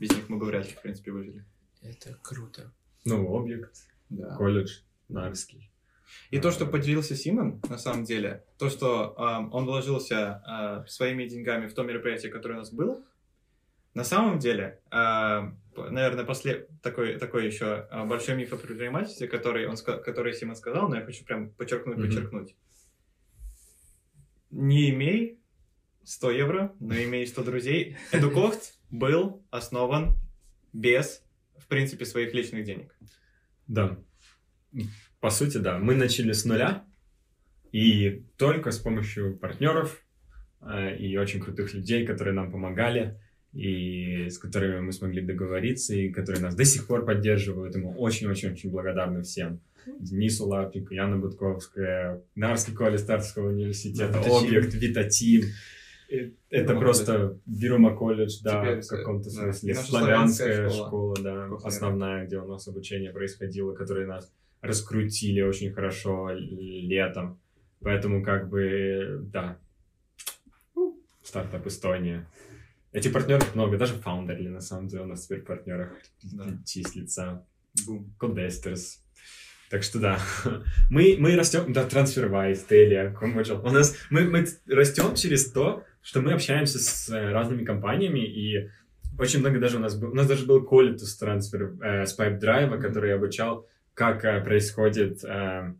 Без 0.00 0.10
них 0.10 0.28
мы 0.30 0.38
бы 0.38 0.46
вряд 0.46 0.66
ли, 0.66 0.72
в 0.72 0.80
принципе, 0.80 1.10
выжили. 1.10 1.44
Это 1.82 2.18
круто. 2.22 2.72
Ну, 3.04 3.36
объект, 3.36 3.74
Да. 4.08 4.36
колледж, 4.36 4.78
Нарвский. 5.08 5.70
И 6.30 6.38
то, 6.38 6.50
что 6.50 6.66
поделился 6.66 7.16
Симон, 7.16 7.60
на 7.68 7.78
самом 7.78 8.04
деле, 8.04 8.44
то, 8.58 8.68
что 8.70 9.18
ам, 9.18 9.52
он 9.52 9.64
вложился 9.64 10.42
а, 10.44 10.86
своими 10.86 11.26
деньгами 11.26 11.66
в 11.66 11.74
то 11.74 11.82
мероприятие, 11.82 12.30
которое 12.32 12.54
у 12.54 12.58
нас 12.58 12.72
было, 12.72 13.02
на 13.94 14.02
самом 14.04 14.38
деле, 14.40 14.80
п- 14.90 15.90
наверное, 15.90 16.24
после 16.24 16.66
такой, 16.82 17.16
такой 17.18 17.46
еще 17.46 17.86
а, 17.90 18.04
большой 18.04 18.34
миф 18.36 18.52
о 18.52 18.56
предпринимательстве, 18.56 19.28
который, 19.28 19.66
он, 19.68 19.76
который 19.76 20.34
Симон 20.34 20.56
сказал, 20.56 20.88
но 20.88 20.96
я 20.96 21.04
хочу 21.04 21.24
прям 21.24 21.50
подчеркнуть, 21.50 21.96
Мгм. 21.98 22.06
подчеркнуть. 22.08 22.56
Не 24.50 24.90
имей 24.90 25.40
100 26.04 26.30
евро, 26.32 26.74
но 26.80 26.94
имей 26.94 27.26
100 27.26 27.44
друзей. 27.44 27.96
Эдукохт 28.12 28.74
был 28.90 29.42
основан 29.50 30.16
без, 30.72 31.22
в 31.56 31.66
принципе, 31.66 32.04
своих 32.04 32.34
личных 32.34 32.64
денег. 32.64 32.96
Да. 33.66 33.96
По 35.24 35.30
сути, 35.30 35.56
да. 35.56 35.78
Мы 35.78 35.94
начали 35.94 36.32
с 36.32 36.44
нуля, 36.44 36.84
и 37.72 38.26
только 38.36 38.70
с 38.70 38.78
помощью 38.78 39.38
партнеров 39.38 40.04
э, 40.60 40.98
и 40.98 41.16
очень 41.16 41.40
крутых 41.40 41.72
людей, 41.72 42.04
которые 42.04 42.34
нам 42.34 42.52
помогали, 42.52 43.18
и 43.54 44.28
с 44.28 44.36
которыми 44.36 44.80
мы 44.80 44.92
смогли 44.92 45.22
договориться, 45.22 45.94
и 45.94 46.10
которые 46.10 46.42
нас 46.42 46.54
до 46.54 46.66
сих 46.66 46.86
пор 46.86 47.06
поддерживают. 47.06 47.74
И 47.74 47.78
мы 47.78 47.94
очень-очень-очень 47.94 48.70
благодарны 48.70 49.22
всем. 49.22 49.62
Денису 49.98 50.46
Лапнику, 50.46 50.92
Яна 50.92 51.16
Будковская, 51.16 52.22
Нарский 52.34 52.74
колледж 52.74 53.00
Стартовского 53.00 53.48
университета, 53.48 54.18
Витатим. 54.18 54.46
Объект, 54.46 54.74
Витатим. 54.74 55.42
Это 56.50 56.66
Бирума 56.66 56.80
просто 56.80 57.38
Бирума 57.46 57.96
колледж, 57.96 58.42
да, 58.42 58.60
Теперь, 58.60 58.82
в 58.82 58.88
каком-то 58.88 59.30
да. 59.30 59.40
смысле. 59.40 59.74
Славянская 59.74 60.68
школа, 60.68 60.86
школа. 60.86 61.16
да, 61.22 61.48
основная, 61.64 62.26
где 62.26 62.36
у 62.36 62.46
нас 62.46 62.68
обучение 62.68 63.10
происходило, 63.10 63.72
которые 63.72 64.06
нас 64.06 64.30
раскрутили 64.64 65.40
очень 65.42 65.72
хорошо 65.72 66.30
летом. 66.32 67.38
Поэтому 67.80 68.22
как 68.22 68.48
бы, 68.48 69.20
да, 69.32 69.58
стартап 71.22 71.66
Эстония. 71.66 72.26
Эти 72.92 73.08
партнеров 73.08 73.54
много, 73.54 73.76
даже 73.76 73.94
Founderly 73.94 74.48
на 74.48 74.60
самом 74.60 74.86
деле 74.88 75.02
у 75.02 75.06
нас 75.06 75.24
теперь 75.26 75.40
в 75.40 75.46
партнерах 75.46 75.90
Да. 76.22 76.44
числится. 76.64 77.44
Codesters. 78.20 78.98
Так 79.68 79.82
что 79.82 79.98
да, 79.98 80.20
мы, 80.90 81.16
мы 81.18 81.34
растем, 81.34 81.72
да, 81.72 81.86
TransferWise, 81.86 82.68
Telia, 82.68 83.12
Commercial. 83.12 83.60
У 83.66 83.70
нас, 83.70 83.96
мы, 84.10 84.22
мы 84.22 84.46
растем 84.66 85.14
через 85.16 85.50
то, 85.50 85.82
что 86.02 86.20
мы 86.20 86.32
общаемся 86.32 86.78
с 86.78 87.08
э, 87.08 87.32
разными 87.32 87.64
компаниями, 87.64 88.20
и 88.20 88.70
очень 89.18 89.40
много 89.40 89.58
даже 89.58 89.78
у 89.78 89.80
нас 89.80 89.96
был, 89.96 90.10
у 90.10 90.14
нас 90.14 90.28
даже 90.28 90.46
был 90.46 90.64
Qualitus 90.64 91.18
трансфер 91.18 91.74
э, 91.82 92.06
с 92.06 92.16
PipeDrive, 92.16 92.78
который 92.80 93.14
обучал, 93.14 93.66
как 93.94 94.24
э, 94.24 94.40
происходит 94.42 95.24
э, 95.24 95.74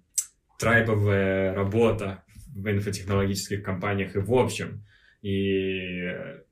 трайбовая 0.58 1.54
работа 1.54 2.24
в 2.54 2.70
инфотехнологических 2.70 3.62
компаниях 3.62 4.16
и 4.16 4.20
в 4.20 4.32
общем. 4.32 4.84
И 5.22 6.02
э, 6.02 6.42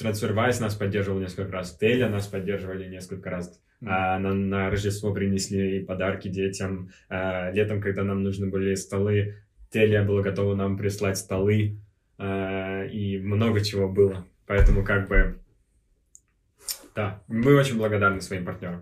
TransferWise 0.00 0.60
нас 0.60 0.74
поддерживал 0.74 1.20
несколько 1.20 1.52
раз, 1.52 1.78
Telia 1.80 2.08
нас 2.08 2.26
поддерживали 2.26 2.88
несколько 2.88 3.30
раз, 3.30 3.60
а, 3.86 4.18
на, 4.18 4.32
на 4.32 4.70
Рождество 4.70 5.12
принесли 5.12 5.84
подарки 5.84 6.28
детям. 6.28 6.90
А, 7.08 7.50
летом, 7.50 7.80
когда 7.80 8.02
нам 8.02 8.22
нужны 8.22 8.48
были 8.48 8.74
столы, 8.74 9.36
Телия 9.70 10.04
была 10.04 10.22
готова 10.22 10.54
нам 10.54 10.76
прислать 10.78 11.18
столы. 11.18 11.78
а, 12.16 12.84
и 12.84 13.18
много 13.18 13.60
чего 13.60 13.88
было. 13.88 14.24
Поэтому 14.46 14.84
как 14.84 15.08
бы... 15.08 15.38
Да, 16.94 17.20
мы 17.26 17.56
очень 17.56 17.76
благодарны 17.76 18.20
своим 18.20 18.44
партнерам. 18.44 18.80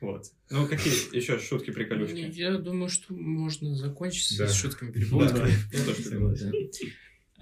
Вот. 0.00 0.26
Ну, 0.50 0.66
какие 0.68 0.92
еще 1.16 1.38
шутки 1.38 1.70
приколюшки? 1.70 2.30
Я 2.34 2.58
думаю, 2.58 2.88
что 2.90 3.14
можно 3.14 3.74
закончить 3.74 4.36
Да. 4.38 4.48
с 4.48 4.54
шутками 4.54 4.88
Да, 4.90 4.94
прибаутками. 4.94 5.52
согласен. 6.02 6.52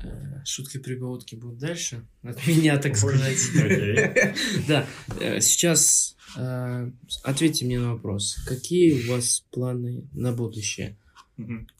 Э, 0.04 0.42
Шутки 0.44 0.78
прибаутки 0.78 1.34
будут 1.36 1.58
дальше. 1.58 2.06
От 2.22 2.44
меня, 2.46 2.78
так 2.78 2.96
сказать. 2.96 3.38
Да, 4.68 4.86
э, 5.20 5.40
сейчас 5.40 6.16
э, 6.36 6.90
ответьте 7.24 7.64
мне 7.66 7.78
на 7.80 7.94
вопрос. 7.94 8.36
Какие 8.46 8.92
у 9.08 9.12
вас 9.12 9.44
планы 9.50 10.08
на 10.12 10.32
будущее? 10.32 10.96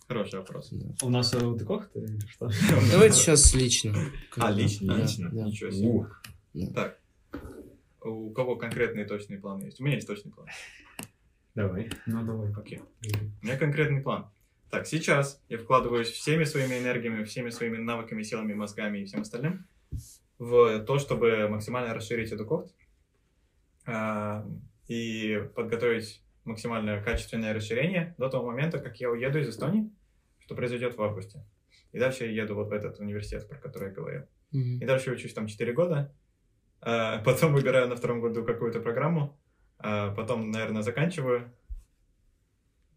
Хороший 0.08 0.38
вопрос. 0.40 0.68
Да. 0.72 0.94
У 1.06 1.10
нас 1.10 1.30
Декохт 1.32 1.90
или 1.96 2.18
что? 2.28 2.50
Давайте 2.90 3.16
сейчас 3.16 3.54
лично. 3.54 3.94
А, 4.36 4.50
лично? 4.50 4.94
Да, 4.96 5.02
Лично? 5.02 5.30
да. 5.30 5.44
Ничего 5.44 5.70
себе. 5.70 5.86
Ух, 5.88 6.22
Так. 6.74 6.98
У 8.04 8.32
кого 8.32 8.56
конкретные 8.56 9.04
точные 9.04 9.38
планы 9.38 9.64
есть? 9.64 9.80
У 9.80 9.84
меня 9.84 9.96
есть 9.96 10.08
точный 10.08 10.32
план. 10.32 10.48
давай. 11.54 11.90
Ну, 12.06 12.24
давай. 12.24 12.52
Окей. 12.52 12.80
У 13.40 13.46
меня 13.46 13.56
конкретный 13.56 14.00
план. 14.00 14.30
Так, 14.70 14.86
сейчас 14.86 15.42
я 15.48 15.58
вкладываюсь 15.58 16.08
всеми 16.08 16.44
своими 16.44 16.78
энергиями, 16.78 17.24
всеми 17.24 17.50
своими 17.50 17.76
навыками, 17.76 18.22
силами, 18.22 18.54
мозгами 18.54 18.98
и 18.98 19.04
всем 19.04 19.20
остальным 19.20 19.66
в 20.38 20.84
то, 20.84 20.98
чтобы 20.98 21.48
максимально 21.48 21.94
расширить 21.94 22.32
эту 22.32 22.44
кофт 22.44 22.74
а, 23.86 24.44
и 24.88 25.40
подготовить 25.54 26.22
максимально 26.44 27.00
качественное 27.00 27.54
расширение 27.54 28.14
до 28.18 28.28
того 28.28 28.46
момента, 28.46 28.80
как 28.80 28.98
я 28.98 29.10
уеду 29.10 29.38
из 29.38 29.48
Эстонии, 29.48 29.90
что 30.40 30.56
произойдет 30.56 30.96
в 30.96 31.02
августе. 31.02 31.44
И 31.92 31.98
дальше 31.98 32.24
я 32.24 32.42
еду 32.42 32.54
вот 32.56 32.70
в 32.70 32.72
этот 32.72 32.98
университет, 32.98 33.48
про 33.48 33.58
который 33.58 33.88
я 33.88 33.94
говорил. 33.94 34.22
Мгм. 34.50 34.80
и 34.82 34.84
дальше 34.84 35.10
учусь 35.10 35.32
там 35.32 35.46
4 35.46 35.72
года. 35.72 36.14
А, 36.82 37.18
Потом 37.18 37.54
выбираю 37.54 37.88
на 37.88 37.96
втором 37.96 38.20
году 38.20 38.44
какую-то 38.44 38.80
программу, 38.80 39.38
а 39.78 40.12
потом, 40.14 40.50
наверное, 40.50 40.82
заканчиваю. 40.82 41.52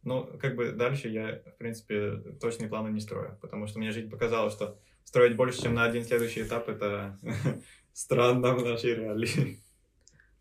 Ну, 0.03 0.25
как 0.39 0.55
бы 0.55 0.71
дальше 0.71 1.07
я, 1.07 1.41
в 1.45 1.57
принципе, 1.57 2.17
точные 2.41 2.67
планы 2.67 2.89
не 2.89 2.99
строю, 2.99 3.38
потому 3.41 3.67
что 3.67 3.79
мне 3.79 3.91
жизнь 3.91 4.09
показала, 4.09 4.49
что 4.49 4.79
строить 5.03 5.36
больше, 5.36 5.61
чем 5.61 5.75
на 5.75 5.86
один 5.86 6.03
следующий 6.03 6.43
этап, 6.43 6.67
это 6.67 7.19
странно 7.93 8.53
в 8.55 8.63
нашей 8.63 8.95
реалии. 8.95 9.59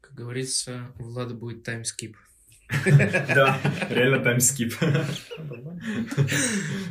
Как 0.01 0.15
говорится, 0.15 0.93
у 0.99 1.05
Влада 1.05 1.35
будет 1.35 1.63
таймскип. 1.63 2.17
Да, 2.87 3.59
реально 3.91 4.21
таймскип. 4.21 4.75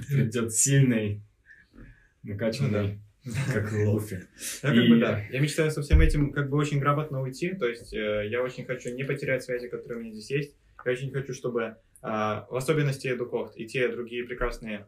Придет 0.07 0.53
сильный, 0.53 1.23
накачанный, 2.21 2.99
как 3.53 3.71
Луфи. 3.71 4.27
Ну, 4.63 4.69
как 4.69 4.89
бы 4.89 4.99
да. 4.99 5.23
Я 5.31 5.39
мечтаю 5.39 5.71
со 5.71 5.81
всем 5.81 6.01
этим 6.01 6.31
как 6.31 6.49
бы 6.49 6.57
очень 6.57 6.79
грамотно 6.79 7.21
уйти. 7.21 7.53
То 7.53 7.67
есть 7.67 7.93
э, 7.93 8.27
я 8.29 8.41
очень 8.41 8.65
хочу 8.65 8.93
не 8.93 9.03
потерять 9.03 9.43
связи, 9.43 9.69
которые 9.69 9.99
у 9.99 10.01
меня 10.01 10.13
здесь 10.13 10.29
есть. 10.31 10.57
Я 10.85 10.91
очень 10.91 11.11
хочу, 11.11 11.33
чтобы 11.33 11.77
а, 12.01 12.45
в 12.49 12.55
особенности 12.57 13.07
Эдукофт 13.07 13.55
и 13.55 13.65
те 13.65 13.87
другие 13.87 14.25
прекрасные 14.25 14.85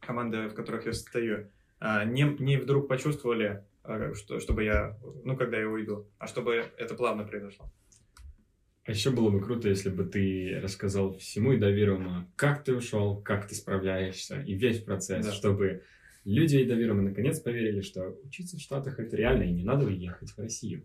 команды, 0.00 0.48
в 0.48 0.54
которых 0.54 0.86
я 0.86 0.92
состою, 0.92 1.50
а, 1.78 2.04
не, 2.04 2.22
не 2.40 2.56
вдруг 2.56 2.88
почувствовали, 2.88 3.64
а, 3.84 4.12
что, 4.14 4.40
чтобы 4.40 4.64
я, 4.64 4.98
ну, 5.24 5.36
когда 5.36 5.58
я 5.58 5.68
уйду, 5.68 6.08
а 6.18 6.26
чтобы 6.26 6.64
это 6.76 6.94
плавно 6.94 7.24
произошло. 7.24 7.70
А 8.84 8.90
еще 8.92 9.10
было 9.10 9.30
бы 9.30 9.40
круто, 9.40 9.68
если 9.68 9.90
бы 9.90 10.04
ты 10.04 10.58
рассказал 10.60 11.16
всему 11.18 11.52
и 11.52 11.58
доверуемо, 11.58 12.30
как 12.36 12.64
ты 12.64 12.74
ушел, 12.74 13.20
как 13.20 13.46
ты 13.48 13.54
справляешься, 13.54 14.40
и 14.42 14.54
весь 14.54 14.80
процесс, 14.80 15.26
Да. 15.26 15.32
чтобы 15.32 15.82
люди 16.26 16.56
и 16.56 16.66
доверуемо 16.66 17.02
наконец 17.02 17.38
поверили, 17.38 17.80
что 17.80 18.18
учиться 18.24 18.56
в 18.56 18.60
Штатах 18.60 18.98
это 18.98 19.16
реально, 19.16 19.44
и 19.44 19.52
не 19.52 19.64
надо 19.64 19.88
ехать 19.88 20.30
в 20.30 20.38
Россию. 20.38 20.84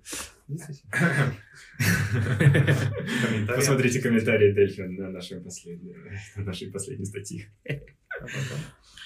Посмотрите 3.47 4.01
комментарии 4.01 4.53
Дельфи 4.53 4.81
на 4.81 5.09
нашей 5.09 5.41
последней, 5.41 5.95
на 6.35 6.43
нашей 6.43 6.71
последней 6.71 7.05
статье. 7.05 7.51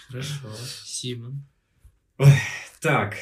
Хорошо. 0.09 0.49
Симон. 0.83 1.45
Так, 2.81 3.15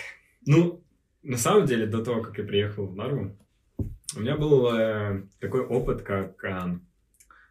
ну, 0.45 0.83
на 1.21 1.37
самом 1.37 1.67
деле, 1.67 1.85
до 1.85 2.03
того, 2.03 2.21
как 2.21 2.37
я 2.37 2.43
приехал 2.43 2.87
в 2.87 2.95
Нарву, 2.95 3.37
у 4.15 4.19
меня 4.19 4.35
был 4.35 4.67
э, 4.75 5.23
такой 5.39 5.61
опыт, 5.61 6.01
как 6.01 6.43
э, 6.43 6.79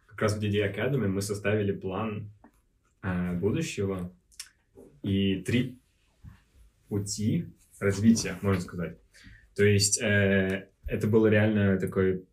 как 0.07 0.21
раз 0.21 0.35
в 0.35 0.41
DD 0.41 0.73
Academy 0.73 1.07
мы 1.07 1.21
составили 1.21 1.71
план 1.71 2.31
э, 3.01 3.33
будущего 3.33 4.13
и 5.03 5.41
три 5.41 5.77
пути 6.89 7.45
развития, 7.79 8.37
можно 8.41 8.61
сказать. 8.61 8.97
То 9.55 9.63
есть 9.63 10.01
э, 10.01 10.69
это 10.87 11.07
было 11.07 11.27
реально 11.27 11.77
такой 11.77 12.25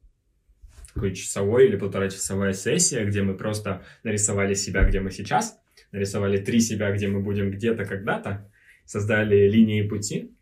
такой 0.94 1.14
часовой 1.14 1.66
или 1.66 1.76
полуторачасовая 1.76 2.52
сессия, 2.52 3.04
где 3.04 3.22
мы 3.22 3.36
просто 3.36 3.84
нарисовали 4.02 4.54
себя, 4.54 4.84
где 4.84 5.00
мы 5.00 5.10
сейчас, 5.10 5.58
нарисовали 5.92 6.38
три 6.38 6.60
себя, 6.60 6.90
где 6.92 7.08
мы 7.08 7.20
будем 7.20 7.50
где-то 7.50 7.84
когда-то, 7.84 8.50
создали 8.84 9.48
линии 9.48 9.82
пути. 9.82 10.34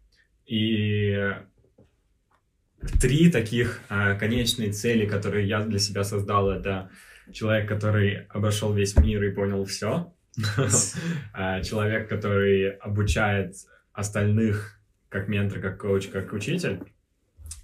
И 0.47 1.35
три 3.01 3.31
таких 3.31 3.81
а, 3.89 4.15
конечные 4.15 4.73
цели, 4.73 5.07
которые 5.07 5.47
я 5.47 5.61
для 5.61 5.79
себя 5.79 6.05
создал, 6.05 6.51
это 6.51 6.91
человек, 7.33 7.69
который 7.69 8.25
обошел 8.29 8.73
весь 8.73 8.97
мир 8.97 9.23
и 9.25 9.31
понял 9.31 9.65
все, 9.65 10.15
человек, 11.65 12.09
который 12.09 12.71
обучает 12.71 13.55
остальных 13.93 14.81
как 15.09 15.29
ментор, 15.29 15.61
как 15.61 15.81
коуч, 15.81 16.09
как 16.09 16.33
учитель, 16.33 16.81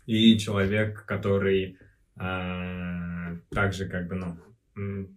и 0.07 0.39
человек, 0.39 1.05
который 1.07 1.79
а, 2.17 3.37
также 3.51 3.87
как 3.87 4.09
бы, 4.09 4.15
ну, 4.17 5.09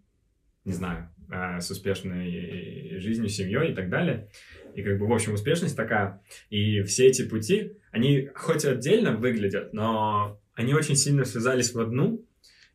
не 0.66 0.74
знаю, 0.74 1.10
а, 1.30 1.60
с 1.60 1.70
успешной 1.72 3.00
жизнью, 3.00 3.30
семьей 3.30 3.72
и 3.72 3.76
так 3.76 3.90
далее. 3.90 4.30
И 4.76 4.84
как 4.84 5.00
бы, 5.00 5.08
в 5.08 5.14
общем, 5.14 5.34
успешность 5.34 5.76
такая. 5.76 6.22
И 6.50 6.82
все 6.84 7.08
эти 7.08 7.28
пути, 7.28 7.74
они 7.92 8.30
хоть 8.36 8.66
отдельно 8.66 9.14
выглядят, 9.14 9.74
но 9.74 10.40
они 10.54 10.74
очень 10.74 10.96
сильно 10.96 11.26
связались 11.26 11.74
в 11.74 11.80
одну. 11.80 12.24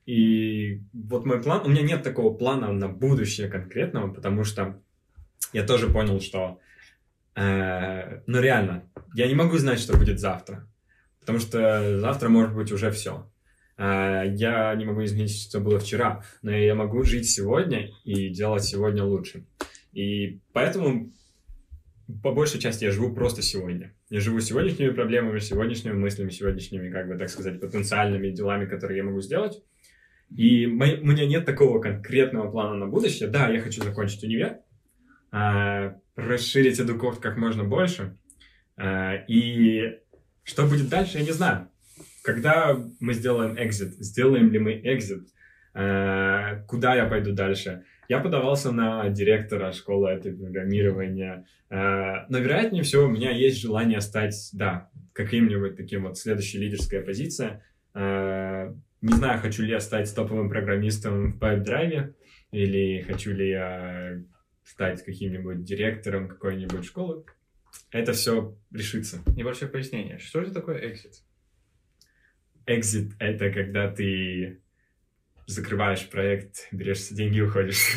И 0.06 0.80
вот 0.92 1.24
мой 1.24 1.40
план, 1.42 1.62
у 1.64 1.68
меня 1.68 1.82
нет 1.82 2.02
такого 2.02 2.34
плана 2.36 2.72
на 2.72 2.88
будущее 2.88 3.48
конкретного, 3.48 4.12
потому 4.12 4.44
что 4.44 4.80
я 5.52 5.64
тоже 5.64 5.88
понял, 5.88 6.20
что, 6.20 6.58
э, 7.34 8.20
ну 8.26 8.40
реально, 8.40 8.84
я 9.14 9.28
не 9.28 9.34
могу 9.34 9.58
знать, 9.58 9.78
что 9.78 9.96
будет 9.96 10.18
завтра, 10.18 10.66
потому 11.20 11.38
что 11.38 12.00
завтра 12.00 12.28
может 12.28 12.54
быть 12.54 12.72
уже 12.72 12.90
все. 12.90 13.28
Я 13.78 14.74
не 14.76 14.84
могу 14.84 15.02
изменить, 15.04 15.48
что 15.48 15.58
было 15.58 15.80
вчера, 15.80 16.22
но 16.42 16.52
я 16.52 16.74
могу 16.74 17.02
жить 17.02 17.28
сегодня 17.28 17.90
и 18.04 18.28
делать 18.28 18.64
сегодня 18.64 19.02
лучше. 19.02 19.44
И 19.92 20.40
поэтому 20.52 21.10
по 22.22 22.32
большей 22.32 22.60
части 22.60 22.84
я 22.84 22.90
живу 22.90 23.14
просто 23.14 23.42
сегодня. 23.42 23.94
Я 24.10 24.20
живу 24.20 24.40
сегодняшними 24.40 24.90
проблемами, 24.90 25.38
сегодняшними 25.38 25.94
мыслями, 25.94 26.30
сегодняшними, 26.30 26.90
как 26.90 27.08
бы 27.08 27.16
так 27.16 27.30
сказать, 27.30 27.60
потенциальными 27.60 28.30
делами, 28.30 28.66
которые 28.66 28.98
я 28.98 29.04
могу 29.04 29.20
сделать. 29.20 29.62
И 30.36 30.66
у 30.66 30.70
меня 30.70 31.26
нет 31.26 31.44
такого 31.44 31.80
конкретного 31.80 32.50
плана 32.50 32.74
на 32.74 32.86
будущее. 32.86 33.28
Да, 33.28 33.48
я 33.48 33.60
хочу 33.60 33.82
закончить 33.82 34.24
универ, 34.24 34.58
а, 35.30 35.96
расширить 36.16 36.80
эдукорт 36.80 37.18
как 37.18 37.36
можно 37.36 37.64
больше. 37.64 38.16
А, 38.76 39.14
и 39.28 39.98
что 40.42 40.66
будет 40.66 40.88
дальше, 40.88 41.18
я 41.18 41.24
не 41.24 41.32
знаю. 41.32 41.68
Когда 42.22 42.78
мы 43.00 43.14
сделаем 43.14 43.56
экзит, 43.58 43.94
сделаем 43.98 44.50
ли 44.52 44.58
мы 44.58 44.80
экзит, 44.82 45.28
а, 45.74 46.62
куда 46.66 46.94
я 46.94 47.06
пойду 47.06 47.32
дальше. 47.32 47.84
Я 48.08 48.20
подавался 48.20 48.72
на 48.72 49.08
директора 49.08 49.72
школы 49.72 50.10
этой 50.10 50.32
программирования. 50.32 51.46
А, 51.70 52.26
Но, 52.28 52.38
вероятнее 52.38 52.82
всего, 52.82 53.04
у 53.04 53.10
меня 53.10 53.30
есть 53.30 53.60
желание 53.60 54.00
стать, 54.00 54.50
да, 54.52 54.90
каким-нибудь 55.12 55.76
таким 55.76 56.04
вот 56.04 56.18
следующей 56.18 56.58
лидерской 56.58 57.00
позиция. 57.00 57.64
А, 57.94 58.74
Не 59.02 59.14
знаю, 59.14 59.40
хочу 59.40 59.64
ли 59.64 59.70
я 59.70 59.80
стать 59.80 60.14
топовым 60.14 60.48
программистом 60.48 61.32
в 61.32 61.38
PipeDrive, 61.38 62.14
или 62.52 63.02
хочу 63.02 63.32
ли 63.32 63.50
я 63.50 64.22
стать 64.64 65.04
каким-нибудь 65.04 65.64
директором 65.64 66.28
какой-нибудь 66.28 66.84
школы. 66.84 67.24
Это 67.90 68.12
все 68.12 68.56
решится. 68.70 69.20
Небольшое 69.34 69.70
пояснение. 69.70 70.18
Что 70.18 70.44
же 70.44 70.52
такое 70.52 70.80
exit? 70.80 71.14
Экзит— 72.66 73.12
это 73.18 73.50
когда 73.50 73.90
ты 73.90 74.62
закрываешь 75.46 76.08
проект, 76.08 76.68
берешь 76.70 77.08
деньги 77.08 77.38
и 77.38 77.40
уходишь. 77.40 77.96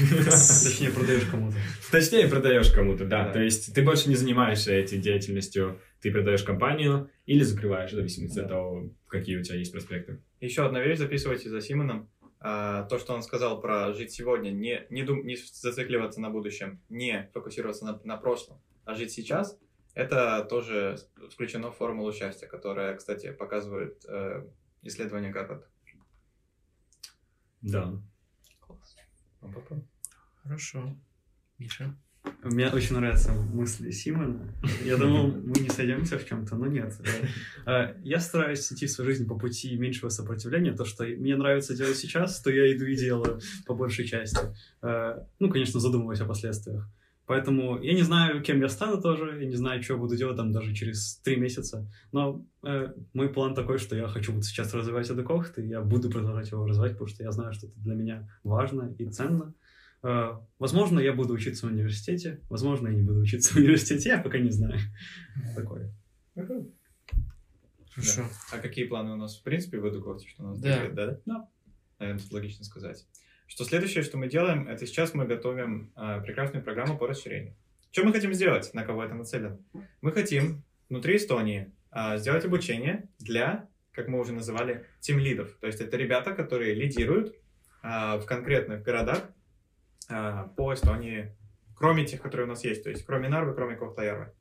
Точнее, 0.64 0.90
продаешь 0.90 1.26
кому-то. 1.26 1.58
Точнее, 1.92 2.28
продаешь 2.28 2.72
кому-то, 2.72 3.06
да. 3.06 3.26
Да. 3.26 3.34
То 3.34 3.44
есть 3.44 3.74
ты 3.74 3.84
больше 3.84 4.10
не 4.10 4.16
занимаешься 4.16 4.74
этой 4.74 4.98
деятельностью, 4.98 5.80
ты 6.02 6.12
продаешь 6.12 6.44
компанию 6.44 7.12
или 7.26 7.44
закрываешь, 7.44 7.92
в 7.92 7.96
зависимости 7.96 8.40
от 8.40 8.48
того, 8.48 8.92
какие 9.08 9.38
у 9.38 9.44
тебя 9.44 9.58
есть 9.58 9.72
проспекты. 9.72 10.20
Еще 10.46 10.64
одна 10.64 10.80
вещь, 10.80 11.00
записывайте 11.00 11.50
за 11.50 11.60
Симоном. 11.60 12.08
А, 12.40 12.84
то, 12.84 13.00
что 13.00 13.16
он 13.16 13.24
сказал 13.24 13.60
про 13.60 13.92
жить 13.94 14.12
сегодня, 14.12 14.52
не, 14.52 14.86
не, 14.92 15.02
дум, 15.02 15.26
не 15.26 15.36
зацикливаться 15.36 16.22
на 16.22 16.30
будущем, 16.30 16.80
не 16.88 17.32
фокусироваться 17.34 17.84
на, 17.84 18.00
на 18.04 18.18
прошлом, 18.18 18.62
а 18.84 18.94
жить 18.94 19.12
сейчас, 19.12 19.58
это 19.96 20.46
тоже 20.48 21.00
включено 21.32 21.72
в 21.72 21.78
формулу 21.78 22.14
счастья, 22.14 22.46
которая, 22.46 22.96
кстати, 22.96 23.32
показывает 23.32 24.06
э, 24.08 24.48
исследование 24.84 25.32
Гарварда. 25.32 25.68
Да. 27.62 28.00
Хорошо. 30.44 30.96
Миша. 31.58 31.98
Мне 32.44 32.70
очень 32.70 32.96
нравятся 32.96 33.32
мысли 33.32 33.90
Симона. 33.90 34.40
Я 34.84 34.98
думал, 34.98 35.28
мы 35.32 35.60
не 35.62 35.70
сойдемся 35.70 36.20
в 36.20 36.26
чем-то, 36.26 36.56
но 36.56 36.68
нет. 36.68 36.94
Э, 37.66 37.96
Я 38.04 38.20
стараюсь 38.20 38.72
идти 38.72 38.86
в 38.86 38.92
свою 38.92 39.10
жизнь 39.10 39.28
по 39.28 39.36
пути 39.36 39.76
меньшего 39.78 40.10
сопротивления. 40.10 40.74
То, 40.74 40.86
что 40.86 41.06
мне 41.06 41.36
нравится 41.36 41.76
делать 41.76 41.98
сейчас, 41.98 42.40
то 42.42 42.52
я 42.52 42.72
иду 42.76 42.86
и 42.86 42.96
делаю 42.96 43.40
по 43.66 43.74
большей 43.74 44.06
части. 44.06 44.40
Э, 44.84 45.24
Ну, 45.40 45.50
конечно, 45.50 45.80
задумываясь 45.80 46.22
о 46.22 46.26
последствиях. 46.26 46.88
Поэтому 47.28 47.82
я 47.82 47.94
не 47.96 48.04
знаю, 48.04 48.44
кем 48.44 48.62
я 48.62 48.70
стану 48.70 49.02
тоже, 49.02 49.40
я 49.42 49.48
не 49.48 49.56
знаю, 49.56 49.82
что 49.82 49.98
буду 49.98 50.16
делать 50.16 50.38
там 50.38 50.52
даже 50.52 50.76
через 50.76 51.18
три 51.24 51.38
месяца. 51.38 51.90
Но 52.12 52.46
э, 52.64 52.94
мой 53.14 53.30
план 53.30 53.56
такой, 53.56 53.80
что 53.80 53.96
я 53.96 54.08
хочу 54.08 54.32
вот 54.32 54.46
сейчас 54.46 54.74
развивать 54.76 55.10
Эдукохт, 55.10 55.58
и 55.58 55.68
я 55.68 55.82
буду 55.82 56.12
продолжать 56.12 56.52
его 56.52 56.68
развивать, 56.68 56.92
потому 56.92 57.08
что 57.08 57.24
я 57.24 57.32
знаю, 57.32 57.54
что 57.54 57.66
это 57.66 57.80
для 57.80 57.96
меня 57.96 58.30
важно 58.44 58.94
и 59.00 59.10
ценно. 59.10 59.56
Э, 60.06 60.38
Возможно, 60.60 61.00
я 61.00 61.12
буду 61.14 61.34
учиться 61.34 61.68
в 61.68 61.70
университете, 61.72 62.40
возможно, 62.50 62.88
я 62.88 62.94
не 62.94 63.02
буду 63.02 63.20
учиться 63.20 63.54
в 63.54 63.58
университете, 63.58 64.10
я 64.10 64.18
пока 64.20 64.38
не 64.38 64.52
знаю. 64.52 64.80
Такое. 65.56 65.92
Хорошо. 67.94 68.24
А 68.52 68.58
какие 68.60 68.86
планы 68.86 69.12
у 69.12 69.16
нас, 69.16 69.38
в 69.38 69.44
принципе, 69.44 69.80
в 69.80 69.88
Эдукорте, 69.88 70.28
что 70.28 70.44
у 70.44 70.48
нас 70.48 70.60
Да. 70.60 70.88
да? 70.92 71.20
Да. 71.26 71.50
Наверное, 72.00 72.22
тут 72.22 72.32
логично 72.32 72.64
сказать. 72.66 73.06
Что 73.48 73.64
следующее, 73.64 74.04
что 74.04 74.18
мы 74.18 74.28
делаем, 74.28 74.68
это 74.68 74.86
сейчас 74.86 75.14
мы 75.14 75.26
готовим 75.26 75.92
а, 75.96 76.20
прекрасную 76.20 76.64
программу 76.64 76.98
по 76.98 77.08
расширению. 77.08 77.56
Что 77.92 78.04
мы 78.04 78.12
хотим 78.12 78.34
сделать? 78.34 78.74
На 78.74 78.84
кого 78.84 79.04
это 79.04 79.14
нацелено? 79.14 79.60
Мы 80.02 80.12
хотим 80.12 80.64
внутри 80.90 81.16
Эстонии 81.18 81.72
а, 81.92 82.18
сделать 82.18 82.44
обучение 82.44 83.08
для, 83.20 83.70
как 83.92 84.08
мы 84.08 84.20
уже 84.20 84.34
называли, 84.34 84.86
тим-лидов. 85.00 85.56
То 85.62 85.68
есть 85.68 85.80
это 85.80 85.96
ребята, 85.96 86.34
которые 86.34 86.74
лидируют 86.74 87.36
а, 87.82 88.18
в 88.18 88.26
конкретных 88.26 88.82
городах 88.84 89.20
а, 89.20 89.30
по 90.08 90.74
Эстонии, 90.74 91.36
кроме 91.76 92.06
тех, 92.06 92.22
которые 92.22 92.46
у 92.46 92.50
нас 92.50 92.64
есть, 92.64 92.84
то 92.84 92.90
есть 92.90 93.06
кроме 93.06 93.30
Нарвы, 93.30 93.54
кроме 93.54 93.76
Кохтаярвы. 93.76 94.32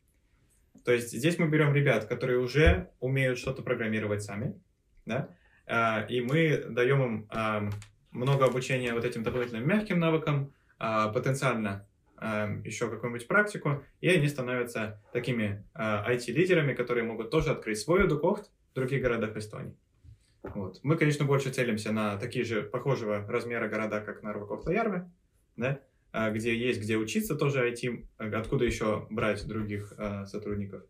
То 0.85 0.93
есть 0.93 1.11
здесь 1.11 1.39
мы 1.39 1.49
берем 1.49 1.75
ребят, 1.75 2.05
которые 2.07 2.39
уже 2.39 2.91
умеют 3.01 3.39
что-то 3.39 3.63
программировать 3.63 4.23
сами, 4.23 4.61
да, 5.07 5.29
а, 5.67 6.05
и 6.09 6.21
мы 6.21 6.65
даем 6.69 7.03
им 7.03 7.27
а, 7.31 7.69
много 8.11 8.45
обучения 8.47 8.95
вот 8.95 9.05
этим 9.05 9.23
дополнительным 9.23 9.67
мягким 9.67 9.99
навыкам, 9.99 10.53
а, 10.79 11.09
потенциально 11.09 11.87
а, 12.17 12.49
еще 12.65 12.89
какую-нибудь 12.89 13.27
практику, 13.27 13.83
и 14.01 14.09
они 14.09 14.29
становятся 14.29 15.03
такими 15.13 15.65
а, 15.75 16.11
IT-лидерами, 16.13 16.75
которые 16.75 17.05
могут 17.05 17.31
тоже 17.31 17.51
открыть 17.51 17.79
свой 17.79 18.07
Дукохт 18.07 18.51
в 18.73 18.75
других 18.75 19.03
городах 19.03 19.37
Эстонии. 19.37 19.77
Вот. 20.43 20.81
Мы, 20.83 20.97
конечно, 20.97 21.25
больше 21.25 21.51
целимся 21.51 21.91
на 21.93 22.17
такие 22.19 22.45
же 22.45 22.63
похожего 22.63 23.27
размера 23.27 23.69
города, 23.69 24.01
как 24.01 24.23
Нарва 24.23 24.47
Кохтаярве, 24.47 25.11
да, 25.57 25.81
а, 26.13 26.31
где 26.31 26.57
есть 26.57 26.81
где 26.81 26.97
учиться 26.97 27.35
тоже 27.35 27.69
IT, 27.69 28.07
откуда 28.19 28.65
еще 28.65 29.07
брать 29.11 29.47
других 29.47 29.93
а, 29.97 30.27
сотрудников. 30.27 30.85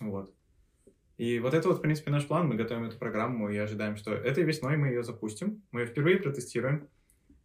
Вот. 0.00 0.32
И 1.18 1.38
вот 1.38 1.54
это 1.54 1.68
вот, 1.68 1.78
в 1.78 1.80
принципе, 1.80 2.10
наш 2.10 2.26
план. 2.26 2.48
Мы 2.48 2.56
готовим 2.56 2.84
эту 2.84 2.98
программу 2.98 3.48
и 3.48 3.56
ожидаем, 3.56 3.96
что 3.96 4.12
этой 4.12 4.44
весной 4.44 4.76
мы 4.76 4.88
ее 4.88 5.02
запустим. 5.02 5.62
Мы 5.72 5.82
ее 5.82 5.86
впервые 5.86 6.18
протестируем. 6.18 6.88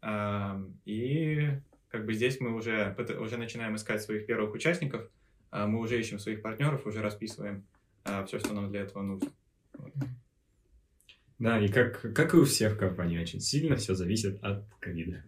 А, 0.02 0.62
И 0.86 1.49
как 1.89 2.06
бы 2.06 2.14
здесь 2.14 2.39
мы 2.39 2.56
уже, 2.56 2.95
уже 3.20 3.38
начинаем 3.38 3.76
искать 3.76 4.02
своих 4.02 4.26
первых 4.26 4.54
участников. 4.54 5.10
Мы 5.52 5.80
уже 5.80 5.99
ищем 5.99 6.18
своих 6.18 6.41
партнеров, 6.41 6.86
уже 6.86 7.02
расписываем 7.02 7.66
все, 8.26 8.39
что 8.39 8.54
нам 8.54 8.72
для 8.72 8.84
этого 8.84 9.04
нужно. 9.04 9.30
Да, 11.39 11.60
и 11.60 11.68
как, 11.68 12.14
как 12.14 12.34
и 12.34 12.38
у 12.38 12.45
всех 12.45 12.78
компаний, 12.78 13.20
очень 13.20 13.41
сильно 13.41 13.76
все 13.76 13.95
зависит 13.95 14.41
от 14.43 14.64
ковида. 14.80 15.26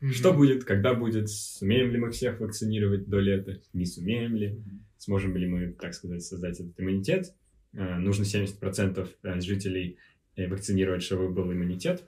Мгм. 0.00 0.12
Что 0.12 0.32
будет, 0.32 0.64
когда 0.64 0.94
будет, 0.94 1.28
сумеем 1.28 1.90
ли 1.90 1.98
мы 1.98 2.10
всех 2.10 2.40
вакцинировать 2.40 3.06
до 3.06 3.20
лета, 3.20 3.60
не 3.74 3.84
сумеем 3.84 4.34
ли, 4.34 4.58
сможем 4.96 5.36
ли 5.36 5.46
мы, 5.46 5.72
так 5.72 5.94
сказать, 5.94 6.22
создать 6.22 6.58
этот 6.58 6.78
иммунитет. 6.80 7.34
Э, 7.74 7.98
Нужно 7.98 8.22
70% 8.22 9.08
жителей 9.42 9.98
э, 10.36 10.48
вакцинировать, 10.48 11.02
чтобы 11.02 11.28
был 11.28 11.52
иммунитет, 11.52 12.02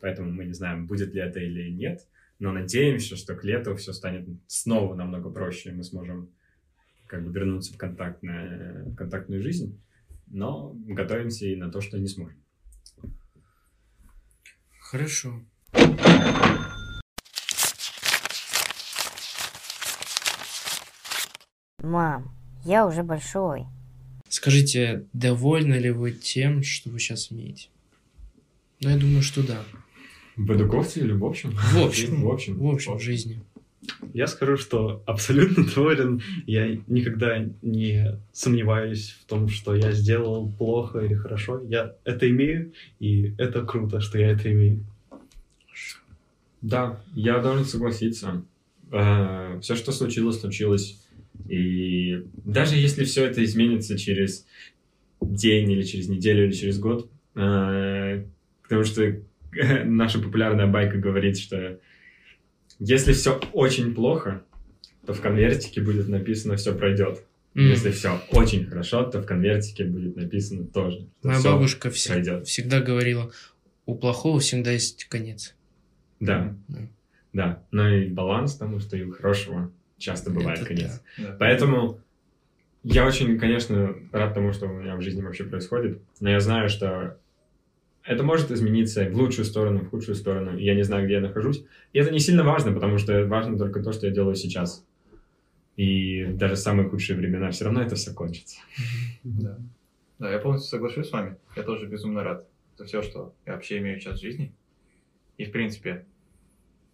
поэтому 0.00 0.30
мы 0.30 0.44
не 0.44 0.52
знаем, 0.52 0.86
будет 0.86 1.14
ли 1.14 1.22
это 1.22 1.40
или 1.40 1.70
нет, 1.70 2.06
но 2.38 2.52
надеемся, 2.52 3.16
что 3.16 3.34
к 3.34 3.44
лету 3.44 3.74
все 3.76 3.92
станет 3.92 4.28
снова 4.46 4.94
намного 4.94 5.30
проще, 5.30 5.70
и 5.70 5.72
мы 5.72 5.84
сможем 5.84 6.30
как 7.06 7.24
бы 7.24 7.32
вернуться 7.32 7.72
в, 7.72 7.78
контактное, 7.78 8.84
в 8.84 8.94
контактную 8.94 9.42
жизнь, 9.42 9.80
но 10.26 10.74
готовимся 10.86 11.46
и 11.46 11.56
на 11.56 11.70
то, 11.70 11.80
что 11.80 11.98
не 11.98 12.08
сможем. 12.08 12.38
Хорошо. 14.78 15.42
Мам, 21.88 22.34
я 22.64 22.86
уже 22.86 23.04
большой. 23.04 23.66
Скажите, 24.28 25.06
довольны 25.12 25.74
ли 25.74 25.90
вы 25.90 26.10
тем, 26.10 26.62
что 26.64 26.90
вы 26.90 26.98
сейчас 26.98 27.30
имеете? 27.30 27.68
Ну, 28.80 28.90
я 28.90 28.96
думаю, 28.96 29.22
что 29.22 29.46
да. 29.46 29.62
В 30.36 30.52
эдуковстве 30.52 31.04
или 31.04 31.12
в 31.12 31.24
общем? 31.24 31.52
В 31.52 31.78
общем, 31.78 32.22
В 32.22 32.28
общем. 32.28 32.58
в 32.58 32.66
общем, 32.66 32.96
в 32.96 33.00
жизни. 33.00 33.40
Я 34.12 34.26
скажу, 34.26 34.56
что 34.56 35.04
абсолютно 35.06 35.64
доволен. 35.74 36.20
Я 36.46 36.76
никогда 36.88 37.46
не 37.62 38.18
сомневаюсь 38.32 39.16
в 39.22 39.24
том, 39.26 39.48
что 39.48 39.74
я 39.76 39.92
сделал 39.92 40.50
плохо 40.50 40.98
или 40.98 41.14
хорошо. 41.14 41.62
Я 41.68 41.94
это 42.04 42.28
имею, 42.28 42.72
и 42.98 43.34
это 43.38 43.64
круто, 43.64 44.00
что 44.00 44.18
я 44.18 44.30
это 44.32 44.52
имею. 44.52 44.84
Да, 46.60 47.00
я 47.14 47.38
должен 47.38 47.64
согласиться. 47.64 48.42
Все, 48.90 49.76
что 49.76 49.92
случилось, 49.92 50.40
случилось. 50.40 51.00
И 51.48 52.24
даже 52.44 52.76
если 52.76 53.04
все 53.04 53.24
это 53.26 53.42
изменится 53.44 53.96
через 53.98 54.46
день 55.20 55.70
или 55.72 55.82
через 55.82 56.08
неделю 56.08 56.44
или 56.46 56.52
через 56.52 56.78
год, 56.78 57.10
э, 57.34 58.24
потому 58.62 58.84
что 58.84 59.16
наша 59.84 60.18
популярная 60.20 60.66
байка 60.66 60.98
говорит, 60.98 61.38
что 61.38 61.80
если 62.78 63.12
все 63.12 63.40
очень 63.52 63.94
плохо, 63.94 64.42
то 65.06 65.14
в 65.14 65.20
конвертике 65.20 65.80
будет 65.80 66.08
написано 66.08 66.56
«все 66.56 66.74
пройдет». 66.74 67.24
М. 67.54 67.70
Если 67.70 67.90
все 67.90 68.20
очень 68.30 68.66
хорошо, 68.66 69.04
то 69.04 69.20
в 69.22 69.26
конвертике 69.26 69.84
будет 69.84 70.16
написано 70.16 70.64
тоже. 70.66 71.08
Моя 71.22 71.38
всё 71.38 71.52
бабушка 71.54 71.90
вся- 71.90 72.12
пройдет. 72.12 72.46
всегда 72.46 72.80
говорила, 72.80 73.32
у 73.86 73.94
плохого 73.96 74.38
всегда 74.38 74.70
есть 74.72 75.06
конец. 75.06 75.56
Да, 76.20 76.54
Да. 76.68 76.78
да. 77.32 77.62
Но 77.70 77.88
и 77.88 78.08
баланс, 78.08 78.52
потому 78.54 78.80
что 78.80 78.96
и 78.96 79.02
у 79.02 79.10
хорошего 79.12 79.72
часто 79.98 80.30
бывает 80.30 80.58
Это 80.60 80.68
конец. 80.68 81.02
да. 81.18 81.36
Поэтому 81.38 82.00
я 82.84 83.06
очень, 83.06 83.38
конечно, 83.38 83.94
рад 84.12 84.34
тому, 84.34 84.52
что 84.52 84.66
у 84.66 84.72
меня 84.72 84.96
в 84.96 85.02
жизни 85.02 85.20
вообще 85.20 85.44
происходит, 85.44 86.00
но 86.20 86.30
я 86.30 86.40
знаю, 86.40 86.68
что 86.68 87.18
это 88.04 88.22
может 88.22 88.50
измениться 88.50 89.08
в 89.10 89.14
лучшую 89.16 89.44
сторону, 89.44 89.80
в 89.80 89.90
худшую 89.90 90.14
сторону, 90.14 90.56
я 90.56 90.74
не 90.74 90.82
знаю, 90.82 91.04
где 91.04 91.14
я 91.14 91.20
нахожусь. 91.20 91.64
И 91.92 91.98
это 91.98 92.10
не 92.10 92.20
сильно 92.20 92.42
важно, 92.44 92.72
потому 92.72 92.96
что 92.98 93.26
важно 93.26 93.58
только 93.58 93.82
то, 93.82 93.92
что 93.92 94.06
я 94.06 94.12
делаю 94.12 94.34
сейчас. 94.34 94.84
И 95.76 96.24
даже 96.24 96.54
в 96.54 96.58
самые 96.58 96.88
худшие 96.88 97.18
времена 97.18 97.50
все 97.50 97.64
равно 97.66 97.82
это 97.82 97.96
все 97.96 98.14
кончится. 98.14 98.58
Да. 99.24 99.58
Да, 100.18 100.32
я 100.32 100.38
полностью 100.38 100.70
соглашусь 100.70 101.08
с 101.08 101.12
вами. 101.12 101.36
Я 101.54 101.62
тоже 101.62 101.86
безумно 101.86 102.24
рад 102.24 102.48
за 102.76 102.86
все, 102.86 103.02
что 103.02 103.34
я 103.46 103.52
вообще 103.52 103.78
имею 103.78 104.00
сейчас 104.00 104.18
в 104.18 104.22
жизни. 104.22 104.52
И, 105.36 105.44
в 105.44 105.52
принципе, 105.52 106.04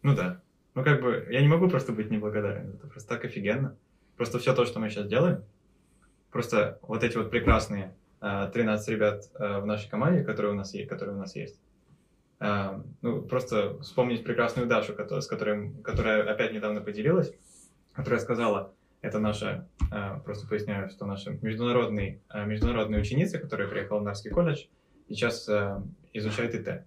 ну 0.03 0.15
да. 0.15 0.43
Ну, 0.75 0.83
как 0.83 1.01
бы, 1.01 1.27
я 1.31 1.41
не 1.41 1.49
могу 1.49 1.69
просто 1.69 1.93
быть 1.93 2.11
неблагодарен. 2.11 2.75
Это 2.75 2.87
просто 2.89 3.09
так 3.09 3.25
офигенно. 3.25 3.77
Просто 4.17 4.39
все 4.39 4.55
то, 4.55 4.65
что 4.65 4.81
мы 4.81 4.91
сейчас 4.91 5.07
делаем, 5.07 5.45
просто 6.31 6.79
вот 6.83 7.03
эти 7.03 7.17
вот 7.17 7.31
прекрасные 7.31 7.95
а, 8.21 8.49
13 8.49 8.89
ребят 8.89 9.25
а, 9.35 9.61
в 9.61 9.67
нашей 9.67 9.89
команде, 9.89 10.25
которые 10.25 10.53
у 10.53 10.57
нас 10.57 10.75
есть, 10.75 10.89
которые 10.89 11.17
у 11.17 11.19
нас 11.19 11.35
есть. 11.37 11.59
А, 12.41 12.83
ну, 13.03 13.23
просто 13.23 13.79
вспомнить 13.81 14.25
прекрасную 14.25 14.69
Дашу, 14.69 14.95
кото- 14.95 15.21
с 15.21 15.27
которой, 15.27 15.73
которая 15.83 16.23
опять 16.31 16.53
недавно 16.53 16.81
поделилась, 16.81 17.33
которая 17.93 18.21
сказала, 18.21 18.73
это 19.01 19.19
наша, 19.19 19.69
а, 19.91 20.19
просто 20.21 20.49
поясняю, 20.49 20.89
что 20.91 21.07
наша 21.07 21.39
международный, 21.43 22.21
а, 22.29 22.45
международная 22.45 23.01
ученица, 23.01 23.39
которая 23.39 23.69
приехала 23.69 24.01
в 24.01 24.03
Нарский 24.03 24.31
колледж, 24.31 24.67
сейчас 25.09 25.49
а, 25.49 25.83
изучает 26.13 26.55
ИТ. 26.55 26.85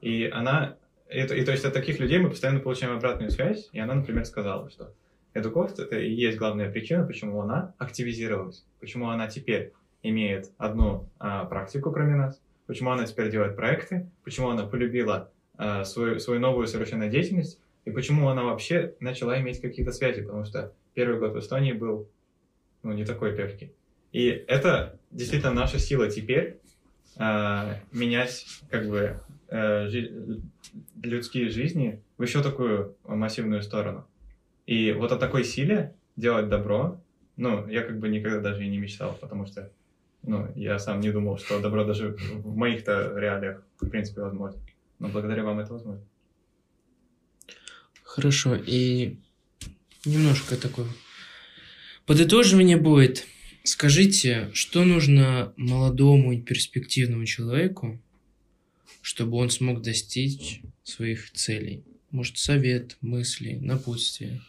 И 0.00 0.28
она, 0.32 0.76
это, 1.08 1.34
и 1.34 1.44
то 1.44 1.52
есть 1.52 1.64
от 1.64 1.72
таких 1.72 1.98
людей 2.00 2.18
мы 2.18 2.30
постоянно 2.30 2.60
получаем 2.60 2.94
обратную 2.94 3.30
связь, 3.30 3.68
и 3.72 3.78
она, 3.78 3.94
например, 3.94 4.24
сказала, 4.24 4.70
что 4.70 4.92
Эдукост 5.34 5.78
это 5.78 5.98
и 5.98 6.12
есть 6.12 6.38
главная 6.38 6.70
причина, 6.70 7.04
почему 7.04 7.40
она 7.40 7.74
активизировалась, 7.78 8.64
почему 8.80 9.08
она 9.08 9.28
теперь 9.28 9.72
имеет 10.02 10.50
одну 10.58 11.08
а, 11.18 11.44
практику, 11.44 11.90
кроме 11.90 12.16
нас, 12.16 12.40
почему 12.66 12.90
она 12.90 13.04
теперь 13.04 13.30
делает 13.30 13.56
проекты, 13.56 14.08
почему 14.24 14.48
она 14.48 14.66
полюбила 14.66 15.30
а, 15.56 15.84
свою, 15.84 16.18
свою 16.18 16.40
новую 16.40 16.66
совершенно 16.66 17.08
деятельность, 17.08 17.60
и 17.84 17.90
почему 17.90 18.28
она 18.28 18.44
вообще 18.44 18.94
начала 19.00 19.40
иметь 19.40 19.60
какие-то 19.60 19.92
связи, 19.92 20.22
потому 20.22 20.44
что 20.44 20.72
первый 20.94 21.18
год 21.18 21.32
в 21.32 21.38
Эстонии 21.38 21.72
был 21.72 22.08
ну, 22.82 22.92
не 22.92 23.04
такой 23.04 23.34
легкий. 23.34 23.72
И 24.12 24.28
это 24.28 24.98
действительно 25.10 25.52
наша 25.52 25.78
сила 25.78 26.10
теперь 26.10 26.58
а, 27.16 27.76
менять 27.92 28.46
как 28.70 28.88
бы 28.88 29.20
э, 29.48 29.88
людские 31.02 31.48
жизни 31.48 32.02
в 32.16 32.22
еще 32.22 32.42
такую 32.42 32.96
массивную 33.04 33.62
сторону. 33.62 34.06
И 34.66 34.92
вот 34.92 35.12
о 35.12 35.16
такой 35.16 35.44
силе 35.44 35.94
делать 36.16 36.48
добро, 36.48 37.00
ну, 37.36 37.66
я 37.68 37.82
как 37.82 37.98
бы 37.98 38.08
никогда 38.08 38.40
даже 38.40 38.64
и 38.64 38.68
не 38.68 38.78
мечтал, 38.78 39.16
потому 39.20 39.46
что, 39.46 39.72
ну, 40.22 40.50
я 40.56 40.78
сам 40.78 41.00
не 41.00 41.10
думал, 41.10 41.38
что 41.38 41.60
добро 41.60 41.84
даже 41.84 42.16
в 42.32 42.56
моих-то 42.56 43.14
реалиях, 43.16 43.62
в 43.80 43.88
принципе, 43.88 44.22
возможно. 44.22 44.60
Но 44.98 45.08
благодаря 45.08 45.44
вам 45.44 45.60
это 45.60 45.72
возможно. 45.72 46.04
Хорошо, 48.02 48.56
и 48.56 49.18
немножко 50.04 50.56
такое 50.56 50.86
подытоживание 52.04 52.76
будет. 52.76 53.26
Скажите, 53.62 54.50
что 54.54 54.82
нужно 54.84 55.52
молодому 55.56 56.32
и 56.32 56.40
перспективному 56.40 57.26
человеку, 57.26 58.00
чтобы 59.08 59.38
он 59.38 59.48
смог 59.48 59.80
достичь 59.80 60.60
своих 60.84 61.32
целей? 61.32 61.82
Может, 62.10 62.36
совет, 62.36 62.98
мысли, 63.00 63.58
напутствие? 63.58 64.42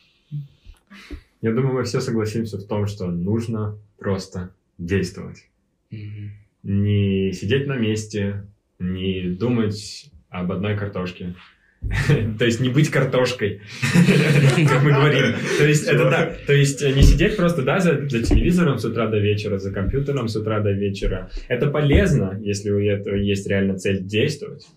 Я 1.42 1.54
думаю, 1.54 1.76
мы 1.76 1.84
все 1.86 2.02
согласимся 2.02 2.58
в 2.58 2.68
том, 2.68 2.86
что 2.86 3.08
нужно 3.08 3.80
просто 3.98 4.54
действовать. 4.78 5.48
Мгм. 5.92 6.32
не 6.64 7.32
сидеть 7.32 7.68
на 7.68 7.78
месте, 7.78 8.46
не 8.80 9.30
думать 9.30 10.12
об 10.28 10.52
одной 10.52 10.78
картошке, 10.78 11.36
То 12.40 12.46
есть 12.46 12.60
не 12.60 12.70
быть 12.70 12.90
картошкой, 12.90 13.62
как 14.68 14.84
мы 14.84 14.92
говорим. 14.92 15.36
То 15.58 15.66
есть 15.66 15.88
это 15.88 16.10
да. 16.10 16.36
То 16.46 16.54
есть 16.54 16.82
не 16.82 17.02
сидеть 17.04 17.38
просто, 17.38 17.62
да, 17.62 17.80
за, 17.80 18.08
за 18.10 18.22
телевизором 18.22 18.78
с 18.80 18.86
утра 18.86 19.08
до 19.08 19.18
вечера, 19.18 19.58
за 19.60 19.72
компьютером 19.72 20.28
с 20.28 20.36
утра 20.36 20.60
до 20.60 20.72
вечера. 20.72 21.32
Это 21.48 21.68
полезно, 21.68 22.38
если 22.42 22.70
у 22.70 22.80
этого 22.80 23.16
есть 23.16 23.48
реально 23.48 23.78
цель 23.78 24.04
действовать. 24.04 24.68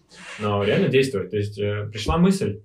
Но 0.41 0.63
реально 0.63 0.89
действовать. 0.89 1.31
То 1.31 1.37
есть 1.37 1.59
э, 1.59 1.89
пришла 1.93 2.19
мысль, 2.19 2.61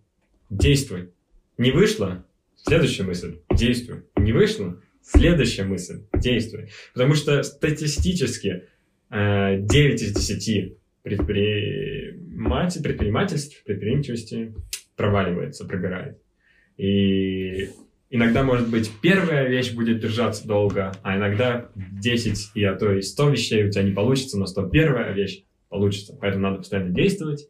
действуй. 0.50 1.10
Не 1.58 1.72
вышло, 1.72 2.24
следующая 2.56 3.04
мысль, 3.04 3.40
действуй. 3.52 4.04
Не 4.16 4.34
вышло, 4.34 4.80
следующая 5.02 5.64
мысль, 5.64 6.02
действуй. 6.14 6.70
Потому 6.94 7.16
что 7.16 7.42
статистически 7.42 8.64
9 9.10 9.72
э, 9.72 10.06
из 10.06 10.14
10 10.14 10.78
предприниматель, 11.08 12.84
предпринимательств, 12.84 13.64
предприимчивости 13.64 14.54
проваливается, 14.96 15.66
прогорает. 15.66 16.18
И 16.78 17.70
иногда, 18.10 18.44
может 18.44 18.70
быть, 18.70 18.92
первая 19.02 19.48
вещь 19.48 19.74
будет 19.74 20.00
держаться 20.00 20.48
долго, 20.48 20.92
а 21.04 21.18
иногда 21.18 21.70
10 21.76 22.52
и 22.56 22.64
а 22.64 22.76
то 22.76 22.94
и 22.94 23.02
100 23.02 23.30
вещей 23.30 23.66
у 23.66 23.72
тебя 23.72 23.84
не 23.84 23.92
получится, 23.92 24.38
но 24.38 24.46
101 24.46 25.14
вещь 25.14 25.44
получится. 25.70 26.18
Поэтому 26.20 26.44
надо 26.44 26.58
постоянно 26.58 26.94
действовать 26.94 27.50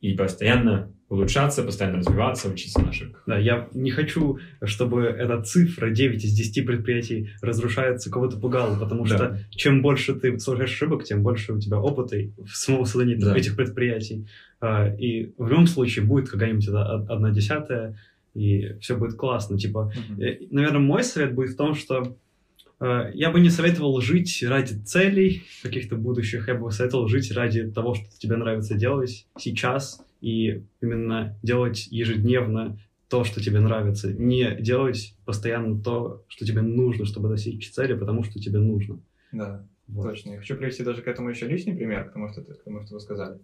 и 0.00 0.14
постоянно 0.14 0.92
улучшаться, 1.08 1.62
постоянно 1.62 1.98
развиваться, 1.98 2.48
учиться 2.48 2.80
на 2.80 2.88
ошибках. 2.88 3.22
Да, 3.26 3.38
я 3.38 3.68
не 3.72 3.90
хочу, 3.90 4.38
чтобы 4.62 5.02
эта 5.02 5.40
цифра 5.42 5.90
9 5.90 6.24
из 6.24 6.32
10 6.32 6.66
предприятий 6.66 7.30
разрушается, 7.42 8.10
кого-то 8.10 8.38
пугала, 8.38 8.76
потому 8.78 9.06
да. 9.06 9.16
что 9.16 9.38
чем 9.50 9.82
больше 9.82 10.14
ты 10.14 10.38
совершаешь 10.38 10.72
ошибок, 10.72 11.04
тем 11.04 11.22
больше 11.22 11.52
у 11.52 11.60
тебя 11.60 11.78
опыта 11.78 12.16
в 12.36 12.56
самого 12.56 12.84
создания 12.84 13.16
да. 13.16 13.36
этих 13.36 13.56
предприятий. 13.56 14.26
А, 14.60 14.88
и 14.88 15.32
в 15.38 15.48
любом 15.48 15.66
случае 15.66 16.04
будет 16.04 16.28
какая-нибудь 16.28 16.68
одна 16.68 17.30
десятая, 17.30 17.96
и 18.34 18.74
все 18.80 18.96
будет 18.96 19.14
классно. 19.16 19.58
Типа, 19.58 19.92
угу. 20.10 20.22
наверное, 20.50 20.80
мой 20.80 21.04
совет 21.04 21.34
будет 21.34 21.50
в 21.50 21.56
том, 21.56 21.74
что 21.74 22.16
э, 22.80 23.10
я 23.14 23.30
бы 23.30 23.40
не 23.40 23.48
советовал 23.48 24.00
жить 24.00 24.44
ради 24.46 24.74
целей 24.82 25.44
каких-то 25.62 25.96
будущих, 25.96 26.48
я 26.48 26.54
бы 26.54 26.70
советовал 26.72 27.06
жить 27.06 27.30
ради 27.32 27.70
того, 27.70 27.94
что 27.94 28.06
тебе 28.18 28.36
нравится 28.36 28.74
делать 28.74 29.26
сейчас, 29.38 30.04
и 30.26 30.64
именно 30.80 31.38
делать 31.44 31.86
ежедневно 31.86 32.76
то, 33.08 33.22
что 33.22 33.40
тебе 33.40 33.60
нравится, 33.60 34.12
не 34.12 34.56
делать 34.56 35.14
постоянно 35.24 35.80
то, 35.80 36.24
что 36.26 36.44
тебе 36.44 36.62
нужно, 36.62 37.04
чтобы 37.04 37.28
достичь 37.28 37.70
цели, 37.70 37.94
потому 37.94 38.24
что 38.24 38.40
тебе 38.40 38.58
нужно. 38.58 38.98
Да, 39.30 39.64
вот. 39.86 40.02
точно. 40.02 40.30
Я 40.30 40.38
хочу 40.38 40.56
привести 40.56 40.82
даже 40.82 41.02
к 41.02 41.06
этому 41.06 41.30
еще 41.30 41.46
личный 41.46 41.76
пример, 41.76 42.06
потому 42.06 42.28
что, 42.28 42.42
потому 42.42 42.82
что 42.82 42.94
вы 42.94 43.00
сказали. 43.00 43.38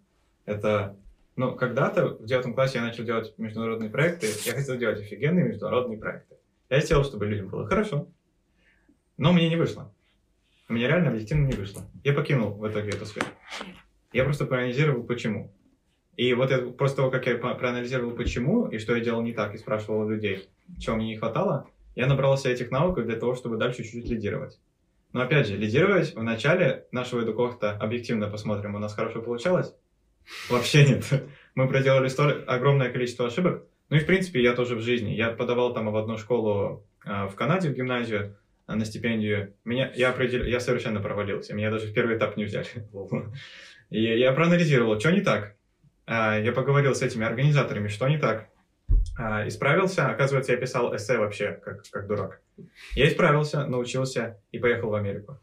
Это, 0.45 0.97
ну, 1.37 1.55
когда-то 1.55 2.17
в 2.17 2.27
девятом 2.27 2.53
классе 2.53 2.79
я 2.79 2.85
начал 2.85 3.05
делать 3.05 3.33
международные 3.39 3.89
проекты, 3.89 4.27
я 4.45 4.53
хотел 4.55 4.77
делать 4.77 5.01
офигенные 5.01 5.45
международные 5.45 5.99
проекты. 5.99 6.35
Я 6.69 6.81
хотел, 6.81 7.05
чтобы 7.05 7.27
людям 7.27 7.47
было 7.47 7.65
хорошо, 7.65 8.09
но 9.19 9.33
мне 9.33 9.49
не 9.49 9.55
вышло. 9.55 9.95
У 10.69 10.73
меня 10.73 10.89
реально 10.89 11.11
объективно 11.11 11.47
не 11.47 11.55
вышло. 11.55 11.83
Я 12.03 12.13
покинул 12.13 12.55
в 12.55 12.69
итоге 12.69 12.89
эту 12.89 13.07
сферу. 13.07 13.29
Я 14.13 14.25
просто 14.25 14.47
проанализировал, 14.47 15.05
почему. 15.05 15.53
И 16.17 16.35
вот 16.35 16.51
это, 16.51 16.71
после 16.71 16.97
того, 16.97 17.11
как 17.11 17.27
я 17.27 17.37
проанализировал, 17.37 18.13
почему 18.13 18.67
и 18.67 18.79
что 18.79 18.95
я 18.95 19.03
делал 19.03 19.23
не 19.23 19.33
так, 19.33 19.55
и 19.55 19.59
спрашивал 19.59 20.01
у 20.01 20.09
людей, 20.09 20.49
чего 20.79 20.97
мне 20.97 21.07
не 21.07 21.17
хватало, 21.17 21.69
я 21.95 22.07
набрался 22.07 22.51
этих 22.51 22.71
навыков 22.71 23.07
для 23.07 23.17
того, 23.17 23.35
чтобы 23.35 23.57
дальше 23.57 23.83
чуть-чуть 23.83 24.11
лидировать. 24.11 24.59
Но 25.13 25.23
опять 25.23 25.47
же, 25.47 25.57
лидировать 25.57 26.15
в 26.15 26.23
начале 26.23 26.87
нашего 26.91 27.23
эдукохта, 27.23 27.73
объективно 27.73 28.29
посмотрим, 28.29 28.75
у 28.75 28.79
нас 28.79 28.95
хорошо 28.95 29.21
получалось? 29.21 29.75
Вообще 30.49 30.87
нет. 30.87 31.05
Мы 31.55 31.69
проделали 31.69 32.09
столь, 32.09 32.45
огромное 32.47 32.91
количество 32.91 33.27
ошибок. 33.27 33.65
Ну 33.91 33.97
и 33.97 34.01
в 34.01 34.07
принципе 34.07 34.43
я 34.43 34.55
тоже 34.55 34.75
в 34.75 34.81
жизни. 34.81 35.11
Я 35.11 35.31
подавал 35.31 35.75
там 35.75 35.91
в 35.91 35.97
одну 35.97 36.17
школу 36.17 36.87
э, 37.05 37.27
в 37.27 37.35
Канаде, 37.35 37.69
в 37.69 37.75
гимназию, 37.75 38.39
э, 38.67 38.75
на 38.75 38.85
стипендию. 38.87 39.55
Меня, 39.65 39.93
я, 39.95 40.11
определ... 40.11 40.45
я 40.45 40.61
совершенно 40.61 41.01
провалился. 41.01 41.55
Меня 41.55 41.71
даже 41.71 41.89
в 41.89 41.93
первый 41.93 42.17
этап 42.17 42.39
не 42.39 42.45
взяли. 42.45 42.69
И 43.91 44.03
я 44.03 44.33
проанализировал, 44.33 44.99
что 44.99 45.13
не 45.13 45.21
так. 45.21 45.57
А, 46.13 46.39
я 46.39 46.53
поговорил 46.53 46.95
с 46.95 47.01
этими 47.01 47.25
организаторами, 47.25 47.89
что 47.89 48.07
не 48.07 48.19
так. 48.19 48.49
А, 49.17 49.49
исправился, 49.49 50.09
оказывается, 50.09 50.53
я 50.53 50.59
писал 50.59 50.95
эссе 50.95 51.17
вообще, 51.17 51.53
как, 51.65 51.89
как 51.91 52.07
дурак. 52.07 52.43
Я 52.95 53.09
исправился, 53.09 53.67
научился 53.67 54.39
и 54.53 54.59
поехал 54.59 54.91
в 54.91 54.95
Америку. 54.95 55.41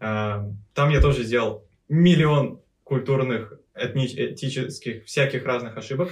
А, 0.00 0.44
там 0.74 0.90
я 0.90 1.00
тоже 1.00 1.22
сделал 1.22 1.64
миллион 1.88 2.60
культурных, 2.82 3.60
этни- 3.76 4.32
этических, 4.32 5.04
всяких 5.04 5.44
разных 5.44 5.76
ошибок. 5.76 6.10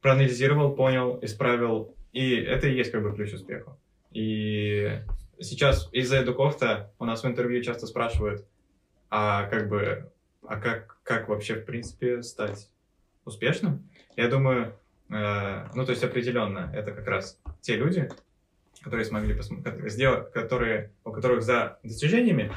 Проанализировал, 0.00 0.74
понял, 0.74 1.20
исправил. 1.22 1.94
И 2.12 2.34
это 2.34 2.66
и 2.66 2.74
есть 2.74 2.90
как 2.90 3.04
бы 3.04 3.14
ключ 3.14 3.34
успеху. 3.34 3.78
И 4.10 4.98
сейчас 5.38 5.88
из-за 5.92 6.22
Эдукофта 6.22 6.92
у 6.98 7.04
нас 7.04 7.22
в 7.22 7.26
интервью 7.28 7.62
часто 7.62 7.86
спрашивают, 7.86 8.44
а 9.10 9.44
как 9.44 9.68
бы, 9.68 10.10
а 10.44 10.56
как, 10.56 10.98
как 11.04 11.28
вообще 11.28 11.54
в 11.54 11.64
принципе 11.64 12.24
стать 12.24 12.68
успешным. 13.24 13.88
Я 14.16 14.28
думаю, 14.28 14.78
э, 15.10 15.68
ну, 15.74 15.84
то 15.84 15.92
есть 15.92 16.04
определенно, 16.04 16.70
это 16.74 16.92
как 16.92 17.06
раз 17.06 17.40
те 17.60 17.76
люди, 17.76 18.08
которые 18.82 19.04
смогли 19.04 19.38
сделать, 19.88 20.32
которые, 20.32 20.92
у 21.04 21.12
которых 21.12 21.42
за 21.42 21.78
достижениями 21.82 22.52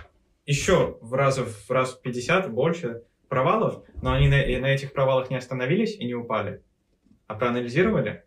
еще 0.45 0.97
в 1.01 1.13
раз 1.13 1.37
в 1.37 1.71
раз 1.71 1.93
в 1.93 2.01
50 2.01 2.51
больше 2.51 3.03
провалов, 3.29 3.83
но 4.01 4.13
они 4.13 4.27
на, 4.27 4.37
на 4.37 4.67
этих 4.67 4.93
провалах 4.93 5.29
не 5.29 5.37
остановились 5.37 5.95
и 5.95 6.05
не 6.05 6.13
упали, 6.13 6.61
а 7.27 7.35
проанализировали, 7.35 8.23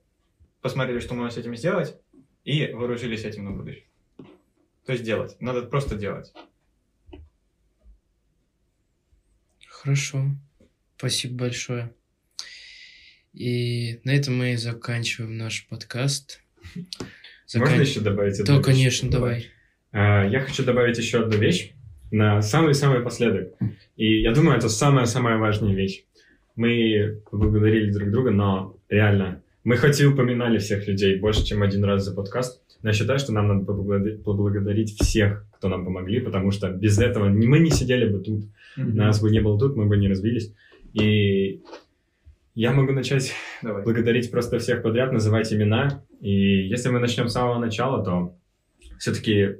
посмотрели, 0.61 0.99
что 0.99 1.15
можно 1.15 1.31
с 1.31 1.37
этим 1.37 1.57
сделать, 1.57 1.97
и 2.45 2.73
вооружились 2.73 3.25
этим 3.25 3.45
на 3.45 3.51
будущее. 3.53 3.85
То 4.87 4.93
есть 4.93 5.05
делать. 5.05 5.37
Надо 5.41 5.63
просто 5.63 5.97
делать. 5.97 6.33
Хорошо. 9.67 10.25
Спасибо 10.97 11.45
большое. 11.45 11.95
И 13.33 14.01
на 14.05 14.15
этом 14.15 14.37
мы 14.37 14.57
заканчиваем 14.57 15.37
наш 15.37 15.67
подкаст. 15.69 16.41
Закан... 17.47 17.69
Можно 17.69 17.83
еще 17.83 18.01
добавить 18.01 18.41
одну 18.41 18.47
Да, 18.47 18.59
вещь? 18.59 18.67
конечно, 18.67 19.11
давай. 19.11 19.47
А, 19.93 20.27
я 20.27 20.41
хочу 20.41 20.65
добавить 20.65 20.99
еще 20.99 21.23
одну 21.23 21.39
вещь 21.39 21.73
на 22.11 22.43
самый-самый 22.43 23.01
последок. 23.01 23.55
И 23.97 24.23
я 24.23 24.33
думаю, 24.33 24.59
это 24.59 24.69
самая-самая 24.69 25.39
важная 25.39 25.75
вещь. 25.75 26.05
Мы 26.57 27.21
поблагодарили 27.31 27.93
друг 27.93 28.11
друга, 28.11 28.31
но 28.31 28.77
реально, 28.89 29.43
мы 29.65 29.77
хоть 29.77 30.01
и 30.01 30.07
упоминали 30.07 30.59
всех 30.59 30.89
людей 30.89 31.19
больше, 31.19 31.45
чем 31.45 31.63
один 31.63 31.85
раз 31.85 32.05
за 32.05 32.15
подкаст, 32.15 32.61
но 32.83 32.91
я 32.91 32.95
считаю, 32.95 33.19
что 33.19 33.33
нам 33.33 33.49
надо 33.49 33.65
поблагодарить 33.65 34.97
всех, 35.01 35.45
кто 35.57 35.69
нам 35.69 35.85
помогли, 35.85 36.21
потому 36.21 36.51
что 36.51 36.71
без 36.71 36.99
этого 36.99 37.29
мы 37.29 37.59
не 37.59 37.71
сидели 37.71 38.09
бы 38.09 38.21
тут, 38.21 38.45
mm-hmm. 38.77 38.95
нас 38.95 39.21
бы 39.21 39.31
не 39.31 39.41
было 39.41 39.59
тут, 39.59 39.77
мы 39.77 39.87
бы 39.87 39.97
не 39.97 40.09
развились. 40.09 40.53
И 40.95 41.61
я 42.59 42.73
могу 42.73 42.91
начать 42.91 43.35
Давай. 43.63 43.85
благодарить 43.85 44.33
просто 44.33 44.59
всех 44.59 44.83
подряд, 44.83 45.13
называть 45.13 45.53
имена. 45.53 46.03
И 46.21 46.67
если 46.67 46.89
мы 46.89 46.99
начнем 46.99 47.29
с 47.29 47.33
самого 47.33 47.61
начала, 47.61 48.05
то 48.05 48.37
все-таки 48.99 49.59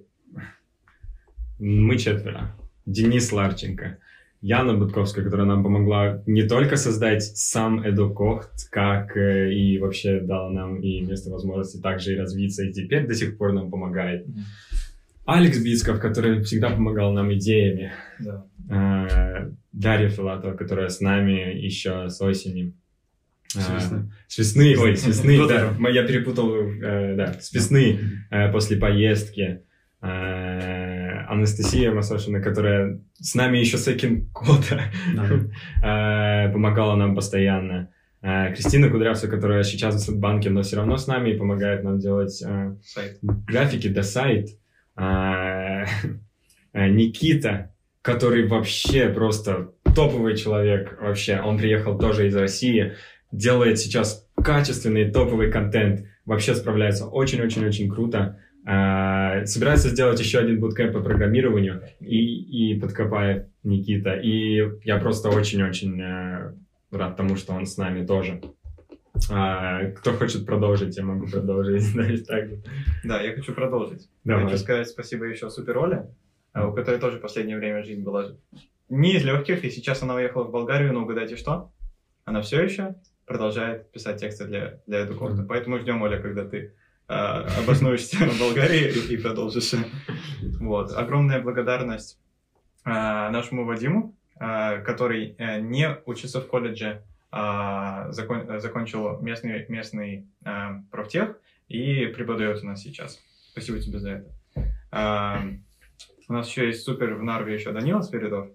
мы 1.61 1.97
четверо. 1.97 2.57
Денис 2.87 3.31
Ларченко, 3.31 3.99
Яна 4.41 4.75
Будковская, 4.75 5.25
которая 5.25 5.47
нам 5.47 5.63
помогла 5.63 6.25
не 6.27 6.43
только 6.43 6.75
создать 6.75 7.23
сам 7.23 7.89
Эдукохт, 7.89 8.69
как 8.69 9.17
э, 9.17 9.55
и 9.55 9.79
вообще 9.79 10.19
дала 10.19 10.51
нам 10.51 10.81
и 10.81 11.01
место 11.03 11.31
возможности 11.31 11.81
также 11.81 12.15
и 12.15 12.19
развиться, 12.19 12.65
и 12.65 12.73
теперь 12.73 13.07
до 13.07 13.15
сих 13.15 13.39
пор 13.39 13.53
нам 13.53 13.71
помогает. 13.71 14.27
Алекс 15.25 15.63
Бицков, 15.63 16.01
который 16.01 16.43
всегда 16.43 16.71
помогал 16.71 17.13
нам 17.13 17.33
идеями. 17.33 17.93
Да. 18.19 18.45
Э, 18.69 19.51
Дарья 19.71 20.09
Филатова, 20.09 20.55
которая 20.55 20.89
с 20.89 21.01
нами 21.01 21.57
еще 21.57 22.09
с 22.09 22.21
осени. 22.21 22.75
С 24.27 24.37
весны. 24.39 24.77
ой, 24.79 24.97
с 24.97 25.07
весны, 25.07 25.39
да. 25.49 25.75
Я 25.89 26.07
перепутал, 26.07 26.55
э, 26.55 27.15
да, 27.17 27.33
с 27.41 27.53
весны 27.53 27.99
э, 28.31 28.53
после 28.53 28.77
поездки. 28.77 29.63
Э, 30.03 31.25
Анастасия 31.29 31.91
Масошина, 31.91 32.43
которая 32.43 33.01
с 33.15 33.35
нами 33.35 33.59
еще 33.59 33.79
с 33.79 33.89
Экин-кода 33.89 34.83
помогала 36.53 36.97
нам 36.97 37.15
постоянно. 37.15 37.91
Кристина 38.21 38.91
Кудрявцева, 38.91 39.31
которая 39.31 39.63
сейчас 39.63 40.09
в 40.09 40.19
банке, 40.19 40.51
но 40.51 40.63
все 40.63 40.77
равно 40.77 40.97
с 40.97 41.07
нами 41.07 41.31
и 41.31 41.39
помогает 41.39 41.85
нам 41.85 41.99
делать 41.99 42.43
графики, 43.23 43.89
да, 43.89 44.03
сайт. 44.03 44.49
Никита, 46.75 47.73
который 48.03 48.47
вообще 48.47 49.09
просто 49.09 49.73
топовый 49.95 50.37
человек 50.37 50.99
вообще. 51.01 51.41
Он 51.41 51.59
приехал 51.59 51.99
тоже 51.99 52.29
из 52.29 52.37
России 52.37 52.95
делает 53.33 53.79
сейчас 53.79 54.27
качественный 54.37 55.11
топовый 55.11 55.51
контент, 55.51 56.07
вообще 56.25 56.55
справляется 56.55 57.07
очень-очень-очень 57.07 57.91
круто. 57.91 58.39
Uh, 58.67 59.47
собирается 59.47 59.89
сделать 59.89 60.21
еще 60.21 60.41
один 60.41 60.61
буткэмп 60.61 60.93
по 60.93 61.01
программированию 61.01 61.85
и, 62.01 62.75
и 62.75 62.79
подкопает 62.79 63.49
Никита. 63.63 64.15
И 64.15 64.63
я 64.85 64.99
просто 64.99 65.31
очень-очень 65.31 65.99
uh, 65.99 66.55
рад 66.91 67.17
тому, 67.17 67.37
что 67.37 67.55
он 67.55 67.65
с 67.65 67.79
нами 67.79 68.05
тоже. 68.05 68.43
А, 69.31 69.85
кто 69.93 70.13
хочет 70.13 70.47
продолжить, 70.47 70.97
я 70.97 71.05
могу 71.05 71.27
продолжить. 71.27 71.85
Да, 73.05 73.21
я 73.23 73.35
хочу 73.35 73.55
продолжить. 73.55 74.09
Хочу 74.27 74.59
сказать 74.59 74.89
спасибо 74.89 75.25
еще 75.25 75.51
Супероле, 75.51 76.15
а, 76.53 76.69
у 76.69 76.75
которой 76.75 77.01
тоже 77.01 77.19
в 77.19 77.23
последнее 77.23 77.57
время 77.57 77.83
жизнь 77.83 78.03
была 78.03 78.33
не 78.89 79.17
из 79.17 79.25
легких, 79.25 79.65
и 79.65 79.71
сейчас 79.71 80.03
она 80.03 80.15
уехала 80.15 80.45
в 80.45 80.51
Болгарию, 80.51 80.93
но 80.93 81.03
угадайте 81.03 81.37
что? 81.37 81.73
Она 82.25 82.43
все 82.43 82.63
еще 82.63 82.97
продолжает 83.29 83.91
писать 83.93 84.21
тексты 84.21 84.47
для, 84.47 84.81
для 84.87 85.05
Эдукорта. 85.05 85.43
Поэтому 85.43 85.79
ждем, 85.79 86.03
Оля, 86.03 86.19
когда 86.21 86.45
ты 86.45 86.75
а, 87.07 87.47
обоснуешься 87.59 88.17
в 88.17 88.41
Болгарии 88.41 88.91
и, 88.91 89.15
и 89.15 89.17
продолжишь. 89.17 89.75
Вот. 90.61 90.93
Огромная 90.97 91.41
благодарность 91.41 92.19
а, 92.85 93.31
нашему 93.31 93.65
Вадиму, 93.65 94.17
а, 94.41 94.79
который 94.79 95.35
э, 95.39 95.61
не 95.61 95.97
учится 96.07 96.41
в 96.41 96.47
колледже, 96.47 97.03
а 97.31 98.11
закон- 98.11 98.61
закончил 98.61 99.21
местный, 99.21 99.67
местный 99.69 100.27
а, 100.45 100.83
профтех 100.91 101.39
и 101.69 102.07
преподает 102.07 102.63
у 102.63 102.67
нас 102.67 102.83
сейчас. 102.83 103.21
Спасибо 103.53 103.79
тебе 103.81 103.99
за 103.99 104.11
это. 104.11 104.33
А, 104.91 105.43
у 106.29 106.33
нас 106.33 106.49
еще 106.49 106.67
есть 106.67 106.83
супер 106.85 107.15
в 107.15 107.23
Нарве 107.23 107.55
еще 107.55 107.73
Данила 107.73 108.03
Свиридов, 108.03 108.49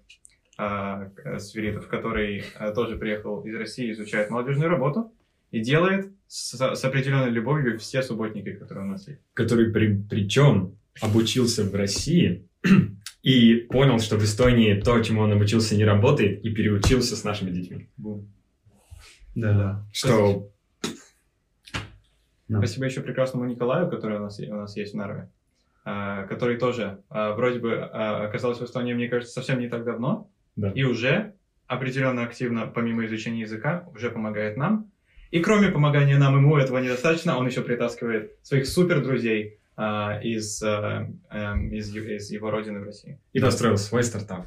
а, 0.64 1.12
э, 1.24 1.40
Свиридов, 1.40 1.88
который 1.88 2.44
а, 2.56 2.72
тоже 2.72 2.98
приехал 2.98 3.42
из 3.42 3.56
России, 3.56 3.92
изучает 3.92 4.30
молодежную 4.30 4.70
работу 4.70 5.12
и 5.52 5.60
делает 5.60 6.12
с, 6.28 6.54
с 6.54 6.86
определенной 6.86 7.30
любовью 7.30 7.78
все 7.80 8.02
субботники, 8.02 8.54
которые 8.54 8.86
у 8.86 8.90
нас 8.90 9.08
есть. 9.08 9.20
Который 9.34 9.72
при, 9.72 10.02
причем 10.10 10.78
обучился 11.02 11.64
в 11.64 11.76
России 11.76 12.48
и 13.24 13.56
понял, 13.56 14.00
что 14.00 14.18
в 14.18 14.24
Эстонии 14.24 14.80
то, 14.80 15.00
чему 15.02 15.22
он 15.22 15.34
обучился, 15.34 15.76
не 15.76 15.86
работает, 15.86 16.44
и 16.46 16.50
переучился 16.54 17.16
с 17.16 17.24
нашими 17.24 17.52
детьми. 17.52 17.90
Да. 19.36 19.86
Что 19.92 20.50
Да. 22.48 22.60
Спасибо 22.60 22.86
еще 22.86 23.02
прекрасному 23.02 23.46
Николаю, 23.46 23.90
который 23.90 24.18
у 24.18 24.22
нас, 24.22 24.40
у 24.40 24.56
нас 24.56 24.78
есть 24.78 24.94
в 24.94 24.98
Нарве, 24.98 25.30
а, 25.84 26.24
который 26.28 26.58
тоже 26.58 27.02
а, 27.10 27.34
вроде 27.34 27.60
бы 27.60 27.74
оказался 27.80 28.62
в 28.62 28.66
Эстонии, 28.66 28.94
мне 28.94 29.10
кажется, 29.10 29.34
совсем 29.34 29.60
не 29.60 29.68
так 29.68 29.84
давно, 29.84 30.30
Да. 30.56 30.72
и 30.72 30.84
уже 30.84 31.34
определенно 31.68 32.24
активно, 32.24 32.68
помимо 32.68 33.06
изучения 33.06 33.42
языка, 33.42 33.88
уже 33.94 34.10
помогает 34.10 34.58
нам. 34.58 34.92
И 35.32 35.40
кроме 35.40 35.70
помогания 35.70 36.18
нам, 36.18 36.36
ему 36.36 36.58
этого 36.58 36.78
недостаточно, 36.78 37.38
он 37.38 37.48
еще 37.48 37.62
притаскивает 37.62 38.34
своих 38.44 38.68
супер 38.68 39.04
друзей 39.04 39.58
из, 39.76 40.62
а, 40.62 41.08
из, 41.72 41.96
из 41.96 42.30
его 42.30 42.52
родины 42.52 42.80
в 42.80 42.84
России. 42.84 43.20
и 43.32 43.40
построил 43.40 43.78
свой 43.78 44.04
стартап. 44.04 44.46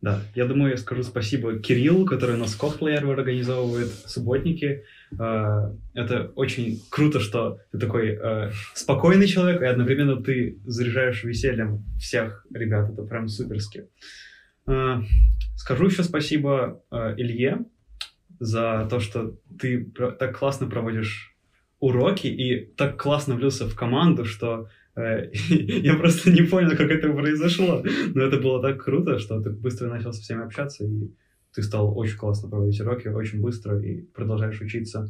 Да, 0.00 0.22
я 0.34 0.46
думаю, 0.46 0.70
я 0.70 0.76
скажу 0.78 1.02
спасибо 1.02 1.58
Кириллу, 1.58 2.06
который 2.06 2.36
у 2.36 2.38
нас 2.38 2.54
косплеер 2.54 3.06
организовывает, 3.06 3.88
субботники. 4.06 4.84
Э, 5.18 5.72
Это 5.94 6.32
очень 6.36 6.80
круто, 6.90 7.20
что 7.20 7.58
ты 7.72 7.78
такой 7.78 8.18
э, 8.20 8.50
спокойный 8.74 9.26
человек, 9.26 9.62
и 9.62 9.66
одновременно 9.66 10.22
ты 10.22 10.58
заряжаешь 10.64 11.24
весельем 11.24 11.84
всех 11.98 12.46
ребят. 12.52 12.90
Это 12.90 13.02
прям 13.02 13.28
суперски. 13.28 13.88
Э, 14.66 15.00
Скажу 15.56 15.86
еще 15.86 16.02
спасибо 16.04 16.82
э, 16.90 17.14
Илье 17.18 17.66
за 18.38 18.86
то, 18.88 18.98
что 19.00 19.36
ты 19.58 19.84
так 20.18 20.38
классно 20.38 20.66
проводишь 20.68 21.36
уроки 21.80 22.28
и 22.28 22.66
так 22.76 22.96
классно 23.00 23.34
влился 23.34 23.68
в 23.68 23.74
команду, 23.74 24.24
что 24.24 24.68
э, 24.96 25.30
я 25.48 25.96
просто 25.96 26.30
не 26.30 26.42
понял, 26.42 26.70
как 26.70 26.90
это 26.90 27.12
произошло. 27.12 27.82
Но 28.14 28.22
это 28.22 28.38
было 28.38 28.62
так 28.62 28.82
круто, 28.82 29.18
что 29.18 29.40
ты 29.42 29.50
быстро 29.50 29.88
начал 29.88 30.12
со 30.12 30.22
всеми 30.22 30.44
общаться, 30.44 30.84
и 30.84 31.10
ты 31.54 31.62
стал 31.62 31.96
очень 31.96 32.16
классно 32.16 32.48
проводить 32.48 32.80
уроки, 32.80 33.08
очень 33.08 33.40
быстро, 33.40 33.80
и 33.80 34.02
продолжаешь 34.02 34.60
учиться. 34.60 35.08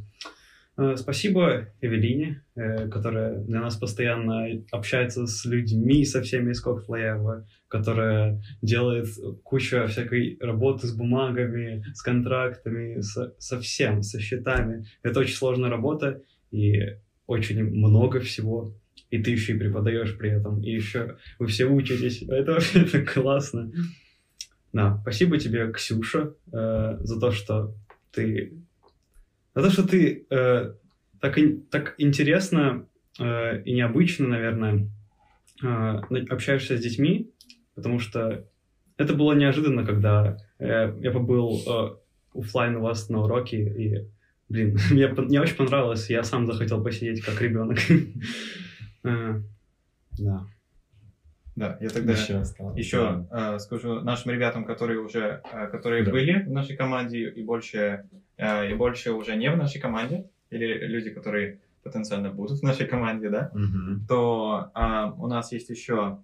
Э, 0.76 0.97
Спасибо 0.97 1.68
Эвелине, 1.80 2.43
э, 2.55 2.88
которая 2.88 3.41
для 3.41 3.61
нас 3.61 3.76
постоянно 3.76 4.47
общается 4.70 5.26
с 5.26 5.45
людьми, 5.45 6.05
со 6.05 6.22
всеми 6.22 6.53
из 6.53 6.61
Кокфлеева, 6.61 7.47
которая 7.68 8.43
делает 8.62 9.09
кучу 9.43 9.86
всякой 9.86 10.38
работы 10.41 10.86
с 10.86 10.95
бумагами, 10.95 11.84
с 11.95 12.03
контрактами, 12.03 13.01
со, 13.01 13.34
со 13.38 13.61
всем, 13.61 14.03
со 14.03 14.20
счетами. 14.20 14.86
Это 15.03 15.20
очень 15.20 15.34
сложная 15.34 15.70
работа, 15.70 16.22
и 16.51 16.97
очень 17.26 17.62
много 17.62 18.20
всего. 18.20 18.74
И 19.11 19.18
ты 19.18 19.32
еще 19.32 19.55
и 19.55 19.59
преподаешь 19.59 20.16
при 20.16 20.30
этом, 20.30 20.62
и 20.62 20.70
еще 20.70 21.16
вы 21.38 21.49
все 21.49 21.66
учитесь. 21.66 22.22
Это 22.22 22.59
так 22.91 23.12
классно. 23.12 23.72
Да, 24.73 24.99
спасибо 25.03 25.39
тебе, 25.39 25.73
Ксюша, 25.73 26.35
э, 26.53 26.99
за 27.01 27.21
то, 27.21 27.31
что 27.33 27.75
ты... 28.12 28.53
За 29.55 29.62
то, 29.64 29.71
что 29.71 29.87
ты 29.87 30.27
э, 30.31 30.75
так, 31.21 31.39
ин- 31.39 31.62
так 31.71 31.95
интересно 31.99 32.87
э, 33.18 33.62
и 33.62 33.73
необычно, 33.73 34.29
наверное, 34.29 34.89
э, 35.62 35.66
общаешься 36.31 36.77
с 36.77 36.81
детьми, 36.81 37.31
потому 37.75 37.99
что 37.99 38.47
это 38.97 39.14
было 39.14 39.33
неожиданно, 39.33 39.85
когда 39.85 40.37
э, 40.59 40.95
я 41.01 41.11
побыл 41.11 41.61
э, 41.66 42.39
оффлайн 42.39 42.77
у 42.77 42.83
вас 42.83 43.09
на 43.09 43.23
уроке, 43.25 43.59
и, 43.59 44.09
блин, 44.49 44.79
мне, 44.93 45.09
мне 45.09 45.41
очень 45.41 45.57
понравилось, 45.57 46.09
я 46.11 46.23
сам 46.23 46.47
захотел 46.47 46.83
посидеть 46.83 47.23
как 47.23 47.41
ребенок. 47.43 47.79
Э, 49.03 49.41
Да. 50.18 50.47
Да, 51.61 51.77
я 51.81 51.91
тогда 51.91 52.13
Еще 52.13 52.37
осталось. 52.39 52.79
еще 52.79 53.27
э, 53.31 53.59
скажу 53.59 54.01
нашим 54.01 54.31
ребятам, 54.31 54.65
которые 54.65 54.99
уже, 55.01 55.43
э, 55.53 55.67
которые 55.67 56.05
Да. 56.05 56.11
были 56.11 56.43
в 56.43 56.51
нашей 56.51 56.75
команде 56.75 57.29
и 57.29 57.43
больше, 57.45 58.09
э, 58.39 58.71
и 58.71 58.75
больше 58.75 59.13
уже 59.13 59.37
не 59.37 59.51
в 59.51 59.59
нашей 59.59 59.79
команде, 59.79 60.25
или 60.49 60.87
люди, 60.87 61.11
которые 61.11 61.59
потенциально 61.83 62.31
будут 62.31 62.61
в 62.61 62.63
нашей 62.63 62.87
команде, 62.87 63.29
да, 63.29 63.51
Мгм. 63.53 64.07
то 64.09 64.71
а, 64.75 65.13
у 65.13 65.27
нас 65.27 65.53
есть 65.53 65.69
еще 65.71 66.23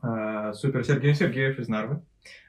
а, 0.00 0.52
супер 0.52 0.84
Сергей 0.84 1.12
Сергеев 1.14 1.58
из 1.58 1.66
Нарвы, 1.68 2.00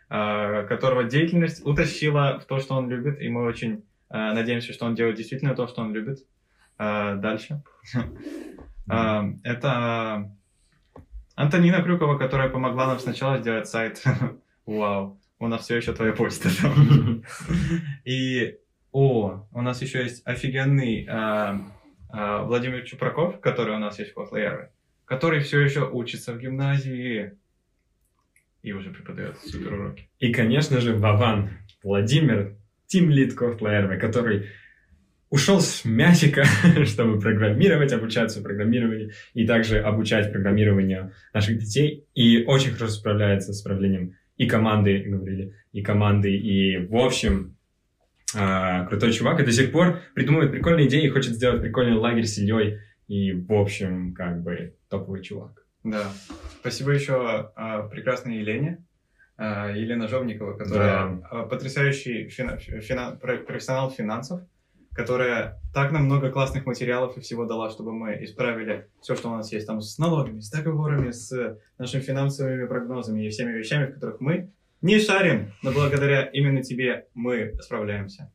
а, 0.10 0.64
которого 0.68 1.04
деятельность 1.06 1.66
утащила 1.66 2.40
в 2.40 2.46
то, 2.46 2.60
что 2.60 2.76
он 2.76 2.90
любит, 2.92 3.20
и 3.22 3.28
мы 3.30 3.44
очень 3.44 3.84
а, 4.10 4.34
надеемся, 4.34 4.72
что 4.74 4.86
он 4.86 4.94
делает 4.94 5.18
действительно 5.18 5.56
то, 5.56 5.68
что 5.68 5.82
он 5.82 5.94
любит 5.94 6.20
а, 6.78 7.16
дальше. 7.16 7.64
А, 8.92 9.24
Это 9.44 10.32
Антонина 11.40 11.82
Крюкова, 11.82 12.18
которая 12.18 12.50
помогла 12.50 12.88
нам 12.88 13.00
сначала 13.00 13.38
сделать 13.38 13.66
сайт. 13.66 14.04
Вау, 14.66 15.22
у 15.40 15.48
нас 15.48 15.62
все 15.62 15.78
еще 15.78 15.94
твоя 15.94 16.12
почта 16.12 16.50
там. 16.62 17.24
И, 18.04 18.58
о, 18.92 19.48
у 19.50 19.62
нас 19.62 19.82
еще 19.82 20.04
есть 20.04 20.22
офигенный 20.28 21.08
а, 21.10 21.62
а, 22.10 22.44
Владимир 22.44 22.84
Чупраков, 22.84 23.40
который 23.40 23.74
у 23.74 23.80
нас 23.80 24.00
есть 24.00 24.12
в 24.12 24.16
Котлеере, 24.16 24.74
который 25.06 25.40
все 25.40 25.62
еще 25.62 25.90
учится 25.90 26.34
в 26.34 26.40
гимназии 26.40 27.38
и 28.62 28.74
уже 28.74 28.90
преподает 28.90 29.38
супер 29.40 29.76
уроки. 29.76 30.10
И, 30.20 30.34
конечно 30.34 30.82
же, 30.82 30.94
Вован 30.94 31.52
Владимир, 31.82 32.58
тимлид 32.88 33.34
Кофтлаерве, 33.34 33.98
который 33.98 34.50
ушел 35.30 35.62
с 35.62 35.86
мячика, 35.86 36.44
чтобы 36.86 37.20
программировать, 37.20 37.94
обучаться 37.94 38.42
программированию 38.42 39.12
и 39.34 39.46
также 39.46 39.80
обучать 39.80 40.32
программированию 40.32 41.14
наших 41.34 41.60
детей. 41.60 42.06
И 42.16 42.44
очень 42.46 42.72
хорошо 42.72 42.94
справляется 42.94 43.54
с 43.54 43.62
управлением 43.62 44.16
и 44.38 44.48
команды, 44.48 45.04
говорили, 45.06 45.54
и 45.72 45.82
команды, 45.82 46.36
и 46.36 46.78
в 46.78 46.96
общем, 46.96 47.58
а, 48.36 48.86
крутой 48.86 49.12
чувак. 49.14 49.40
И 49.42 49.46
до 49.46 49.52
сих 49.52 49.72
пор 49.72 50.00
придумывает 50.16 50.52
прикольные 50.52 50.88
идеи, 50.88 51.08
хочет 51.10 51.34
сделать 51.34 51.62
прикольный 51.62 51.98
лагерь 51.98 52.26
с 52.26 52.38
Ильей. 52.38 52.80
И, 53.08 53.34
в 53.34 53.52
общем, 53.54 54.14
как 54.14 54.44
бы 54.44 54.76
топовый 54.88 55.24
чувак. 55.24 55.66
Да. 55.84 56.12
Спасибо 56.60 56.92
еще 56.92 57.52
а, 57.56 57.88
прекрасной 57.88 58.38
Елене, 58.38 58.86
а, 59.36 59.72
Елена 59.72 60.08
Жовникова, 60.08 60.54
которая 60.58 61.20
а, 61.32 61.44
потрясающий 61.44 62.28
фина- 62.30 62.58
фина- 62.58 63.18
про- 63.20 63.38
профессионал 63.38 63.90
финансов, 63.90 64.42
которая 65.00 65.62
так 65.74 65.93
нам 65.93 66.06
много 66.06 66.30
классных 66.30 66.66
материалов 66.66 67.16
и 67.16 67.22
всего 67.22 67.45
дала, 67.45 67.70
чтобы 67.70 67.93
мы 67.93 68.22
исправили 68.22 68.89
все, 69.02 69.16
что 69.16 69.30
у 69.30 69.32
нас 69.32 69.50
есть 69.54 69.66
там 69.66 69.80
с 69.80 69.97
налогами, 69.97 70.41
с 70.41 70.50
договорами, 70.50 71.12
с 71.12 71.58
нашими 71.78 72.02
финансовыми 72.02 72.68
прогнозами 72.68 73.26
и 73.26 73.30
всеми 73.30 73.54
вещами, 73.54 73.86
в 73.86 73.93
которых 73.93 74.20
мы 74.20 74.52
не 74.82 75.00
шарим, 75.00 75.54
но 75.64 75.72
благодаря 75.72 76.24
именно 76.24 76.64
тебе 76.64 77.08
мы 77.14 77.56
справляемся. 77.62 78.30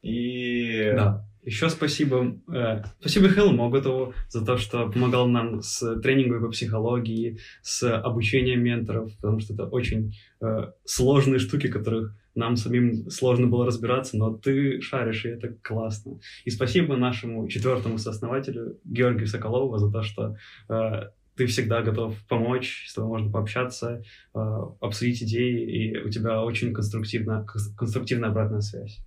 И 0.00 0.90
Да. 0.94 1.28
Еще 1.46 1.70
спасибо, 1.70 2.36
э, 2.52 2.82
спасибо 2.98 3.28
Хеллу 3.28 3.52
Моготову 3.52 4.14
за 4.28 4.44
то, 4.44 4.56
что 4.56 4.90
помогал 4.90 5.28
нам 5.28 5.62
с 5.62 6.00
тренингом 6.00 6.42
по 6.42 6.48
психологии, 6.48 7.38
с 7.62 7.88
обучением 8.00 8.64
менторов, 8.64 9.14
потому 9.14 9.38
что 9.38 9.54
это 9.54 9.66
очень 9.66 10.12
э, 10.40 10.72
сложные 10.84 11.38
штуки, 11.38 11.68
которых 11.68 12.16
нам 12.34 12.56
самим 12.56 13.08
сложно 13.10 13.46
было 13.46 13.64
разбираться, 13.64 14.16
но 14.16 14.36
ты 14.36 14.80
шаришь, 14.80 15.24
и 15.24 15.28
это 15.28 15.54
классно. 15.62 16.18
И 16.44 16.50
спасибо 16.50 16.96
нашему 16.96 17.46
четвертому 17.46 17.98
сооснователю 17.98 18.80
Георгию 18.84 19.28
Соколову 19.28 19.78
за 19.78 19.92
то, 19.92 20.02
что 20.02 20.36
э, 20.68 21.10
ты 21.36 21.46
всегда 21.46 21.80
готов 21.80 22.16
помочь, 22.28 22.86
с 22.88 22.94
тобой 22.94 23.10
можно 23.10 23.30
пообщаться, 23.30 24.02
э, 24.34 24.38
обсудить 24.80 25.22
идеи, 25.22 25.62
и 25.62 25.98
у 25.98 26.10
тебя 26.10 26.42
очень 26.42 26.72
конструктивная, 26.72 27.46
конструктивная 27.76 28.30
обратная 28.30 28.62
связь. 28.62 28.98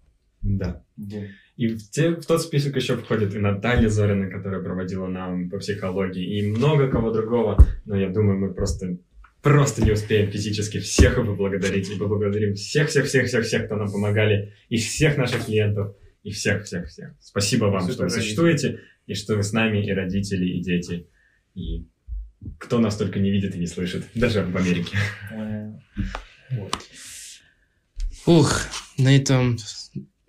Да. 0.42 0.84
И 1.58 1.68
в, 1.68 1.90
те- 1.92 2.12
в 2.12 2.26
тот 2.26 2.42
список 2.42 2.76
еще 2.78 2.96
входит 2.96 3.36
и 3.36 3.40
Наталья 3.40 3.90
Зорина, 3.90 4.30
которая 4.30 4.64
проводила 4.64 5.08
нам 5.08 5.50
по 5.50 5.58
психологии, 5.58 6.40
и 6.40 6.48
много 6.48 6.90
кого 6.90 7.12
другого. 7.12 7.58
Но 7.86 7.98
я 7.98 8.10
думаю, 8.10 8.40
мы 8.40 8.54
просто, 8.54 8.98
просто 9.42 9.84
не 9.84 9.92
успеем 9.92 10.32
физически 10.32 10.80
всех 10.80 11.16
поблагодарить. 11.16 11.90
И 11.90 11.98
поблагодарим 11.98 12.54
всех-всех-всех-всех-всех, 12.56 13.66
кто 13.66 13.76
нам 13.76 13.92
помогали, 13.92 14.54
и 14.70 14.78
всех 14.78 15.18
наших 15.18 15.46
клиентов, 15.46 15.96
и 16.24 16.32
всех-всех-всех. 16.32 17.12
Спасибо 17.20 17.66
вам, 17.66 17.90
что 17.90 18.04
вы 18.04 18.10
Супер 18.10 18.22
существуете, 18.22 18.80
и 19.08 19.14
что 19.14 19.36
вы 19.36 19.44
с 19.44 19.52
нами, 19.52 19.86
и 19.86 19.92
родители, 19.92 20.46
и 20.46 20.62
дети, 20.62 21.08
и 21.56 21.86
кто 22.58 22.80
нас 22.80 22.96
только 22.96 23.20
не 23.20 23.32
видит 23.32 23.56
и 23.56 23.60
не 23.60 23.68
слышит, 23.68 24.06
даже 24.16 24.44
в 24.44 24.56
Америке. 24.56 24.96
Ух, 28.26 28.62
на 28.98 29.16
этом, 29.16 29.58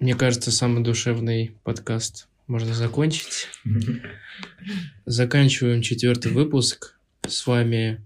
мне 0.00 0.14
кажется, 0.14 0.50
самый 0.50 0.82
душевный 0.82 1.54
подкаст 1.62 2.26
можно 2.46 2.72
закончить. 2.72 3.48
Заканчиваем 5.04 5.82
четвертый 5.82 6.32
выпуск. 6.32 6.98
С 7.28 7.46
вами 7.46 8.02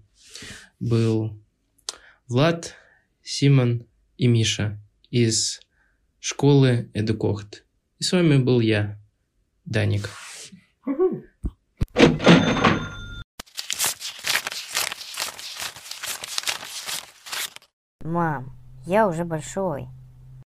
был 0.81 1.41
Влад, 2.27 2.75
Симон 3.23 3.87
и 4.17 4.27
Миша 4.27 4.77
из 5.09 5.61
школы 6.19 6.89
Эдукохт. 6.93 7.63
И 7.97 8.03
с 8.03 8.11
вами 8.11 8.37
был 8.37 8.59
я, 8.59 8.99
Даник. 9.63 10.09
Мам, 18.01 18.53
я 18.85 19.07
уже 19.07 19.23
большой. 19.23 19.87